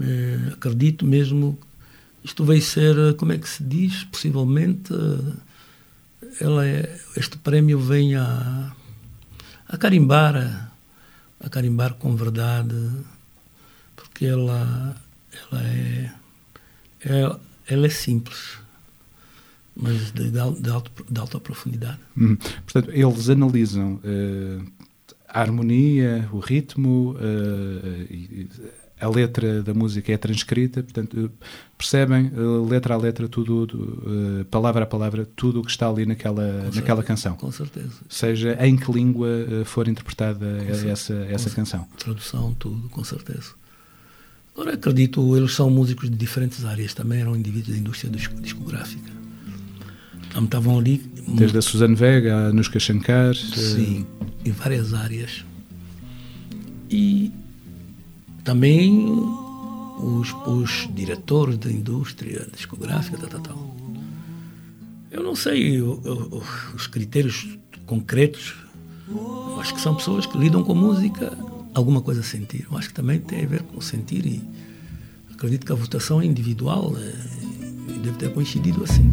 é, 0.00 0.52
acredito 0.52 1.04
mesmo 1.04 1.58
isto 2.26 2.44
vai 2.44 2.60
ser, 2.60 3.14
como 3.16 3.32
é 3.32 3.38
que 3.38 3.48
se 3.48 3.62
diz, 3.62 4.02
possivelmente, 4.04 4.92
ela 6.40 6.66
é, 6.66 7.00
este 7.16 7.38
prémio 7.38 7.78
vem 7.78 8.16
a, 8.16 8.74
a 9.68 9.76
carimbar, 9.76 10.72
a 11.38 11.48
carimbar 11.48 11.94
com 11.94 12.16
verdade, 12.16 12.90
porque 13.94 14.26
ela, 14.26 14.96
ela 15.52 15.62
é, 15.62 16.12
é 17.04 17.36
ela 17.68 17.86
é 17.86 17.90
simples, 17.90 18.58
mas 19.76 20.10
de, 20.10 20.30
de, 20.30 20.70
alto, 20.70 21.04
de 21.08 21.20
alta 21.20 21.38
profundidade. 21.38 21.98
Hum. 22.16 22.36
Portanto, 22.36 22.90
eles 22.92 23.28
analisam 23.28 24.00
uh, 24.02 24.75
a 25.36 25.40
harmonia, 25.40 26.26
o 26.32 26.38
ritmo, 26.38 27.14
uh, 27.14 28.48
a 28.98 29.08
letra 29.08 29.62
da 29.62 29.74
música 29.74 30.10
é 30.10 30.16
transcrita, 30.16 30.82
portanto, 30.82 31.30
percebem 31.76 32.32
letra 32.66 32.94
a 32.94 32.96
letra, 32.96 33.28
tudo, 33.28 34.46
palavra 34.50 34.84
a 34.84 34.86
palavra, 34.86 35.28
tudo 35.36 35.60
o 35.60 35.62
que 35.62 35.70
está 35.70 35.86
ali 35.86 36.06
naquela, 36.06 36.42
com 36.42 36.76
naquela 36.76 37.02
certeza, 37.02 37.02
canção. 37.02 37.36
Com 37.36 37.52
certeza. 37.52 37.92
Seja 38.08 38.56
em 38.58 38.74
que 38.74 38.90
língua 38.90 39.28
for 39.66 39.86
interpretada 39.86 40.46
essa, 40.90 41.12
essa 41.28 41.50
canção. 41.50 41.86
Tradução, 41.98 42.54
tudo, 42.58 42.88
com 42.88 43.04
certeza. 43.04 43.50
Agora, 44.54 44.72
acredito, 44.72 45.36
eles 45.36 45.52
são 45.52 45.68
músicos 45.68 46.08
de 46.08 46.16
diferentes 46.16 46.64
áreas, 46.64 46.94
também 46.94 47.20
eram 47.20 47.36
indivíduos 47.36 47.74
da 47.74 47.76
indústria 47.76 48.10
discográfica. 48.40 49.12
Então, 50.30 50.44
estavam 50.44 50.78
ali. 50.78 51.04
Desde 51.28 51.58
a 51.58 51.62
Suzanne 51.62 51.94
Vega, 51.94 52.48
a 52.48 52.52
Nuska 52.54 52.78
Shankar. 52.78 53.34
Sim. 53.34 54.06
Em 54.46 54.52
várias 54.52 54.94
áreas. 54.94 55.44
E 56.88 57.32
também 58.44 59.06
os, 59.98 60.32
os 60.46 60.88
diretores 60.94 61.58
da 61.58 61.70
indústria 61.70 62.46
discográfica, 62.54 63.18
tal, 63.18 63.28
tal, 63.28 63.40
tal. 63.40 63.76
Eu 65.10 65.22
não 65.22 65.34
sei 65.34 65.80
eu, 65.80 66.00
eu, 66.04 66.42
os 66.74 66.86
critérios 66.86 67.58
concretos. 67.86 68.54
Eu 69.08 69.60
acho 69.60 69.74
que 69.74 69.80
são 69.80 69.94
pessoas 69.94 70.26
que 70.26 70.36
lidam 70.36 70.62
com 70.62 70.74
música 70.74 71.36
alguma 71.74 72.00
coisa 72.00 72.20
a 72.20 72.24
sentir. 72.24 72.66
Eu 72.70 72.76
acho 72.76 72.88
que 72.88 72.94
também 72.94 73.18
tem 73.18 73.44
a 73.44 73.46
ver 73.46 73.62
com 73.62 73.80
sentir 73.80 74.26
e 74.26 74.42
acredito 75.32 75.66
que 75.66 75.72
a 75.72 75.76
votação 75.76 76.20
é 76.20 76.24
individual 76.24 76.94
é, 76.96 77.92
e 77.94 77.98
deve 77.98 78.16
ter 78.16 78.32
coincidido 78.32 78.82
assim. 78.84 79.12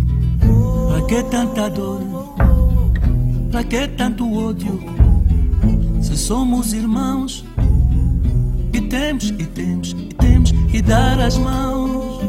Para 0.90 1.06
que 1.06 1.24
tanta 1.24 1.70
dor? 1.70 2.02
Para 3.52 3.64
que 3.64 3.88
tanto 3.90 4.32
ódio? 4.34 5.13
Se 6.14 6.20
somos 6.20 6.74
irmãos 6.74 7.44
e 8.72 8.82
temos, 8.82 9.30
e 9.32 9.46
temos, 9.48 9.94
e 9.94 10.14
temos 10.14 10.54
e 10.72 10.80
dar 10.80 11.20
as 11.20 11.40
mãos. 11.40 12.22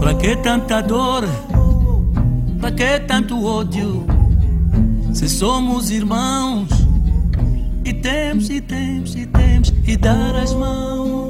Para 0.00 0.14
que 0.16 0.36
tanta 0.38 0.80
dor? 0.82 1.22
Para 2.60 2.72
que 2.72 2.98
tanto 3.06 3.40
ódio? 3.40 4.04
Se 5.12 5.28
somos 5.28 5.92
irmãos 5.92 6.70
e 7.84 7.92
temos, 7.92 8.50
e 8.50 8.60
temos, 8.60 9.14
e 9.14 9.26
temos 9.26 9.72
e 9.86 9.96
dar 9.96 10.34
as 10.34 10.52
mãos. 10.52 11.23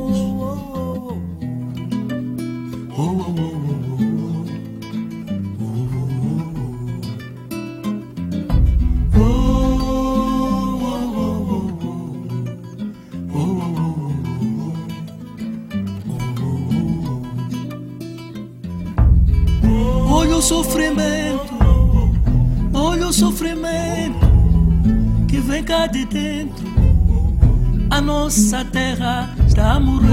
Nossa 28.25 28.65
terra 28.65 29.37
está 29.47 29.73
a 29.73 29.81
morrer. 29.81 30.09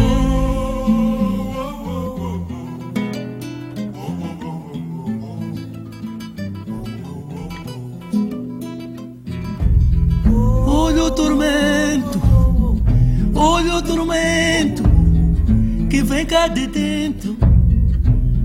Olha 10.68 11.04
o 11.06 11.12
tormento, 11.12 12.22
olha 13.34 13.76
o 13.76 13.82
tormento 13.82 14.84
que 15.90 16.04
vem 16.04 16.26
cá 16.26 16.50
de 16.50 16.68
dentro. 16.68 17.38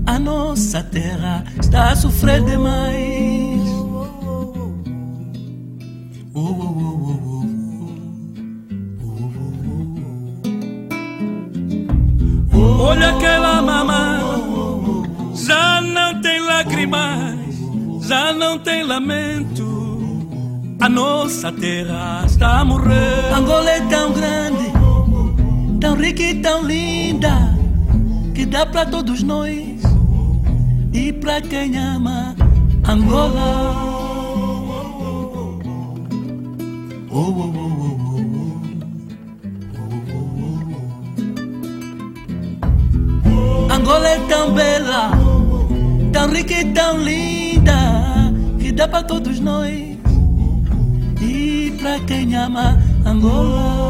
A 0.05 0.17
nossa 0.17 0.81
terra 0.81 1.43
está 1.59 1.91
a 1.91 1.95
sofrer 1.97 2.41
demais. 2.45 2.96
A 20.87 20.89
nossa 20.89 21.51
terra 21.51 22.23
está 22.25 22.61
a 22.61 22.63
morrer. 22.63 23.33
Angola 23.35 23.69
é 23.71 23.81
tão 23.87 24.13
grande, 24.13 24.71
tão 25.81 25.97
rica 25.97 26.23
e 26.23 26.35
tão 26.35 26.63
linda, 26.63 27.53
que 28.33 28.45
dá 28.45 28.65
para 28.65 28.85
todos 28.85 29.21
nós 29.21 29.51
e 30.93 31.11
para 31.11 31.41
quem 31.41 31.77
ama 31.77 32.33
Angola. 32.87 33.75
Angola 43.69 44.07
é 44.07 44.19
tão 44.29 44.53
bela, 44.53 45.11
tão 46.13 46.31
rica 46.31 46.53
e 46.53 46.71
tão 46.71 46.97
linda, 47.03 47.73
que 48.57 48.71
dá 48.71 48.87
para 48.87 49.03
todos 49.03 49.41
nós 49.41 49.96
e 51.21 51.71
para 51.79 51.99
quem 52.01 52.35
ama 52.35 52.77
Angola. 53.05 53.87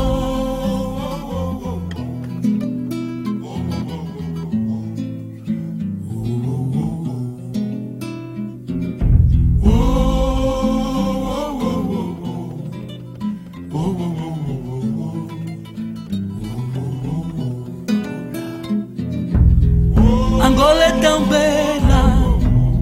Angola 20.39 20.83
é 20.85 20.91
tão 21.01 21.25
bela, 21.25 22.03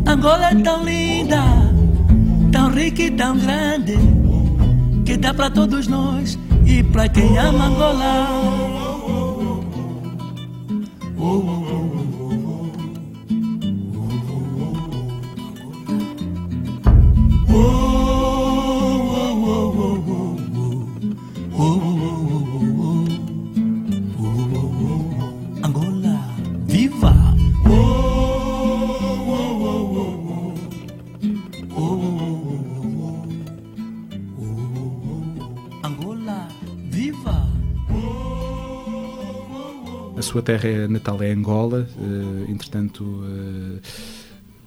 Angola 0.06 0.52
é 0.52 0.56
tão 0.56 0.84
linda, 0.84 1.42
tão 2.52 2.70
rica 2.70 3.02
e 3.02 3.12
tão 3.12 3.38
grande, 3.40 3.65
dá 5.26 5.34
para 5.34 5.50
todos 5.50 5.88
nós 5.88 6.38
e 6.68 6.84
para 6.84 7.10
quem 7.10 7.36
ama 7.40 7.66
Angola. 7.66 8.65
Sua 40.36 40.42
terra 40.42 40.86
natal 40.90 41.24
é 41.24 41.32
Angola, 41.32 41.88
uh, 41.98 42.52
entretanto 42.52 43.06
uh, 43.06 43.80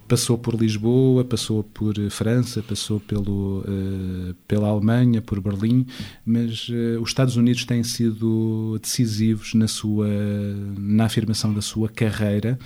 passou 0.08 0.38
por 0.38 0.54
Lisboa, 0.54 1.22
passou 1.24 1.62
por 1.62 1.94
França, 2.08 2.62
passou 2.62 2.98
pelo, 2.98 3.58
uh, 3.58 4.34
pela 4.46 4.68
Alemanha, 4.68 5.20
por 5.20 5.42
Berlim, 5.42 5.84
mas 6.24 6.70
os 6.98 7.10
Estados 7.10 7.36
Unidos 7.36 7.66
têm 7.66 7.82
sido 7.82 8.78
decisivos 8.80 9.52
na, 9.52 9.68
sua, 9.68 10.08
na 10.78 11.04
afirmação 11.04 11.52
da 11.52 11.60
sua 11.60 11.90
carreira. 11.90 12.58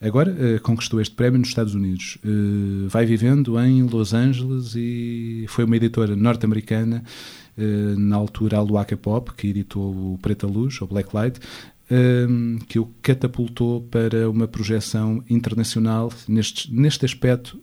Agora 0.00 0.30
uh, 0.30 0.62
conquistou 0.62 1.02
este 1.02 1.14
prémio 1.14 1.40
nos 1.40 1.48
Estados 1.48 1.74
Unidos. 1.74 2.16
Uh, 2.24 2.88
vai 2.88 3.04
vivendo 3.04 3.60
em 3.60 3.82
Los 3.82 4.14
Angeles 4.14 4.74
e 4.74 5.44
foi 5.48 5.64
uma 5.64 5.76
editora 5.76 6.16
norte-americana, 6.16 7.02
uh, 7.58 7.98
na 7.98 8.16
altura 8.16 8.56
a 8.56 8.62
Luaca 8.62 8.96
Pop, 8.96 9.32
que 9.36 9.48
editou 9.48 10.14
o 10.14 10.18
Preta 10.22 10.46
Luz, 10.46 10.80
ou 10.80 10.88
Black 10.88 11.10
Light, 11.90 12.64
que 12.66 12.78
o 12.78 12.86
catapultou 13.00 13.82
para 13.82 14.28
uma 14.28 14.46
projeção 14.46 15.22
internacional 15.28 16.12
neste, 16.28 16.72
neste 16.72 17.04
aspecto 17.04 17.60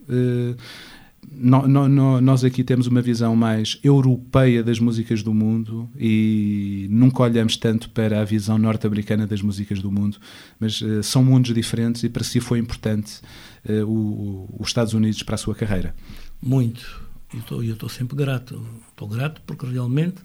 no, 1.31 1.67
no, 1.67 1.87
no, 1.87 2.21
nós 2.21 2.43
aqui 2.43 2.63
temos 2.63 2.87
uma 2.87 3.01
visão 3.01 3.35
mais 3.35 3.79
europeia 3.83 4.63
das 4.63 4.79
músicas 4.79 5.23
do 5.23 5.33
mundo 5.33 5.89
e 5.97 6.87
nunca 6.89 7.23
olhamos 7.23 7.57
tanto 7.57 7.89
para 7.89 8.21
a 8.21 8.25
visão 8.25 8.57
norte-americana 8.57 9.25
das 9.25 9.41
músicas 9.41 9.81
do 9.81 9.91
mundo, 9.91 10.17
mas 10.59 10.81
uh, 10.81 11.01
são 11.03 11.23
mundos 11.23 11.53
diferentes 11.53 12.03
e 12.03 12.09
para 12.09 12.23
si 12.23 12.39
foi 12.39 12.59
importante 12.59 13.21
uh, 13.67 14.47
os 14.59 14.67
Estados 14.67 14.93
Unidos 14.93 15.23
para 15.23 15.35
a 15.35 15.37
sua 15.37 15.55
carreira. 15.55 15.95
Muito. 16.41 17.03
E 17.33 17.67
eu 17.67 17.73
estou 17.73 17.89
sempre 17.89 18.15
grato. 18.15 18.65
Estou 18.89 19.07
grato 19.07 19.41
porque 19.45 19.65
realmente 19.65 20.17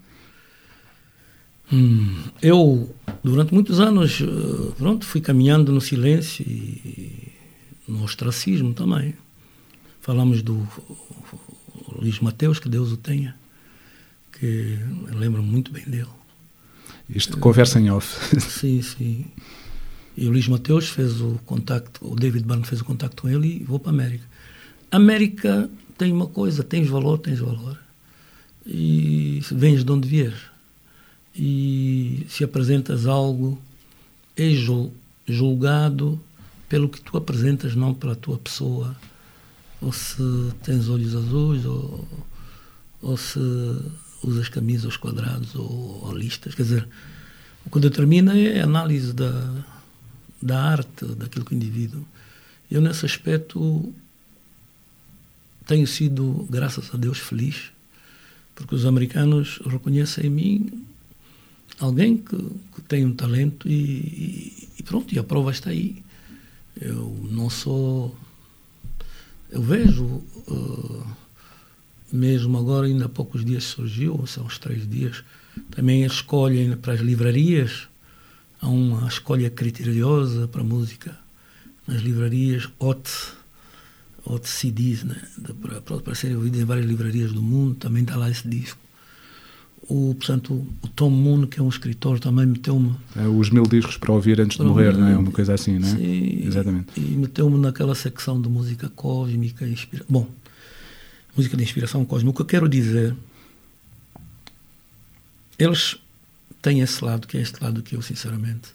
hum, 1.73 2.23
eu, 2.43 2.95
durante 3.23 3.53
muitos 3.55 3.81
anos, 3.81 4.21
uh, 4.21 4.75
pronto, 4.77 5.07
fui 5.07 5.21
caminhando 5.21 5.73
no 5.73 5.81
silêncio 5.81 6.45
e 6.47 7.33
no 7.87 8.03
ostracismo 8.05 8.73
também. 8.73 9.15
Falamos 10.01 10.43
do 10.43 10.67
Luís 11.93 12.19
Mateus, 12.21 12.59
que 12.59 12.69
Deus 12.69 12.93
o 12.93 12.97
tenha, 12.97 13.37
que 14.33 14.79
lembro 15.13 15.43
muito 15.43 15.73
bem 15.73 15.85
dele. 15.85 16.09
Isto 17.09 17.39
conversa 17.39 17.81
em 17.81 17.91
off. 17.91 18.41
Sim, 18.41 18.81
sim. 18.83 19.27
E 20.17 20.27
o 20.27 20.31
Luís 20.31 20.47
Mateus 20.47 20.89
fez 20.89 21.21
o 21.21 21.41
contacto, 21.45 22.07
o 22.07 22.15
David 22.15 22.45
Byrne 22.45 22.65
fez 22.65 22.81
o 22.81 22.85
contacto 22.85 23.23
com 23.23 23.29
ele 23.29 23.61
e 23.61 23.65
vou 23.65 23.79
para 23.79 23.91
a 23.91 23.95
América. 23.95 24.25
América 24.91 25.71
tem 25.97 26.13
uma 26.13 26.27
coisa, 26.27 26.63
tens 26.63 26.89
valor, 26.89 27.19
tens 27.19 27.39
valor. 27.39 27.79
E 28.67 29.41
vens 29.51 29.85
de 29.85 29.91
onde 29.91 30.09
vieres. 30.09 30.50
E 31.35 32.27
se 32.29 32.43
apresentas 32.43 33.07
algo, 33.07 33.61
és 34.37 34.59
julgado 35.27 36.21
pelo 36.69 36.89
que 36.89 37.01
tu 37.01 37.17
apresentas, 37.17 37.75
não 37.75 37.95
pela 37.95 38.17
tua 38.17 38.39
pessoa 38.39 38.97
ou 39.81 39.93
se 39.93 40.23
tens 40.63 40.89
olhos 40.89 41.15
azuis, 41.15 41.65
ou, 41.65 42.07
ou 43.01 43.17
se 43.17 43.39
usas 44.23 44.49
camisas 44.49 44.97
quadrados 44.97 45.55
ou, 45.55 46.05
ou 46.05 46.13
listas. 46.13 46.55
Quer 46.55 46.63
dizer, 46.63 46.89
o 47.65 47.71
que 47.71 47.81
determina 47.81 48.39
é 48.39 48.61
a 48.61 48.65
análise 48.65 49.13
da, 49.13 49.65
da 50.41 50.63
arte, 50.63 51.07
daquilo 51.07 51.45
que 51.45 51.55
o 51.55 51.57
indivíduo. 51.57 52.05
Eu, 52.71 52.81
nesse 52.81 53.07
aspecto, 53.07 53.93
tenho 55.67 55.87
sido, 55.87 56.47
graças 56.51 56.95
a 56.95 56.99
Deus, 56.99 57.19
feliz, 57.19 57.73
porque 58.55 58.75
os 58.75 58.85
americanos 58.85 59.61
reconhecem 59.65 60.27
em 60.27 60.31
mim 60.31 60.87
alguém 61.81 62.17
que, 62.17 62.37
que 62.37 62.83
tem 62.87 63.05
um 63.05 63.13
talento 63.13 63.69
e, 63.69 64.69
e, 64.79 64.83
pronto, 64.83 65.13
e 65.15 65.19
a 65.19 65.25
prova 65.25 65.51
está 65.51 65.71
aí. 65.71 66.03
Eu 66.81 67.29
não 67.31 67.51
sou 67.51 68.15
eu 69.51 69.61
vejo, 69.61 70.05
uh, 70.05 71.07
mesmo 72.13 72.57
agora, 72.57 72.87
ainda 72.87 73.07
há 73.07 73.09
poucos 73.09 73.45
dias 73.45 73.65
surgiu, 73.65 74.25
são 74.27 74.45
uns 74.45 74.59
três 74.59 74.89
dias, 74.89 75.25
também 75.73 76.05
a 76.05 76.07
escolha 76.07 76.77
para 76.77 76.93
as 76.93 77.01
livrarias, 77.01 77.89
há 78.61 78.69
uma 78.69 79.09
escolha 79.09 79.51
criteriosa 79.51 80.47
para 80.47 80.61
a 80.61 80.65
música 80.65 81.19
nas 81.85 82.01
livrarias, 82.01 82.69
hot, 82.79 83.11
hot 84.25 84.49
CDs, 84.49 85.03
né? 85.03 85.21
para, 85.61 85.81
para 85.81 86.15
serem 86.15 86.37
em 86.37 86.65
várias 86.65 86.87
livrarias 86.87 87.33
do 87.33 87.43
mundo, 87.43 87.75
também 87.75 88.05
está 88.05 88.17
lá 88.17 88.31
esse 88.31 88.47
disco 88.47 88.80
o, 89.91 90.15
portanto, 90.15 90.65
o 90.83 90.89
Tom 90.89 91.11
Moon, 91.11 91.47
que 91.49 91.59
é 91.59 91.63
um 91.63 91.69
escritor, 91.69 92.21
também 92.21 92.47
meteu-me. 92.47 92.95
É, 93.17 93.27
os 93.27 93.51
mil 93.51 93.65
discos 93.65 93.97
para 93.97 94.13
ouvir 94.13 94.41
antes 94.41 94.57
de 94.57 94.63
morrer, 94.63 94.97
não 94.97 95.09
é? 95.09 95.17
Uma 95.17 95.33
coisa 95.33 95.53
assim, 95.53 95.81
não 95.81 95.89
é? 95.89 95.91
Sim, 95.91 96.47
Exatamente. 96.47 96.89
E, 96.97 97.15
e 97.15 97.17
meteu-me 97.17 97.59
naquela 97.59 97.95
secção 97.97 98.41
de 98.41 98.49
música 98.49 98.89
cósmica, 98.91 99.67
inspira... 99.67 100.05
bom, 100.09 100.29
música 101.37 101.57
de 101.57 101.65
inspiração 101.65 102.05
cósmica. 102.05 102.31
O 102.31 102.35
que 102.35 102.43
eu 102.43 102.47
quero 102.47 102.69
dizer, 102.69 103.17
eles 105.59 105.97
têm 106.63 106.81
esse 106.81 107.05
lado, 107.05 107.27
que 107.27 107.37
é 107.37 107.41
este 107.41 107.61
lado 107.61 107.83
que 107.83 107.97
eu, 107.97 108.01
sinceramente, 108.01 108.69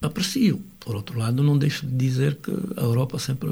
aprecio. 0.00 0.62
Por 0.80 0.96
outro 0.96 1.18
lado, 1.18 1.42
não 1.42 1.58
deixo 1.58 1.86
de 1.86 1.94
dizer 1.94 2.36
que 2.36 2.50
a 2.78 2.80
Europa 2.80 3.18
sempre 3.18 3.50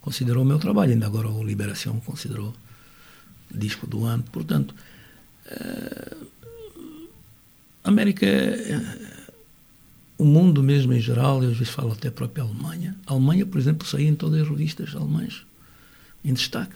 considerou 0.00 0.42
o 0.42 0.46
meu 0.46 0.58
trabalho, 0.58 0.90
ainda 0.90 1.06
agora 1.06 1.28
o 1.28 1.44
Liberação 1.44 2.00
considerou 2.00 2.52
disco 3.48 3.86
do 3.86 4.04
ano. 4.04 4.24
Portanto, 4.32 4.74
a 7.84 7.88
América, 7.88 8.26
o 10.18 10.24
mundo 10.24 10.62
mesmo 10.62 10.92
em 10.92 11.00
geral, 11.00 11.42
eu 11.42 11.50
às 11.50 11.56
vezes 11.56 11.72
falo 11.72 11.92
até 11.92 12.08
a 12.08 12.12
própria 12.12 12.42
Alemanha. 12.42 12.96
A 13.06 13.12
Alemanha, 13.12 13.46
por 13.46 13.58
exemplo, 13.58 13.86
saía 13.86 14.08
em 14.08 14.14
todas 14.14 14.42
as 14.42 14.48
revistas 14.48 14.94
alemãs, 14.94 15.46
em 16.24 16.32
destaque. 16.32 16.74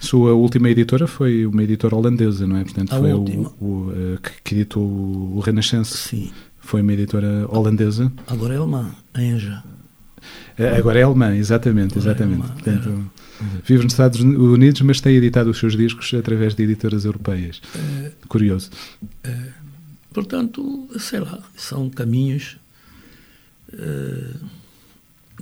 Sua 0.00 0.32
última 0.32 0.70
editora 0.70 1.06
foi 1.06 1.44
uma 1.44 1.62
editora 1.62 1.96
holandesa, 1.96 2.46
não 2.46 2.56
é? 2.56 2.64
Portanto, 2.64 2.94
a 2.94 2.98
foi 2.98 3.12
última. 3.12 3.52
O, 3.60 3.64
o, 3.64 3.92
eh, 3.92 4.30
que 4.42 4.54
editou 4.54 4.82
o 4.82 5.40
Renascença. 5.40 5.96
Sim. 5.96 6.30
Foi 6.60 6.82
uma 6.82 6.92
editora 6.92 7.46
holandesa. 7.48 8.10
Agora 8.26 8.54
é 8.54 8.56
alemã, 8.56 8.94
a 9.12 9.22
Enja. 9.22 9.62
Eh, 10.56 10.76
agora 10.76 10.98
é 10.98 11.02
alemã, 11.02 11.36
exatamente, 11.36 11.98
Agora 11.98 12.10
é 12.10 12.12
exatamente. 12.12 12.40
É 12.40 12.44
alemã, 12.44 12.54
Portanto, 12.54 13.10
Vive 13.64 13.84
nos 13.84 13.92
Estados 13.92 14.20
Unidos, 14.20 14.80
mas 14.80 15.00
tem 15.00 15.14
editado 15.16 15.50
os 15.50 15.58
seus 15.58 15.76
discos 15.76 16.12
através 16.14 16.54
de 16.54 16.62
editoras 16.62 17.04
europeias. 17.04 17.60
É, 17.74 18.12
Curioso. 18.28 18.70
É, 19.22 19.48
portanto, 20.12 20.88
sei 20.98 21.20
lá, 21.20 21.38
são 21.56 21.90
caminhos 21.90 22.56
é, 23.72 24.34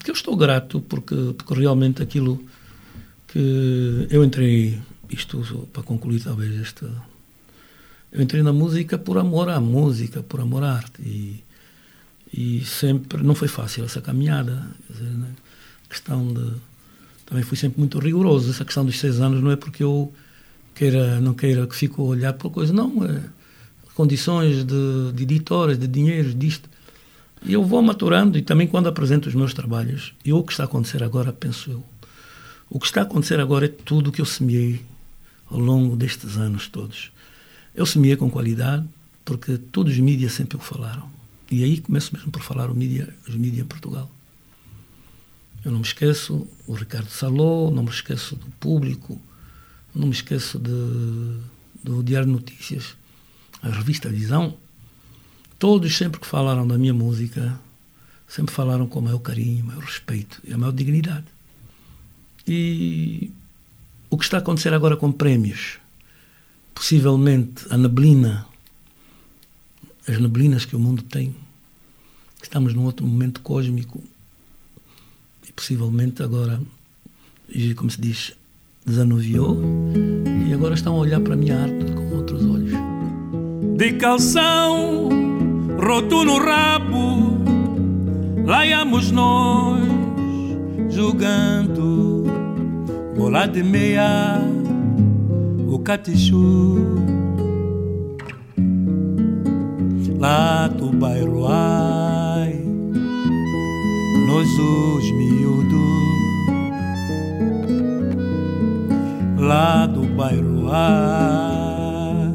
que 0.02 0.10
eu 0.10 0.14
estou 0.14 0.36
grato 0.36 0.80
porque, 0.80 1.34
porque 1.36 1.54
realmente 1.54 2.02
aquilo 2.02 2.44
que 3.28 4.06
eu 4.10 4.24
entrei, 4.24 4.80
isto 5.10 5.68
para 5.72 5.82
concluir 5.82 6.22
talvez 6.22 6.60
esta. 6.60 6.90
Eu 8.12 8.22
entrei 8.22 8.42
na 8.42 8.52
música 8.52 8.96
por 8.96 9.18
amor 9.18 9.48
à 9.48 9.60
música, 9.60 10.22
por 10.22 10.40
amor 10.40 10.62
à 10.62 10.74
arte. 10.74 11.02
E, 11.02 11.42
e 12.32 12.64
sempre. 12.64 13.22
Não 13.22 13.34
foi 13.34 13.48
fácil 13.48 13.84
essa 13.84 14.00
caminhada. 14.00 14.70
Dizer, 14.88 15.10
né? 15.10 15.30
questão 15.88 16.32
de 16.32 16.52
também 17.26 17.42
fui 17.42 17.56
sempre 17.56 17.78
muito 17.78 17.98
rigoroso. 17.98 18.50
Essa 18.50 18.64
questão 18.64 18.84
dos 18.84 18.98
seis 18.98 19.20
anos 19.20 19.42
não 19.42 19.50
é 19.50 19.56
porque 19.56 19.82
eu 19.82 20.12
queira, 20.74 21.20
não 21.20 21.34
queira 21.34 21.66
que 21.66 21.76
fique 21.76 21.94
a 21.98 22.02
olhar 22.02 22.32
por 22.34 22.50
coisa, 22.50 22.72
não. 22.72 23.04
É 23.04 23.20
condições 23.94 24.64
de, 24.64 25.12
de 25.14 25.22
editoras, 25.22 25.78
de 25.78 25.86
dinheiro, 25.86 26.34
disto. 26.34 26.68
E 27.44 27.52
eu 27.52 27.64
vou 27.64 27.80
maturando 27.80 28.36
e 28.36 28.42
também 28.42 28.66
quando 28.66 28.88
apresento 28.88 29.28
os 29.28 29.34
meus 29.34 29.54
trabalhos, 29.54 30.14
e 30.24 30.32
o 30.32 30.42
que 30.42 30.52
está 30.52 30.64
a 30.64 30.66
acontecer 30.66 31.02
agora, 31.02 31.32
penso 31.32 31.70
eu, 31.70 31.84
o 32.68 32.80
que 32.80 32.86
está 32.86 33.00
a 33.00 33.04
acontecer 33.04 33.38
agora 33.38 33.66
é 33.66 33.68
tudo 33.68 34.08
o 34.08 34.12
que 34.12 34.20
eu 34.20 34.24
semeei 34.24 34.84
ao 35.46 35.58
longo 35.58 35.96
destes 35.96 36.36
anos 36.36 36.68
todos. 36.68 37.12
Eu 37.74 37.86
semeei 37.86 38.16
com 38.16 38.30
qualidade, 38.30 38.84
porque 39.24 39.58
todos 39.58 39.92
os 39.92 39.98
mídias 39.98 40.32
sempre 40.32 40.56
o 40.56 40.60
falaram. 40.60 41.08
E 41.50 41.62
aí 41.62 41.80
começo 41.80 42.14
mesmo 42.14 42.32
por 42.32 42.42
falar 42.42 42.70
o 42.70 42.74
mídia, 42.74 43.14
os 43.28 43.34
mídias 43.34 43.64
em 43.64 43.68
Portugal. 43.68 44.10
Eu 45.64 45.72
não 45.72 45.78
me 45.78 45.86
esqueço 45.86 46.46
o 46.66 46.74
Ricardo 46.74 47.08
Saló, 47.08 47.70
não 47.70 47.82
me 47.82 47.88
esqueço 47.88 48.36
do 48.36 48.46
Público, 48.60 49.18
não 49.94 50.08
me 50.08 50.12
esqueço 50.12 50.58
de, 50.58 51.40
do 51.82 52.02
Diário 52.02 52.26
de 52.26 52.32
Notícias, 52.34 52.94
a 53.62 53.70
revista 53.70 54.10
Visão. 54.10 54.58
Todos 55.58 55.96
sempre 55.96 56.20
que 56.20 56.26
falaram 56.26 56.66
da 56.66 56.76
minha 56.76 56.92
música, 56.92 57.58
sempre 58.28 58.54
falaram 58.54 58.86
com 58.86 58.98
o 58.98 59.02
maior 59.02 59.20
carinho, 59.20 59.64
o 59.64 59.68
maior 59.68 59.82
respeito 59.82 60.38
e 60.44 60.52
a 60.52 60.58
maior 60.58 60.72
dignidade. 60.72 61.24
E 62.46 63.32
o 64.10 64.18
que 64.18 64.24
está 64.24 64.36
a 64.36 64.40
acontecer 64.40 64.74
agora 64.74 64.98
com 64.98 65.10
prémios, 65.10 65.78
possivelmente 66.74 67.64
a 67.70 67.78
neblina, 67.78 68.46
as 70.06 70.18
neblinas 70.20 70.66
que 70.66 70.76
o 70.76 70.78
mundo 70.78 71.02
tem, 71.04 71.34
estamos 72.42 72.74
num 72.74 72.84
outro 72.84 73.06
momento 73.06 73.40
cósmico 73.40 74.04
possivelmente 75.54 76.22
agora, 76.22 76.60
como 77.76 77.90
se 77.90 78.00
diz, 78.00 78.32
desanuviou 78.84 79.58
e 80.48 80.52
agora 80.52 80.74
estão 80.74 80.94
a 80.94 80.98
olhar 80.98 81.20
para 81.20 81.34
a 81.34 81.36
minha 81.36 81.62
arte 81.62 81.92
com 81.92 82.16
outros 82.16 82.44
olhos. 82.44 82.72
De 83.76 83.92
calção, 83.94 85.08
roto 85.78 86.24
no 86.24 86.38
rabo, 86.38 87.38
lá 88.44 88.66
íamos 88.66 89.10
nós 89.10 89.82
jogando 90.90 92.24
bola 93.16 93.46
de 93.46 93.62
meia, 93.62 94.40
o 95.68 95.78
catichu. 95.78 96.76
Lá 100.18 100.68
do 100.68 100.86
bairro 100.86 101.46
ai 101.46 101.93
nós 104.34 104.58
os 104.58 105.10
miúdos 105.12 105.78
lá 109.38 109.86
do 109.86 110.02
bairro 110.16 110.68
ai, 110.72 112.34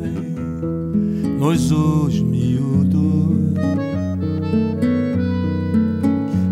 nós 1.37 1.69
os 1.73 2.21
miúdos 2.21 3.53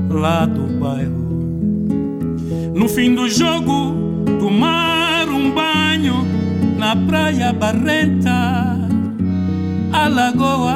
lá 0.10 0.46
do 0.46 0.68
bairro. 0.82 1.16
No 2.76 2.90
fim 2.90 3.16
do 3.16 3.30
jogo, 3.30 3.96
tomar 4.42 5.30
um 5.30 5.50
banho 5.52 6.26
na 6.78 6.94
praia 6.94 7.54
barrenta, 7.54 8.90
a 9.94 10.08
lagoa 10.10 10.76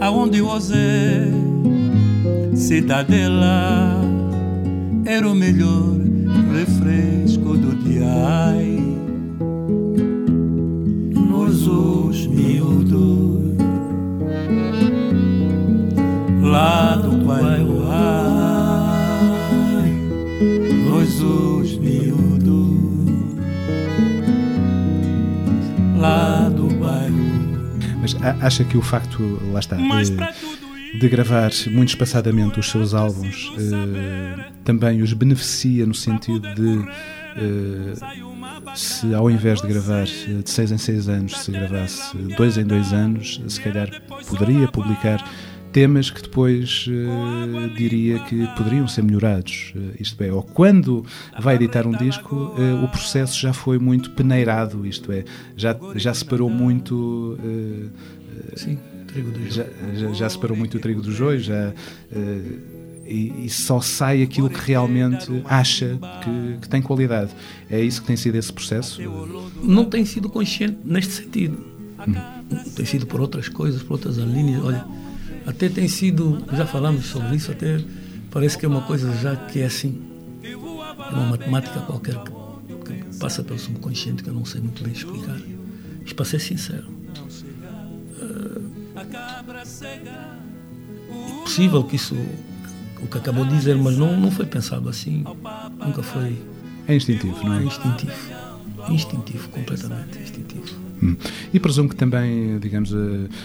aonde 0.00 0.40
você 0.40 1.45
cidadela 2.56 4.00
era 5.04 5.28
o 5.28 5.34
melhor 5.34 5.94
refresco 6.52 7.56
do 7.56 7.76
dia. 7.84 8.06
Nós 11.28 11.66
os 11.66 12.26
miúdos 12.26 13.56
lá 16.42 16.96
do. 16.96 17.30
Ai, 17.30 17.64
nós 20.88 21.20
os 21.20 21.76
miúdos 21.78 22.80
lá 25.98 26.48
do 26.48 26.68
bairro. 26.74 27.16
Mas 28.00 28.16
acha 28.40 28.64
que 28.64 28.78
o 28.78 28.82
facto, 28.82 29.40
lá 29.52 29.60
está, 29.60 29.76
de, 30.98 31.08
gravar 31.08 31.50
muito 31.70 31.90
espaçadamente 31.90 32.58
os 32.58 32.70
seus 32.70 32.94
álbuns 32.94 33.52
eh, 33.58 34.50
também 34.64 35.02
os 35.02 35.12
beneficia 35.12 35.86
no 35.86 35.94
sentido 35.94 36.42
de 36.54 36.84
eh, 37.36 38.74
se 38.74 39.14
ao 39.14 39.30
invés 39.30 39.60
de 39.60 39.68
gravar 39.68 40.04
de 40.04 40.50
seis 40.50 40.72
em 40.72 40.78
seis 40.78 41.08
anos, 41.08 41.38
se 41.38 41.50
gravasse 41.50 42.16
dois 42.36 42.58
em 42.58 42.64
dois 42.64 42.92
anos, 42.92 43.40
se 43.48 43.60
calhar 43.60 43.88
poderia 44.28 44.68
publicar 44.68 45.24
temas 45.72 46.10
que 46.10 46.22
depois 46.22 46.86
diria 47.76 48.18
que 48.20 48.46
poderiam 48.56 48.88
ser 48.88 49.02
melhorados. 49.02 49.74
Isto 50.00 50.22
é, 50.24 50.32
ou 50.32 50.42
quando 50.42 51.04
vai 51.38 51.56
editar 51.56 51.86
um 51.86 51.92
disco, 51.92 52.54
o 52.82 52.88
processo 52.88 53.38
já 53.38 53.52
foi 53.52 53.78
muito 53.78 54.10
peneirado, 54.12 54.86
isto 54.86 55.12
é, 55.12 55.24
já, 55.56 55.76
já 55.94 56.14
separou 56.14 56.48
muito. 56.48 57.38
Sim, 58.54 58.78
trigo 59.06 59.30
do 59.30 59.50
já, 59.50 59.64
já, 59.94 60.12
já, 60.12 60.28
separou 60.28 60.56
muito 60.56 60.76
o 60.76 60.80
trigo 60.80 61.00
do 61.00 61.12
joio, 61.12 61.40
já. 61.40 61.72
E, 63.06 63.46
e, 63.46 63.48
só 63.48 63.80
sai 63.80 64.20
aquilo 64.20 64.50
que 64.50 64.58
realmente 64.58 65.30
acha 65.44 65.96
que, 66.24 66.58
que, 66.62 66.68
tem 66.68 66.82
qualidade. 66.82 67.30
É 67.70 67.80
isso 67.80 68.00
que 68.00 68.06
tem 68.08 68.16
sido 68.16 68.34
esse 68.34 68.52
processo? 68.52 69.00
Não 69.62 69.84
tem 69.84 70.04
sido 70.04 70.28
consciente 70.28 70.78
neste 70.84 71.12
sentido. 71.12 71.56
Hum. 72.06 72.14
Tem 72.74 72.84
sido 72.84 73.06
por 73.06 73.20
outras 73.20 73.48
coisas, 73.48 73.82
por 73.82 73.94
outras 73.94 74.16
linhas. 74.16 74.64
Olha, 74.64 74.84
até 75.46 75.68
tem 75.68 75.86
sido, 75.86 76.42
já 76.52 76.66
falamos 76.66 77.06
sobre 77.06 77.36
isso, 77.36 77.52
até 77.52 77.80
parece 78.30 78.58
que 78.58 78.66
é 78.66 78.68
uma 78.68 78.82
coisa 78.82 79.12
já 79.16 79.36
que 79.36 79.60
é 79.60 79.66
assim, 79.66 80.02
é 80.42 80.56
uma 80.56 81.30
matemática 81.30 81.80
qualquer 81.80 82.16
que, 82.24 82.32
que 82.84 83.18
passa 83.18 83.44
pelo 83.44 83.58
subconsciente 83.58 84.24
que 84.24 84.28
eu 84.28 84.34
não 84.34 84.44
sei 84.44 84.60
muito 84.60 84.82
bem 84.82 84.92
explicar. 84.92 85.40
Isto 86.04 86.14
para 86.16 86.24
ser 86.24 86.40
sincero. 86.40 86.96
É 88.96 89.04
possível 91.42 91.84
que 91.84 91.96
isso, 91.96 92.16
o 93.02 93.06
que 93.06 93.18
acabou 93.18 93.44
de 93.44 93.54
dizer, 93.54 93.76
mas 93.76 93.96
não, 93.96 94.18
não 94.18 94.30
foi 94.30 94.46
pensado 94.46 94.88
assim, 94.88 95.22
nunca 95.84 96.02
foi. 96.02 96.42
É 96.88 96.94
instintivo, 96.94 97.44
não 97.44 97.54
é? 97.54 97.62
É 97.62 97.64
instintivo. 97.64 98.12
Instintivo, 98.88 99.48
completamente 99.50 100.18
instintivo. 100.18 100.85
Hum. 101.02 101.16
E 101.52 101.60
presumo 101.60 101.88
que 101.88 101.96
também, 101.96 102.58
digamos, 102.58 102.90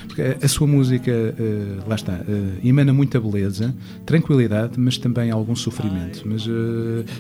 porque 0.08 0.22
a, 0.22 0.46
a, 0.46 0.48
sua 0.48 0.68
música, 0.68 1.12
uh, 1.12 1.90
lá 1.90 1.96
está, 1.96 2.14
uh, 2.14 2.68
emana 2.68 2.94
muita 2.94 3.20
beleza, 3.20 3.76
tranquilidade, 4.06 4.80
mas 4.80 4.98
também 4.98 5.32
algum 5.32 5.56
sofrimento. 5.56 6.24
Mas 6.26 6.48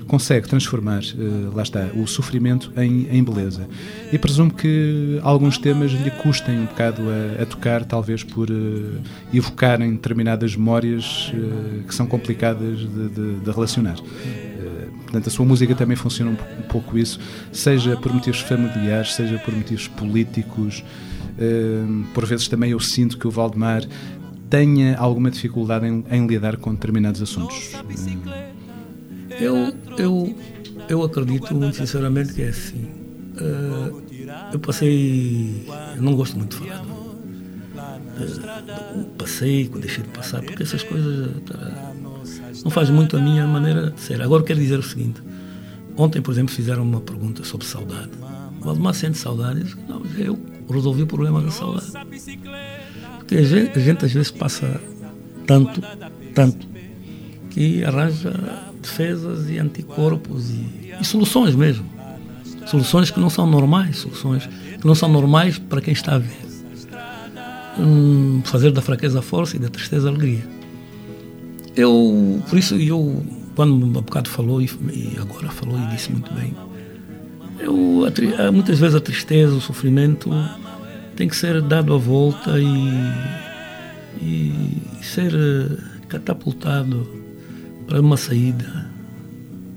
consegue 0.08 0.48
transformar, 0.48 1.02
lá 1.54 1.64
está, 1.64 1.90
o 1.96 2.08
sofrimento 2.08 2.72
em, 2.78 3.08
em, 3.10 3.24
beleza. 3.24 3.68
E 4.12 4.18
presumo 4.18 4.54
que 4.54 5.20
alguns 5.22 5.58
temas 5.58 5.92
lhe 5.92 6.12
custem 6.12 6.60
um 6.60 6.66
bocado 6.66 7.02
a, 7.10 7.44
a 7.44 7.46
tocar, 7.46 7.86
talvez 7.86 8.24
por 8.24 8.48
evocarem 9.34 9.92
determinadas 9.92 10.56
memórias 10.56 11.32
que 11.88 11.94
são 11.94 12.06
complicadas 12.06 12.80
de, 12.80 13.10
de, 13.10 13.40
de 13.40 13.52
relacionar. 13.52 13.98
Portanto, 15.12 15.28
a 15.28 15.30
sua 15.30 15.46
música 15.46 15.76
também 15.76 15.98
funciona 15.98 16.32
um, 16.32 16.62
pouco 16.70 16.98
isso, 16.98 17.20
seja 17.52 17.98
por 17.98 18.14
motivos 18.14 18.40
familiares, 18.40 19.14
seja 19.14 19.38
por 19.40 19.54
motivos 19.54 19.90
políticos. 19.90 20.86
Uh, 21.38 22.06
por 22.14 22.26
vezes 22.26 22.48
também 22.48 22.72
eu 22.72 22.80
sinto 22.80 23.18
que 23.18 23.28
o 23.28 23.32
Valdemar 23.32 23.84
tenha 24.50 24.98
alguma 24.98 25.30
dificuldade 25.30 25.86
em, 25.86 26.06
em 26.10 26.26
lidar 26.26 26.56
com 26.56 26.74
determinados 26.74 27.22
assuntos. 27.22 27.74
Eu, 29.38 29.74
eu, 29.98 30.38
eu 30.88 31.04
acredito 31.04 31.54
muito 31.54 31.76
sinceramente 31.76 32.34
que 32.34 32.44
é 32.44 32.48
assim. 32.48 32.86
Uh, 33.36 34.02
eu 34.54 34.60
passei. 34.60 35.68
Eu 35.98 36.04
não 36.04 36.16
gosto 36.16 36.38
muito 36.38 36.58
de 36.58 36.70
falar. 36.70 36.86
Uh, 38.18 39.06
passei, 39.18 39.68
deixei 39.68 40.04
de 40.06 40.10
passar, 40.10 40.42
porque 40.42 40.64
essas 40.64 40.84
coisas. 40.84 41.32
Não 42.64 42.72
faz 42.72 42.90
muito 42.90 43.18
a 43.18 43.20
minha 43.20 43.46
maneira 43.48 43.92
de 43.92 44.00
ser. 44.00 44.22
Agora 44.22 44.44
quero 44.44 44.60
dizer 44.60 44.80
o 44.80 44.84
seguinte: 44.84 45.22
ontem, 45.98 46.22
por 46.22 46.32
exemplo, 46.32 46.54
fizeram 46.54 46.84
uma 46.84 47.02
pergunta 47.02 47.44
sobre 47.44 47.66
saudade. 47.66 48.12
Valdemar 48.60 48.94
sente 48.94 49.18
saudade? 49.18 49.76
Não, 49.88 50.02
eu 50.18 50.40
resolvi 50.70 51.04
o 51.04 51.08
problema 51.08 51.42
da 51.42 51.50
saudade. 51.50 51.92
Porque 53.18 53.36
a 53.36 53.44
gente, 53.44 53.78
a 53.78 53.82
gente 53.82 54.06
às 54.06 54.12
vezes 54.12 54.32
passa 54.32 54.80
tanto, 55.48 55.82
tanto, 56.36 56.68
que 57.50 57.84
arranja 57.84 58.34
defesas 58.82 59.50
e 59.50 59.58
anticorpos 59.58 60.50
e, 60.52 60.94
e 61.00 61.06
soluções 61.06 61.56
mesmo. 61.56 61.86
Soluções 62.68 63.10
que 63.10 63.20
não 63.20 63.30
são 63.30 63.48
normais, 63.48 63.98
soluções 63.98 64.48
que 64.80 64.86
não 64.86 64.96
são 64.96 65.10
normais 65.10 65.58
para 65.58 65.82
quem 65.82 65.94
está 65.94 66.16
a 66.16 66.20
ver. 66.20 66.52
Hum, 67.80 68.42
fazer 68.46 68.72
da 68.72 68.82
fraqueza 68.82 69.22
força 69.22 69.56
e 69.56 69.60
da 69.60 69.70
tristeza 69.70 70.08
alegria. 70.08 70.61
Eu, 71.76 72.42
por 72.50 72.58
isso, 72.58 72.76
eu, 72.76 73.24
quando 73.56 73.74
um 73.74 73.90
bocado 73.90 74.30
falou 74.30 74.62
e, 74.62 74.70
agora 75.20 75.50
falou 75.50 75.80
e 75.80 75.86
disse 75.88 76.12
muito 76.12 76.34
bem, 76.34 76.54
eu, 77.60 78.06
muitas 78.52 78.80
vezes 78.80 78.96
a 78.96 79.00
tristeza, 79.00 79.54
o 79.54 79.62
sofrimento 79.62 80.30
tem 81.16 81.28
que 81.28 81.36
ser 81.36 81.62
dado 81.62 81.94
a 81.94 81.98
volta 81.98 82.60
e, 82.60 82.90
e 84.22 85.04
ser 85.04 85.34
eh, 85.34 85.78
catapultado 86.08 87.08
para 87.88 88.02
uma 88.02 88.18
saída 88.18 88.90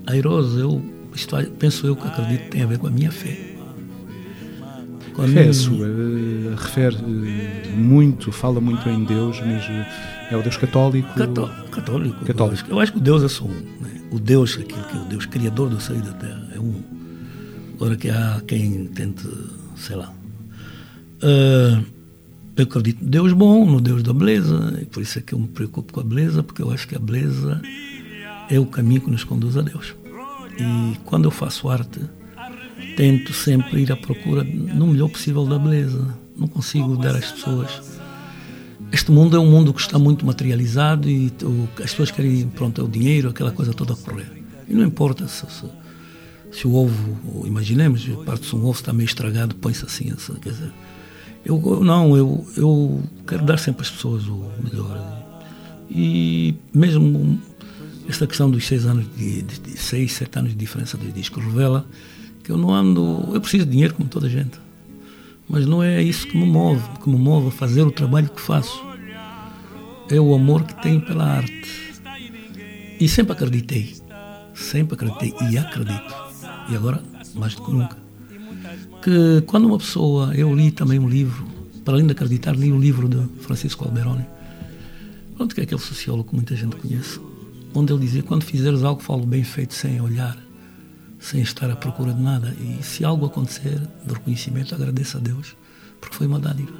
airosa. 0.07 0.59
Eu, 0.59 0.81
isto, 1.13 1.35
penso 1.59 1.85
eu 1.85 1.95
que 1.95 2.07
acredito 2.07 2.49
tem 2.49 2.63
a 2.63 2.65
ver 2.65 2.79
com 2.79 2.87
a 2.87 2.91
minha 2.91 3.11
fé. 3.11 3.54
Com 5.15 5.21
a 5.21 5.27
fé 5.27 5.41
minha... 5.41 5.53
sua 5.53 5.87
uh, 5.87 6.55
refere 6.57 6.95
uh, 6.97 7.77
muito, 7.77 8.31
fala 8.31 8.59
muito 8.59 8.87
em 8.89 9.03
Deus, 9.05 9.39
mas 9.39 9.63
uh, 9.65 9.85
é 10.31 10.37
o 10.37 10.41
Deus 10.41 10.57
católico? 10.57 11.07
Cató 11.15 11.47
católico. 11.71 12.25
Católico. 12.25 12.69
Eu 12.69 12.79
acho 12.79 12.91
que 12.91 12.97
o 12.97 13.01
Deus 13.01 13.23
é 13.23 13.27
só 13.27 13.45
um. 13.45 13.49
Né? 13.49 14.01
O 14.11 14.19
Deus, 14.19 14.57
aquele 14.59 14.83
que 14.83 14.97
é 14.97 15.01
o 15.01 15.05
Deus 15.05 15.25
criador 15.25 15.69
do 15.69 15.79
céu 15.79 15.95
e 15.95 16.01
da 16.01 16.13
terra, 16.13 16.49
é 16.53 16.59
um. 16.59 16.81
Agora 17.75 17.95
que 17.95 18.09
há 18.09 18.41
quem 18.47 18.87
tente, 18.87 19.27
sei 19.75 19.95
lá. 19.95 20.13
Uh, 21.17 21.83
eu 22.55 22.63
acredito 22.63 23.03
no 23.03 23.09
Deus 23.09 23.33
bom, 23.33 23.65
no 23.65 23.81
Deus 23.81 24.01
da 24.01 24.13
beleza, 24.13 24.79
e 24.81 24.85
por 24.85 25.01
isso 25.01 25.19
é 25.19 25.21
que 25.21 25.33
eu 25.33 25.39
me 25.39 25.47
preocupo 25.47 25.91
com 25.91 25.99
a 25.99 26.03
beleza, 26.03 26.41
porque 26.41 26.61
eu 26.61 26.71
acho 26.71 26.87
que 26.87 26.95
a 26.95 26.99
beleza 26.99 27.61
é 28.49 28.59
o 28.59 28.65
caminho 28.65 29.01
que 29.01 29.11
nos 29.11 29.23
conduz 29.23 29.57
a 29.57 29.61
Deus. 29.61 29.93
E 30.57 30.97
quando 31.03 31.25
eu 31.25 31.31
faço 31.31 31.67
arte, 31.67 31.99
tento 32.95 33.33
sempre 33.33 33.81
ir 33.81 33.91
à 33.91 33.95
procura 33.95 34.43
no 34.43 34.87
melhor 34.87 35.09
possível 35.09 35.45
da 35.45 35.59
beleza. 35.59 36.07
Não 36.37 36.47
consigo 36.47 36.97
dar 36.97 37.15
às 37.15 37.31
pessoas 37.31 37.95
este 38.91 39.11
mundo 39.11 39.35
é 39.35 39.39
um 39.39 39.49
mundo 39.49 39.73
que 39.73 39.81
está 39.81 39.97
muito 39.97 40.25
materializado 40.25 41.09
e 41.09 41.31
as 41.83 41.91
pessoas 41.91 42.11
querem, 42.11 42.47
pronto, 42.47 42.79
é 42.79 42.83
o 42.83 42.87
dinheiro, 42.87 43.29
aquela 43.29 43.51
coisa 43.51 43.73
toda 43.73 43.93
a 43.93 43.95
correr. 43.95 44.31
E 44.67 44.73
não 44.73 44.85
importa 44.85 45.27
se, 45.27 45.45
se, 45.47 45.65
se 46.51 46.67
o 46.67 46.73
ovo, 46.73 47.45
imaginemos, 47.45 48.05
parte-se 48.25 48.55
um 48.55 48.59
ovo 48.59 48.79
está 48.79 48.93
meio 48.93 49.05
estragado, 49.05 49.55
põe-se 49.55 49.85
assim, 49.85 50.11
assim, 50.11 50.35
quer 50.35 50.51
dizer, 50.51 50.71
eu, 51.43 51.83
não, 51.83 52.15
eu, 52.15 52.47
eu 52.55 53.03
quero 53.27 53.43
dar 53.43 53.57
sempre 53.57 53.81
às 53.81 53.91
pessoas 53.91 54.25
o 54.27 54.49
melhor. 54.63 55.23
E 55.89 56.55
mesmo 56.73 57.39
esta 58.07 58.25
questão 58.25 58.49
dos 58.49 58.65
seis 58.65 58.85
anos, 58.85 59.05
de, 59.15 59.41
de 59.41 59.77
seis, 59.77 60.13
sete 60.13 60.39
anos 60.39 60.51
de 60.51 60.57
diferença 60.57 60.97
dos 60.97 61.13
discos 61.13 61.43
revela 61.43 61.85
que 62.45 62.51
eu 62.51 62.57
não 62.57 62.73
ando, 62.73 63.27
eu 63.33 63.41
preciso 63.41 63.65
de 63.65 63.71
dinheiro 63.71 63.95
como 63.95 64.07
toda 64.07 64.27
a 64.27 64.29
gente. 64.29 64.59
Mas 65.49 65.65
não 65.65 65.81
é 65.81 66.01
isso 66.01 66.27
que 66.27 66.37
me 66.37 66.45
move, 66.45 66.81
que 67.01 67.09
me 67.09 67.17
move 67.17 67.47
a 67.47 67.51
fazer 67.51 67.81
o 67.81 67.91
trabalho 67.91 68.29
que 68.29 68.39
faço. 68.39 68.81
É 70.09 70.19
o 70.19 70.33
amor 70.33 70.63
que 70.63 70.81
tenho 70.81 71.01
pela 71.01 71.25
arte. 71.25 71.65
e 72.99 73.09
sempre 73.09 73.33
acreditei, 73.33 73.95
sempre 74.53 74.93
acreditei 74.93 75.33
e 75.49 75.57
acredito, 75.57 76.15
e 76.69 76.75
agora 76.75 77.03
mais 77.33 77.55
do 77.55 77.63
que 77.63 77.71
nunca, 77.71 77.97
que 79.01 79.41
quando 79.47 79.65
uma 79.65 79.77
pessoa, 79.77 80.33
eu 80.35 80.53
li 80.55 80.71
também 80.71 80.99
um 80.99 81.09
livro, 81.09 81.45
para 81.83 81.95
além 81.95 82.05
de 82.05 82.13
acreditar, 82.13 82.55
li 82.55 82.71
um 82.71 82.79
livro 82.79 83.09
de 83.09 83.27
Francisco 83.41 83.83
Alberoni, 83.83 84.25
Pronto, 85.35 85.53
que 85.53 85.59
é 85.59 85.63
aquele 85.65 85.81
sociólogo 85.81 86.29
que 86.29 86.35
muita 86.35 86.55
gente 86.55 86.77
conhece, 86.77 87.19
onde 87.73 87.91
ele 87.91 88.01
dizia: 88.01 88.23
quando 88.23 88.43
fizeres 88.43 88.83
algo, 88.83 89.01
falo 89.01 89.25
bem 89.25 89.43
feito, 89.43 89.73
sem 89.73 89.99
olhar, 89.99 90.37
sem 91.25 91.41
estar 91.41 91.71
à 91.71 91.75
procura 91.75 92.13
de 92.13 92.21
nada. 92.21 92.55
E 92.59 92.83
se 92.83 93.03
algo 93.03 93.25
acontecer 93.25 93.79
de 94.05 94.13
reconhecimento, 94.13 94.75
agradeça 94.75 95.17
a 95.17 95.21
Deus, 95.21 95.55
porque 95.99 96.15
foi 96.15 96.27
uma 96.27 96.39
dádiva. 96.39 96.71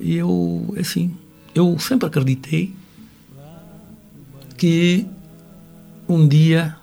E 0.00 0.16
eu, 0.16 0.74
é 0.76 0.80
assim, 0.80 1.16
eu 1.54 1.78
sempre 1.78 2.08
acreditei 2.08 2.74
que 4.56 5.06
um 6.08 6.26
dia 6.26 6.76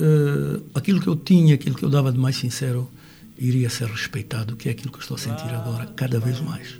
uh, 0.00 0.62
aquilo 0.74 1.00
que 1.00 1.08
eu 1.08 1.16
tinha, 1.16 1.56
aquilo 1.56 1.74
que 1.74 1.84
eu 1.84 1.90
dava 1.90 2.12
de 2.12 2.18
mais 2.18 2.36
sincero, 2.36 2.88
iria 3.36 3.68
ser 3.68 3.88
respeitado, 3.88 4.54
que 4.54 4.68
é 4.68 4.72
aquilo 4.72 4.92
que 4.92 4.98
eu 4.98 5.02
estou 5.02 5.16
a 5.16 5.18
sentir 5.18 5.52
agora, 5.52 5.86
cada 5.96 6.20
vez 6.20 6.40
mais. 6.40 6.78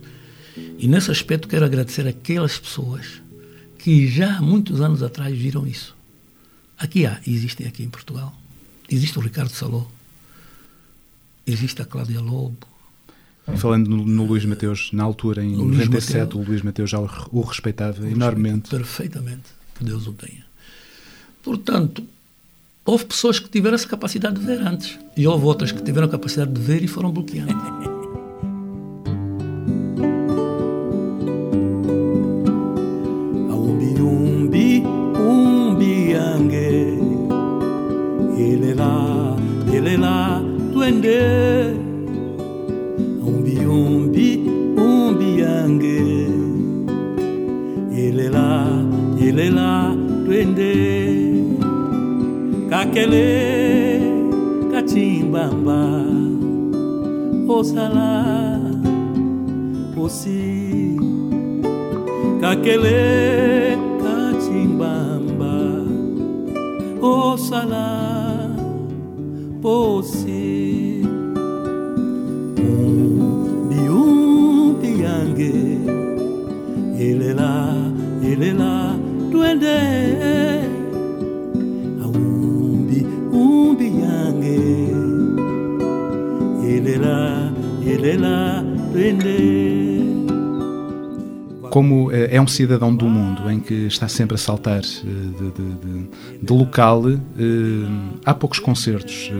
E 0.79 0.87
nesse 0.87 1.11
aspecto 1.11 1.49
quero 1.49 1.65
agradecer 1.65 2.07
aquelas 2.07 2.59
pessoas 2.59 3.21
que 3.77 4.07
já 4.07 4.37
há 4.37 4.41
muitos 4.41 4.81
anos 4.81 5.03
atrás 5.03 5.37
viram 5.37 5.67
isso. 5.67 5.97
Aqui 6.79 7.07
há, 7.07 7.21
existem 7.27 7.67
aqui 7.67 7.83
em 7.83 7.91
Portugal. 7.91 8.42
Existe 8.93 9.19
o 9.19 9.23
Ricardo 9.23 9.51
Saló, 9.51 9.87
existe 11.47 11.81
a 11.81 11.85
Cláudia 11.87 12.21
Lobo. 12.21 12.67
Falando 13.57 13.89
no, 13.89 14.05
no 14.05 14.25
Luís 14.27 14.45
Mateus, 14.45 14.91
na 14.93 15.03
altura, 15.03 15.43
em 15.43 15.57
o 15.57 15.65
97, 15.65 16.19
Mateus, 16.19 16.35
o 16.35 16.49
Luís 16.49 16.63
Mateus 16.63 16.91
já 16.91 17.01
o, 17.01 17.11
o 17.33 17.41
respeitava 17.41 18.03
o 18.03 18.07
enormemente. 18.07 18.69
Perfeitamente, 18.69 19.45
que 19.75 19.83
Deus 19.83 20.07
o 20.07 20.13
tenha. 20.13 20.45
Portanto, 21.43 22.05
houve 22.85 23.07
pessoas 23.07 23.39
que 23.39 23.49
tiveram 23.49 23.75
essa 23.75 23.89
capacidade 23.89 24.39
de 24.39 24.47
ver 24.47 24.61
antes, 24.61 24.99
e 25.17 25.27
houve 25.27 25.45
outras 25.47 25.73
que 25.73 25.83
tiveram 25.83 26.07
a 26.07 26.11
capacidade 26.11 26.53
de 26.53 26.61
ver 26.61 26.85
e 26.85 26.87
foram 26.87 27.11
bloqueando. 27.11 28.02
Osala 57.49 58.11
osi. 60.05 60.99
Kakele 62.41 63.02
cidadão 92.53 92.95
do 92.95 93.07
mundo 93.07 93.51
em 93.51 93.59
que 93.59 93.87
está 93.87 94.07
sempre 94.09 94.35
a 94.35 94.39
saltar 94.39 94.83
eh, 94.83 95.05
de, 95.05 95.51
de, 95.51 95.75
de, 95.75 96.11
de 96.43 96.53
local, 96.53 97.09
eh, 97.09 97.19
há 98.25 98.35
poucos 98.35 98.59
concertos. 98.59 99.31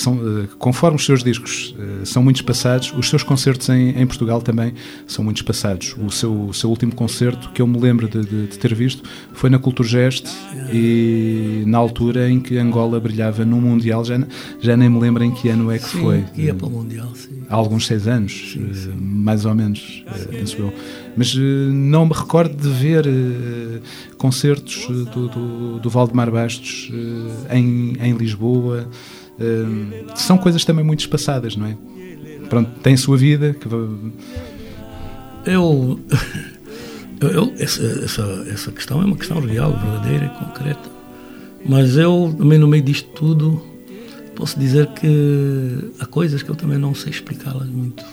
São, 0.00 0.48
conforme 0.58 0.96
os 0.96 1.04
seus 1.04 1.22
discos 1.22 1.74
são 2.04 2.22
muito 2.22 2.36
espaçados, 2.36 2.92
os 2.96 3.08
seus 3.08 3.22
concertos 3.22 3.68
em, 3.68 3.90
em 3.90 4.06
Portugal 4.06 4.40
também 4.40 4.72
são 5.06 5.24
muito 5.24 5.38
espaçados. 5.38 5.94
O 5.98 6.10
seu, 6.10 6.46
o 6.46 6.54
seu 6.54 6.70
último 6.70 6.94
concerto, 6.94 7.50
que 7.50 7.60
eu 7.60 7.66
me 7.66 7.78
lembro 7.78 8.08
de, 8.08 8.46
ter 8.58 8.74
visto, 8.74 9.02
foi 9.32 9.50
na 9.50 9.58
Culturgest 9.58 10.26
e 10.72 11.64
na 11.66 11.78
altura 11.78 12.30
em 12.30 12.40
que 12.40 12.56
Angola 12.58 12.98
brilhava 12.98 13.44
no 13.44 13.60
Mundial. 13.60 14.04
Já, 14.04 14.18
já 14.60 14.76
nem 14.76 14.88
me 14.88 14.98
lembro 14.98 15.22
em 15.22 15.30
que 15.30 15.48
ano 15.48 15.70
é 15.70 15.78
que 15.78 15.88
sim, 15.88 16.00
foi. 16.00 16.24
Ia 16.36 16.54
para 16.54 16.66
o 16.66 16.70
Mundial, 16.70 17.10
sim 17.14 17.40
há 17.50 17.56
alguns 17.56 17.86
seis 17.86 18.06
anos, 18.06 18.52
sim, 18.52 18.72
sim. 18.72 18.92
mais 18.96 19.44
ou 19.44 19.54
menos, 19.54 20.04
penso 20.30 20.56
eu. 20.58 20.72
Mas 21.16 21.34
não 21.34 22.06
me 22.06 22.12
recordo 22.14 22.54
de 22.56 22.68
ver 22.68 23.04
concertos 24.16 24.86
do, 24.86 25.28
do, 25.28 25.78
do 25.80 25.90
Valdemar 25.90 26.30
Bastos 26.30 26.90
em, 27.50 27.96
em 28.00 28.12
Lisboa. 28.16 28.88
São 30.14 30.36
coisas 30.36 30.64
também 30.64 30.84
muito 30.84 31.00
espaçadas, 31.00 31.56
não 31.56 31.66
é? 31.66 31.76
Pronto, 32.48 32.70
tem 32.80 32.96
sua 32.96 33.16
vida. 33.16 33.54
Que... 33.54 33.68
Eu. 35.46 35.98
eu 37.22 37.54
essa, 37.58 37.82
essa, 37.82 38.46
essa 38.52 38.70
questão 38.70 39.00
é 39.00 39.06
uma 39.06 39.16
questão 39.16 39.40
real, 39.40 39.72
verdadeira 39.72 40.26
e 40.26 40.44
concreta. 40.44 40.90
Mas 41.64 41.96
eu, 41.96 42.34
também 42.36 42.58
no 42.58 42.68
meio 42.68 42.82
disto 42.82 43.08
tudo, 43.14 43.62
posso 44.34 44.58
dizer 44.58 44.86
que 44.88 45.92
há 45.98 46.04
coisas 46.04 46.42
que 46.42 46.50
eu 46.50 46.54
também 46.54 46.76
não 46.76 46.94
sei 46.94 47.10
explicá-las 47.10 47.68
muito, 47.68 48.04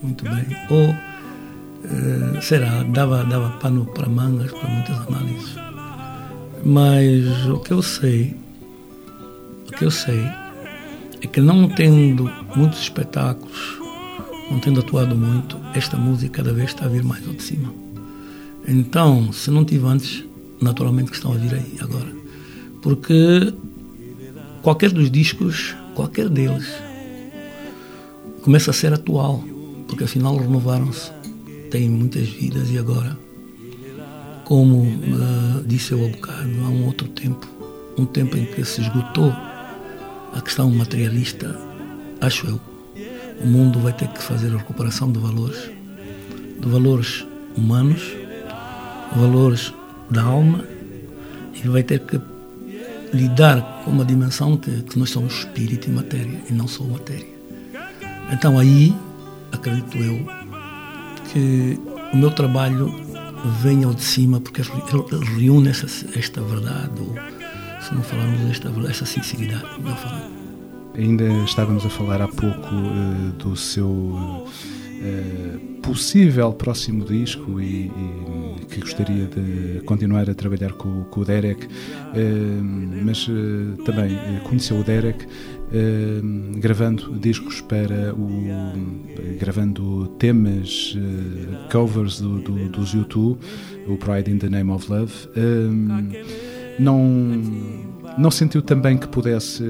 muito 0.00 0.24
bem. 0.24 0.46
Ou, 0.70 0.90
uh, 0.90 2.40
será, 2.40 2.84
dava, 2.84 3.24
dava 3.24 3.50
pano 3.58 3.84
para 3.86 4.08
mangas, 4.08 4.52
para 4.52 4.68
muitas 4.68 4.96
análises. 5.08 5.56
Mas 6.64 7.48
o 7.48 7.58
que 7.58 7.72
eu 7.72 7.82
sei, 7.82 8.36
o 9.68 9.72
que 9.72 9.84
eu 9.84 9.90
sei 9.90 10.24
é 11.20 11.26
que 11.26 11.40
não 11.40 11.68
tendo 11.68 12.30
muitos 12.54 12.80
espetáculos, 12.80 13.78
não 14.50 14.60
tendo 14.60 14.80
atuado 14.80 15.16
muito, 15.16 15.58
esta 15.74 15.96
música 15.96 16.42
cada 16.42 16.52
vez 16.52 16.70
está 16.70 16.84
a 16.84 16.88
vir 16.88 17.02
mais 17.02 17.26
ao 17.26 17.32
de 17.32 17.42
cima. 17.42 17.72
Então, 18.66 19.32
se 19.32 19.50
não 19.50 19.64
tive 19.64 19.86
antes, 19.86 20.24
naturalmente 20.60 21.10
que 21.10 21.16
estão 21.16 21.32
a 21.32 21.36
vir 21.36 21.54
aí 21.54 21.76
agora. 21.80 22.14
Porque 22.82 23.52
qualquer 24.62 24.90
dos 24.90 25.10
discos, 25.10 25.74
qualquer 25.94 26.28
deles, 26.28 26.66
começa 28.42 28.70
a 28.70 28.74
ser 28.74 28.92
atual, 28.92 29.42
porque 29.88 30.04
afinal 30.04 30.36
renovaram-se, 30.36 31.10
têm 31.70 31.88
muitas 31.88 32.28
vidas 32.28 32.70
e 32.70 32.78
agora, 32.78 33.18
como 34.44 34.82
uh, 34.82 35.64
disse 35.66 35.92
eu 35.92 36.04
há 36.04 36.08
bocado, 36.08 36.50
há 36.64 36.68
um 36.68 36.86
outro 36.86 37.08
tempo, 37.08 37.46
um 37.98 38.04
tempo 38.04 38.36
em 38.36 38.44
que 38.44 38.64
se 38.64 38.82
esgotou 38.82 39.32
a 40.36 40.40
questão 40.42 40.70
materialista, 40.70 41.58
acho 42.20 42.46
eu, 42.46 42.60
o 43.42 43.46
mundo 43.46 43.80
vai 43.80 43.92
ter 43.92 44.08
que 44.08 44.22
fazer 44.22 44.52
a 44.54 44.58
recuperação 44.58 45.10
de 45.10 45.18
valores, 45.18 45.70
de 46.60 46.68
valores 46.68 47.26
humanos, 47.56 48.02
valores 49.14 49.72
da 50.10 50.22
alma, 50.22 50.62
e 51.54 51.66
vai 51.68 51.82
ter 51.82 52.00
que 52.00 52.20
lidar 53.14 53.82
com 53.82 53.90
uma 53.90 54.04
dimensão 54.04 54.58
que, 54.58 54.82
que 54.82 54.98
nós 54.98 55.10
somos 55.10 55.38
espírito 55.38 55.88
e 55.88 55.92
matéria 55.92 56.40
e 56.50 56.52
não 56.52 56.68
só 56.68 56.84
matéria. 56.84 57.26
Então 58.30 58.58
aí 58.58 58.94
acredito 59.52 59.96
eu 59.96 60.26
que 61.32 61.80
o 62.12 62.16
meu 62.16 62.30
trabalho 62.30 62.94
vem 63.62 63.84
ao 63.84 63.94
de 63.94 64.02
cima 64.02 64.40
porque 64.40 64.60
ele 64.60 64.70
reúne 65.38 65.68
essa, 65.68 65.86
esta 66.18 66.42
verdade, 66.42 67.00
se 67.86 67.94
não 67.94 68.02
falarmos 68.02 68.40
esta, 68.50 68.68
esta 68.88 69.06
sinceridade, 69.06 69.64
melhor 69.80 69.96
falando. 69.96 70.34
Ainda 70.96 71.24
estávamos 71.44 71.86
a 71.86 71.90
falar 71.90 72.20
há 72.20 72.26
pouco 72.26 72.74
uh, 72.74 73.32
do 73.38 73.54
seu 73.54 73.88
uh, 73.88 75.80
possível 75.82 76.52
próximo 76.52 77.04
disco 77.04 77.60
e, 77.60 77.86
e, 77.86 78.64
que 78.66 78.80
gostaria 78.80 79.26
de 79.26 79.82
continuar 79.84 80.28
a 80.28 80.34
trabalhar 80.34 80.72
com, 80.72 81.04
com 81.04 81.20
o 81.20 81.24
Derek, 81.24 81.68
mas 83.04 83.28
também 83.84 84.18
conheceu 84.42 84.80
o 84.80 84.82
Derek 84.82 85.24
gravando 86.56 87.16
discos 87.20 87.60
para 87.60 88.12
o 88.12 88.28
gravando 89.38 90.08
temas 90.18 90.96
covers 91.70 92.20
do, 92.20 92.40
do, 92.40 92.68
dos 92.68 92.92
YouTube, 92.92 93.38
o 93.86 93.96
Pride 93.96 94.28
in 94.28 94.38
the 94.38 94.48
Name 94.48 94.72
of 94.72 94.90
Love. 94.90 95.12
Não 96.78 97.86
não 98.18 98.30
sentiu 98.30 98.62
também 98.62 98.96
que 98.96 99.06
pudesse, 99.06 99.62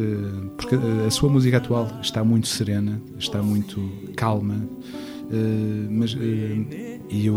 porque 0.56 0.76
a 1.06 1.10
sua 1.10 1.28
música 1.28 1.56
atual 1.56 1.90
está 2.00 2.22
muito 2.22 2.46
serena, 2.46 3.00
está 3.18 3.42
muito 3.42 3.80
calma, 4.14 4.54
uh, 4.54 5.88
mas 5.90 6.14
uh, 6.14 6.18
eu 7.10 7.36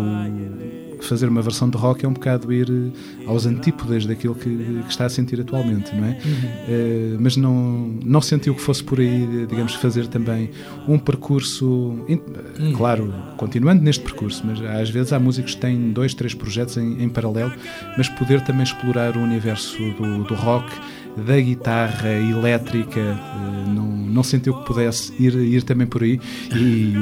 fazer 1.06 1.28
uma 1.28 1.42
versão 1.42 1.70
de 1.70 1.78
rock 1.78 2.06
é 2.06 2.08
um 2.08 2.14
bocado 2.14 2.52
ir 2.52 2.70
eh, 2.70 3.28
aos 3.28 3.46
antípodas 3.46 4.06
daquilo 4.06 4.36
que, 4.36 4.50
que 4.50 4.90
está 4.90 5.06
a 5.06 5.10
sentir 5.10 5.40
atualmente, 5.42 5.96
não 5.96 6.06
é? 6.06 6.10
Uhum. 6.10 7.16
Uh, 7.16 7.18
mas 7.20 7.38
não, 7.38 8.00
não 8.04 8.22
sentiu 8.22 8.54
que 8.56 8.62
fosse 8.62 8.84
por 8.84 9.00
aí, 9.00 9.46
digamos, 9.48 9.74
fazer 9.76 10.08
também 10.08 10.50
um 10.88 10.98
percurso, 10.98 11.66
uhum. 11.68 12.74
claro, 12.76 13.14
continuando 13.38 13.82
neste 13.82 14.04
percurso, 14.04 14.44
mas 14.46 14.62
às 14.62 14.90
vezes 14.90 15.14
há 15.14 15.20
músicos 15.20 15.56
que 15.56 15.62
têm 15.62 15.92
dois, 15.92 16.14
três 16.14 16.34
projetos 16.34 16.78
em, 16.78 17.04
em 17.04 17.10
paralelo, 17.10 17.54
mas 17.98 18.10
poder 18.10 18.42
também 18.42 18.64
explorar 18.64 19.16
o 19.18 19.20
universo 19.20 19.78
do, 19.94 20.24
do 20.24 20.34
rock 20.34 20.70
da 21.18 21.40
guitarra 21.40 22.10
elétrica, 22.10 23.00
eh, 23.00 23.70
não, 23.70 23.88
não 23.88 24.24
sentiu 24.24 24.54
que 24.54 24.66
pudesse 24.66 25.14
ir, 25.20 25.36
ir 25.36 25.64
também 25.64 25.88
por 25.88 26.04
aí. 26.04 26.20
E 26.54 26.94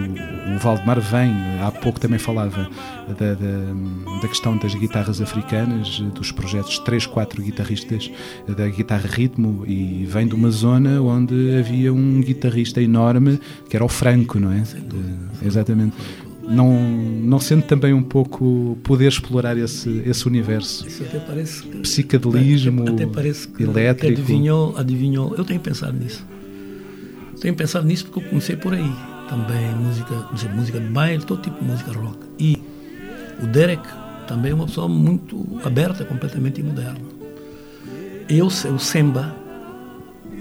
o, 0.51 0.55
o 0.55 0.59
Valdemar 0.59 0.99
vem, 0.99 1.31
há 1.61 1.71
pouco 1.71 1.99
também 1.99 2.19
falava 2.19 2.69
da, 3.07 3.33
da, 3.33 4.19
da, 4.21 4.27
questão 4.27 4.57
das 4.57 4.73
guitarras 4.73 5.21
africanas, 5.21 5.99
dos 6.13 6.31
projetos 6.31 6.79
3, 6.79 7.05
4 7.05 7.41
guitarristas 7.41 8.11
da 8.47 8.67
guitarra 8.67 9.07
ritmo, 9.07 9.63
e 9.67 10.05
vem 10.05 10.27
de 10.27 10.35
uma 10.35 10.49
zona 10.49 11.01
onde 11.01 11.57
havia 11.57 11.93
um 11.93 12.21
guitarrista 12.21 12.81
enorme 12.81 13.39
que 13.69 13.75
era 13.75 13.85
o 13.85 13.89
Franco, 13.89 14.39
não 14.39 14.51
é? 14.51 14.63
Exatamente 15.43 15.95
não, 16.47 16.79
não 16.79 17.39
sendo 17.39 17.63
também 17.63 17.93
um 17.93 18.03
pouco 18.03 18.77
poder 18.83 19.07
explorar 19.07 19.57
esse, 19.57 20.01
esse 20.05 20.25
universo? 20.27 20.87
Isso 20.87 21.03
até 21.03 21.19
parece 21.19 21.63
que, 21.63 21.77
Psicadelismo, 21.79 22.83
até, 22.83 22.91
até 22.91 23.05
parece 23.05 23.47
que, 23.47 23.63
elétrico. 23.63 24.15
Que 24.15 24.21
adivinhou, 24.21 24.77
adivinhou. 24.77 25.35
Eu 25.35 25.43
tenho 25.43 25.59
pensado 25.59 25.97
nisso. 25.97 26.25
Tenho 27.41 27.53
pensado 27.55 27.85
nisso 27.85 28.05
porque 28.05 28.25
eu 28.25 28.29
comecei 28.29 28.55
por 28.55 28.73
aí. 28.73 28.91
Também 29.29 29.75
música, 29.75 30.29
música 30.55 30.79
de 30.79 30.87
baile, 30.87 31.23
todo 31.23 31.41
tipo 31.41 31.59
de 31.59 31.65
música 31.65 31.91
rock. 31.91 32.17
E 32.39 32.57
o 33.43 33.45
Derek 33.45 33.83
também 34.27 34.51
é 34.51 34.55
uma 34.55 34.65
pessoa 34.65 34.87
muito 34.87 35.45
aberta, 35.63 36.05
completamente 36.05 36.63
moderna. 36.63 36.99
Eu, 38.29 38.47
o 38.47 38.79
Semba, 38.79 39.35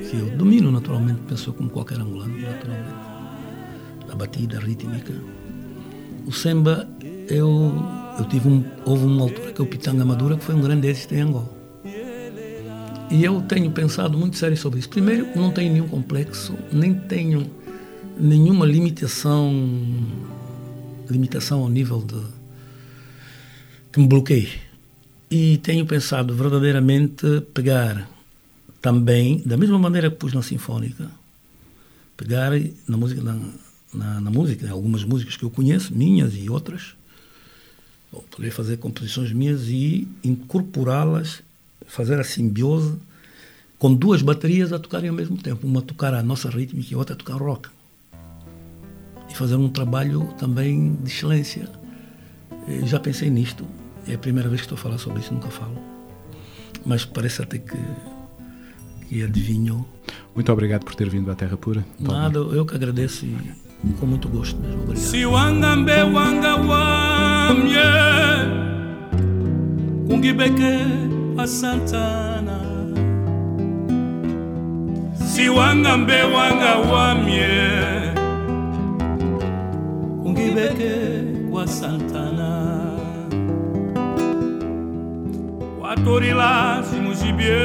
que 0.09 0.16
eu 0.16 0.30
domino 0.36 0.70
naturalmente, 0.70 1.20
pensou 1.28 1.52
como 1.52 1.68
qualquer 1.68 1.98
angolano, 1.98 2.36
naturalmente. 2.40 3.07
A 4.11 4.14
batida 4.14 4.59
rítmica, 4.61 5.12
o 6.26 6.32
Semba, 6.32 6.88
eu, 7.28 7.72
eu 8.18 8.24
tive 8.24 8.48
um, 8.48 8.64
houve 8.84 9.06
uma 9.06 9.22
altura 9.22 9.52
que 9.52 9.62
o 9.62 9.66
Pitanga 9.66 10.04
Madura, 10.04 10.36
que 10.36 10.44
foi 10.44 10.54
um 10.54 10.60
grande 10.60 10.88
êxito 10.88 11.14
em 11.14 11.20
Angola. 11.20 11.56
E 13.08 13.24
eu 13.24 13.40
tenho 13.42 13.70
pensado 13.70 14.18
muito 14.18 14.36
sério 14.36 14.56
sobre 14.56 14.80
isso. 14.80 14.88
Primeiro, 14.88 15.28
não 15.36 15.52
tenho 15.52 15.72
nenhum 15.72 15.86
complexo, 15.86 16.54
nem 16.72 16.92
tenho 16.92 17.48
nenhuma 18.18 18.66
limitação, 18.66 19.52
limitação 21.08 21.60
ao 21.60 21.68
nível 21.68 22.02
de 22.02 22.20
que 23.92 24.00
me 24.00 24.08
bloqueie. 24.08 24.48
E 25.30 25.58
tenho 25.58 25.86
pensado 25.86 26.34
verdadeiramente 26.34 27.42
pegar 27.54 28.08
também, 28.80 29.42
da 29.46 29.56
mesma 29.56 29.78
maneira 29.78 30.10
que 30.10 30.16
pus 30.16 30.32
na 30.32 30.42
Sinfónica, 30.42 31.08
pegar 32.16 32.52
na 32.88 32.96
música, 32.96 33.22
na, 33.22 33.38
na, 33.97 34.20
na 34.20 34.30
música, 34.30 34.70
algumas 34.70 35.05
músicas 35.05 35.36
que 35.36 35.44
eu 35.44 35.51
conheço, 35.51 35.94
minhas 35.94 36.34
e 36.34 36.49
outras, 36.51 36.94
ou 38.12 38.22
poder 38.22 38.51
fazer 38.51 38.76
composições 38.76 39.32
minhas 39.32 39.68
e 39.68 40.07
incorporá-las, 40.22 41.42
fazer 41.86 42.20
a 42.20 42.24
simbiose 42.24 42.97
com 43.78 43.94
duas 43.94 44.22
baterias 44.22 44.72
a 44.72 44.78
tocarem 44.78 45.11
ao 45.11 45.14
mesmo 45.14 45.36
tempo, 45.36 45.66
uma 45.66 45.80
a 45.80 45.82
tocar 45.82 46.14
a 46.14 46.22
nossa 46.22 46.49
rítmica 46.49 46.88
e 46.90 46.94
a 46.94 46.99
outra 46.99 47.14
a 47.14 47.18
tocar 47.18 47.36
rock. 47.36 47.68
E 49.28 49.34
fazer 49.34 49.57
um 49.57 49.68
trabalho 49.68 50.32
também 50.38 50.94
de 50.94 51.11
excelência. 51.11 51.68
Eu 52.68 52.86
já 52.86 52.99
pensei 52.99 53.28
nisto, 53.28 53.66
é 54.07 54.14
a 54.14 54.18
primeira 54.18 54.49
vez 54.49 54.62
que 54.62 54.66
estou 54.66 54.78
a 54.78 54.80
falar 54.80 54.99
sobre 54.99 55.20
isso, 55.20 55.34
nunca 55.34 55.49
falo. 55.49 55.76
Mas 56.84 57.05
parece 57.05 57.42
até 57.42 57.59
que, 57.59 57.76
que 59.09 59.22
adivinhou. 59.22 59.86
Muito 60.34 60.53
obrigado 60.53 60.84
por 60.84 60.94
ter 60.94 61.09
vindo 61.09 61.30
à 61.30 61.34
Terra 61.34 61.57
Pura. 61.57 61.84
Nada, 61.99 62.38
eu 62.38 62.64
que 62.64 62.74
agradeço 62.74 63.26
e 63.26 63.65
com 64.00 64.06
muito 64.06 64.28
gosto 64.28 64.58
mesmo. 64.60 64.82
Obrigado. 64.82 64.98
Se 64.98 65.24
wangambe 65.26 66.02
wanga 66.02 66.56
wamye 66.56 67.90
kungibeke 70.08 70.78
a 71.38 71.46
Santana 71.46 72.60
Si 75.26 75.48
wangambe 75.48 76.22
wanga 76.22 76.76
wamye 76.92 77.48
kungibeke 80.22 80.90
kwa 81.50 81.66
Santana 81.66 82.82
Watorila 85.80 86.82
simujibie 86.90 87.60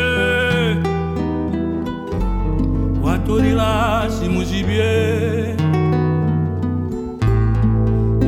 Watorila 3.03 4.07
simujibie 4.19 5.55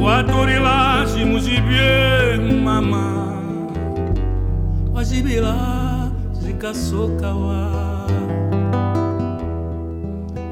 watorila 0.04 1.06
simuzibie 1.08 2.38
mama 2.64 3.34
wazibila 4.94 5.56
zikasokawa 6.32 7.70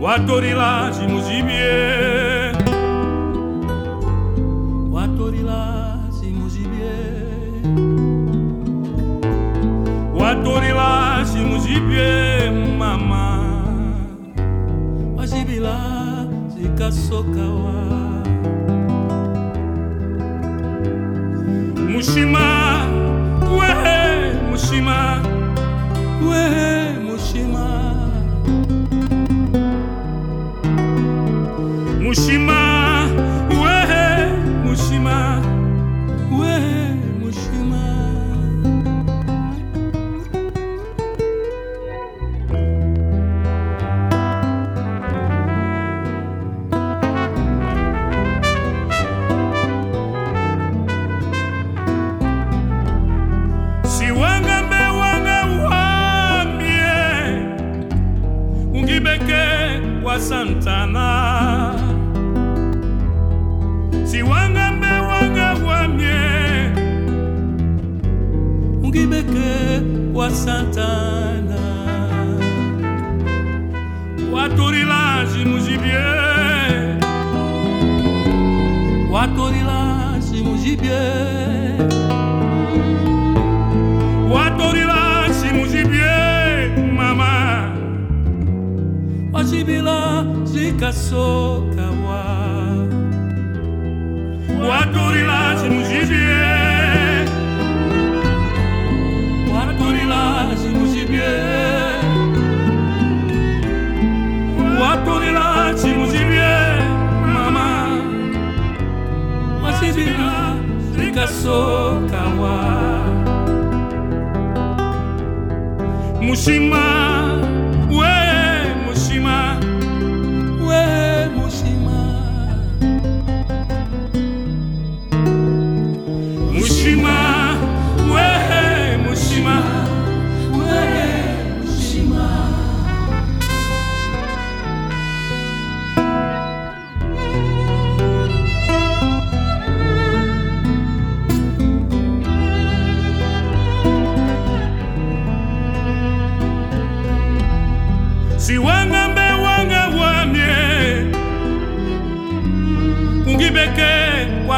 watorila 0.02 0.94
simuzibie 0.94 1.72
watorila 4.92 5.98
simuzibie 6.22 6.94
watorila 10.20 11.26
simuzibie 11.26 12.52
mama 12.80 13.40
wazibila 15.18 15.78
zikasokawa 16.58 17.82
Mushima, 22.02 22.88
wehe 23.58 24.34
Mushima, 24.50 25.22
wehe 26.30 26.98
Mushima, 27.06 27.66
Mushima, 32.02 32.61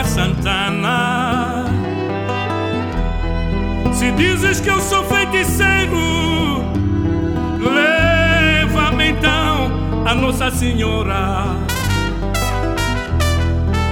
Santana. 0.03 1.65
Se 3.93 4.11
dizes 4.11 4.59
que 4.59 4.69
eu 4.69 4.79
sou 4.79 5.03
feiticeiro 5.05 6.33
Leva-me 7.59 9.09
então 9.09 9.71
a 10.05 10.13
Nossa 10.13 10.51
Senhora. 10.51 11.45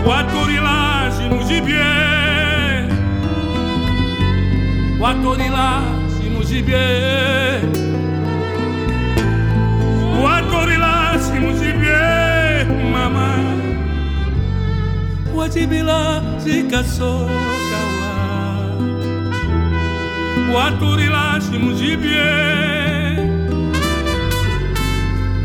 O 0.06 0.12
atorilage 0.12 1.30
no 1.30 1.48
gibier. 1.48 2.88
O 5.00 5.06
atorilage 5.06 6.30
no 6.30 6.44
gibier. 6.44 7.62
O 10.22 10.28
atorilage 10.28 11.40
no 11.40 11.58
gibier 11.58 12.68
Guajibila, 15.34 16.22
Jicaçocauá 16.44 17.30
Guaturila, 20.52 21.40
Ximujibie 21.40 22.20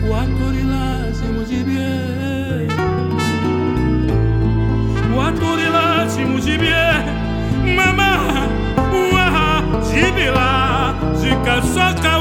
Guaturila, 0.07 1.13
Ximujibie 1.19 1.91
Guaturila, 5.15 6.07
Ximujibie 6.09 6.87
Mamá, 7.77 8.13
Uá, 8.93 9.63
Jibila, 9.89 10.95
Jicaçocauá 11.21 12.16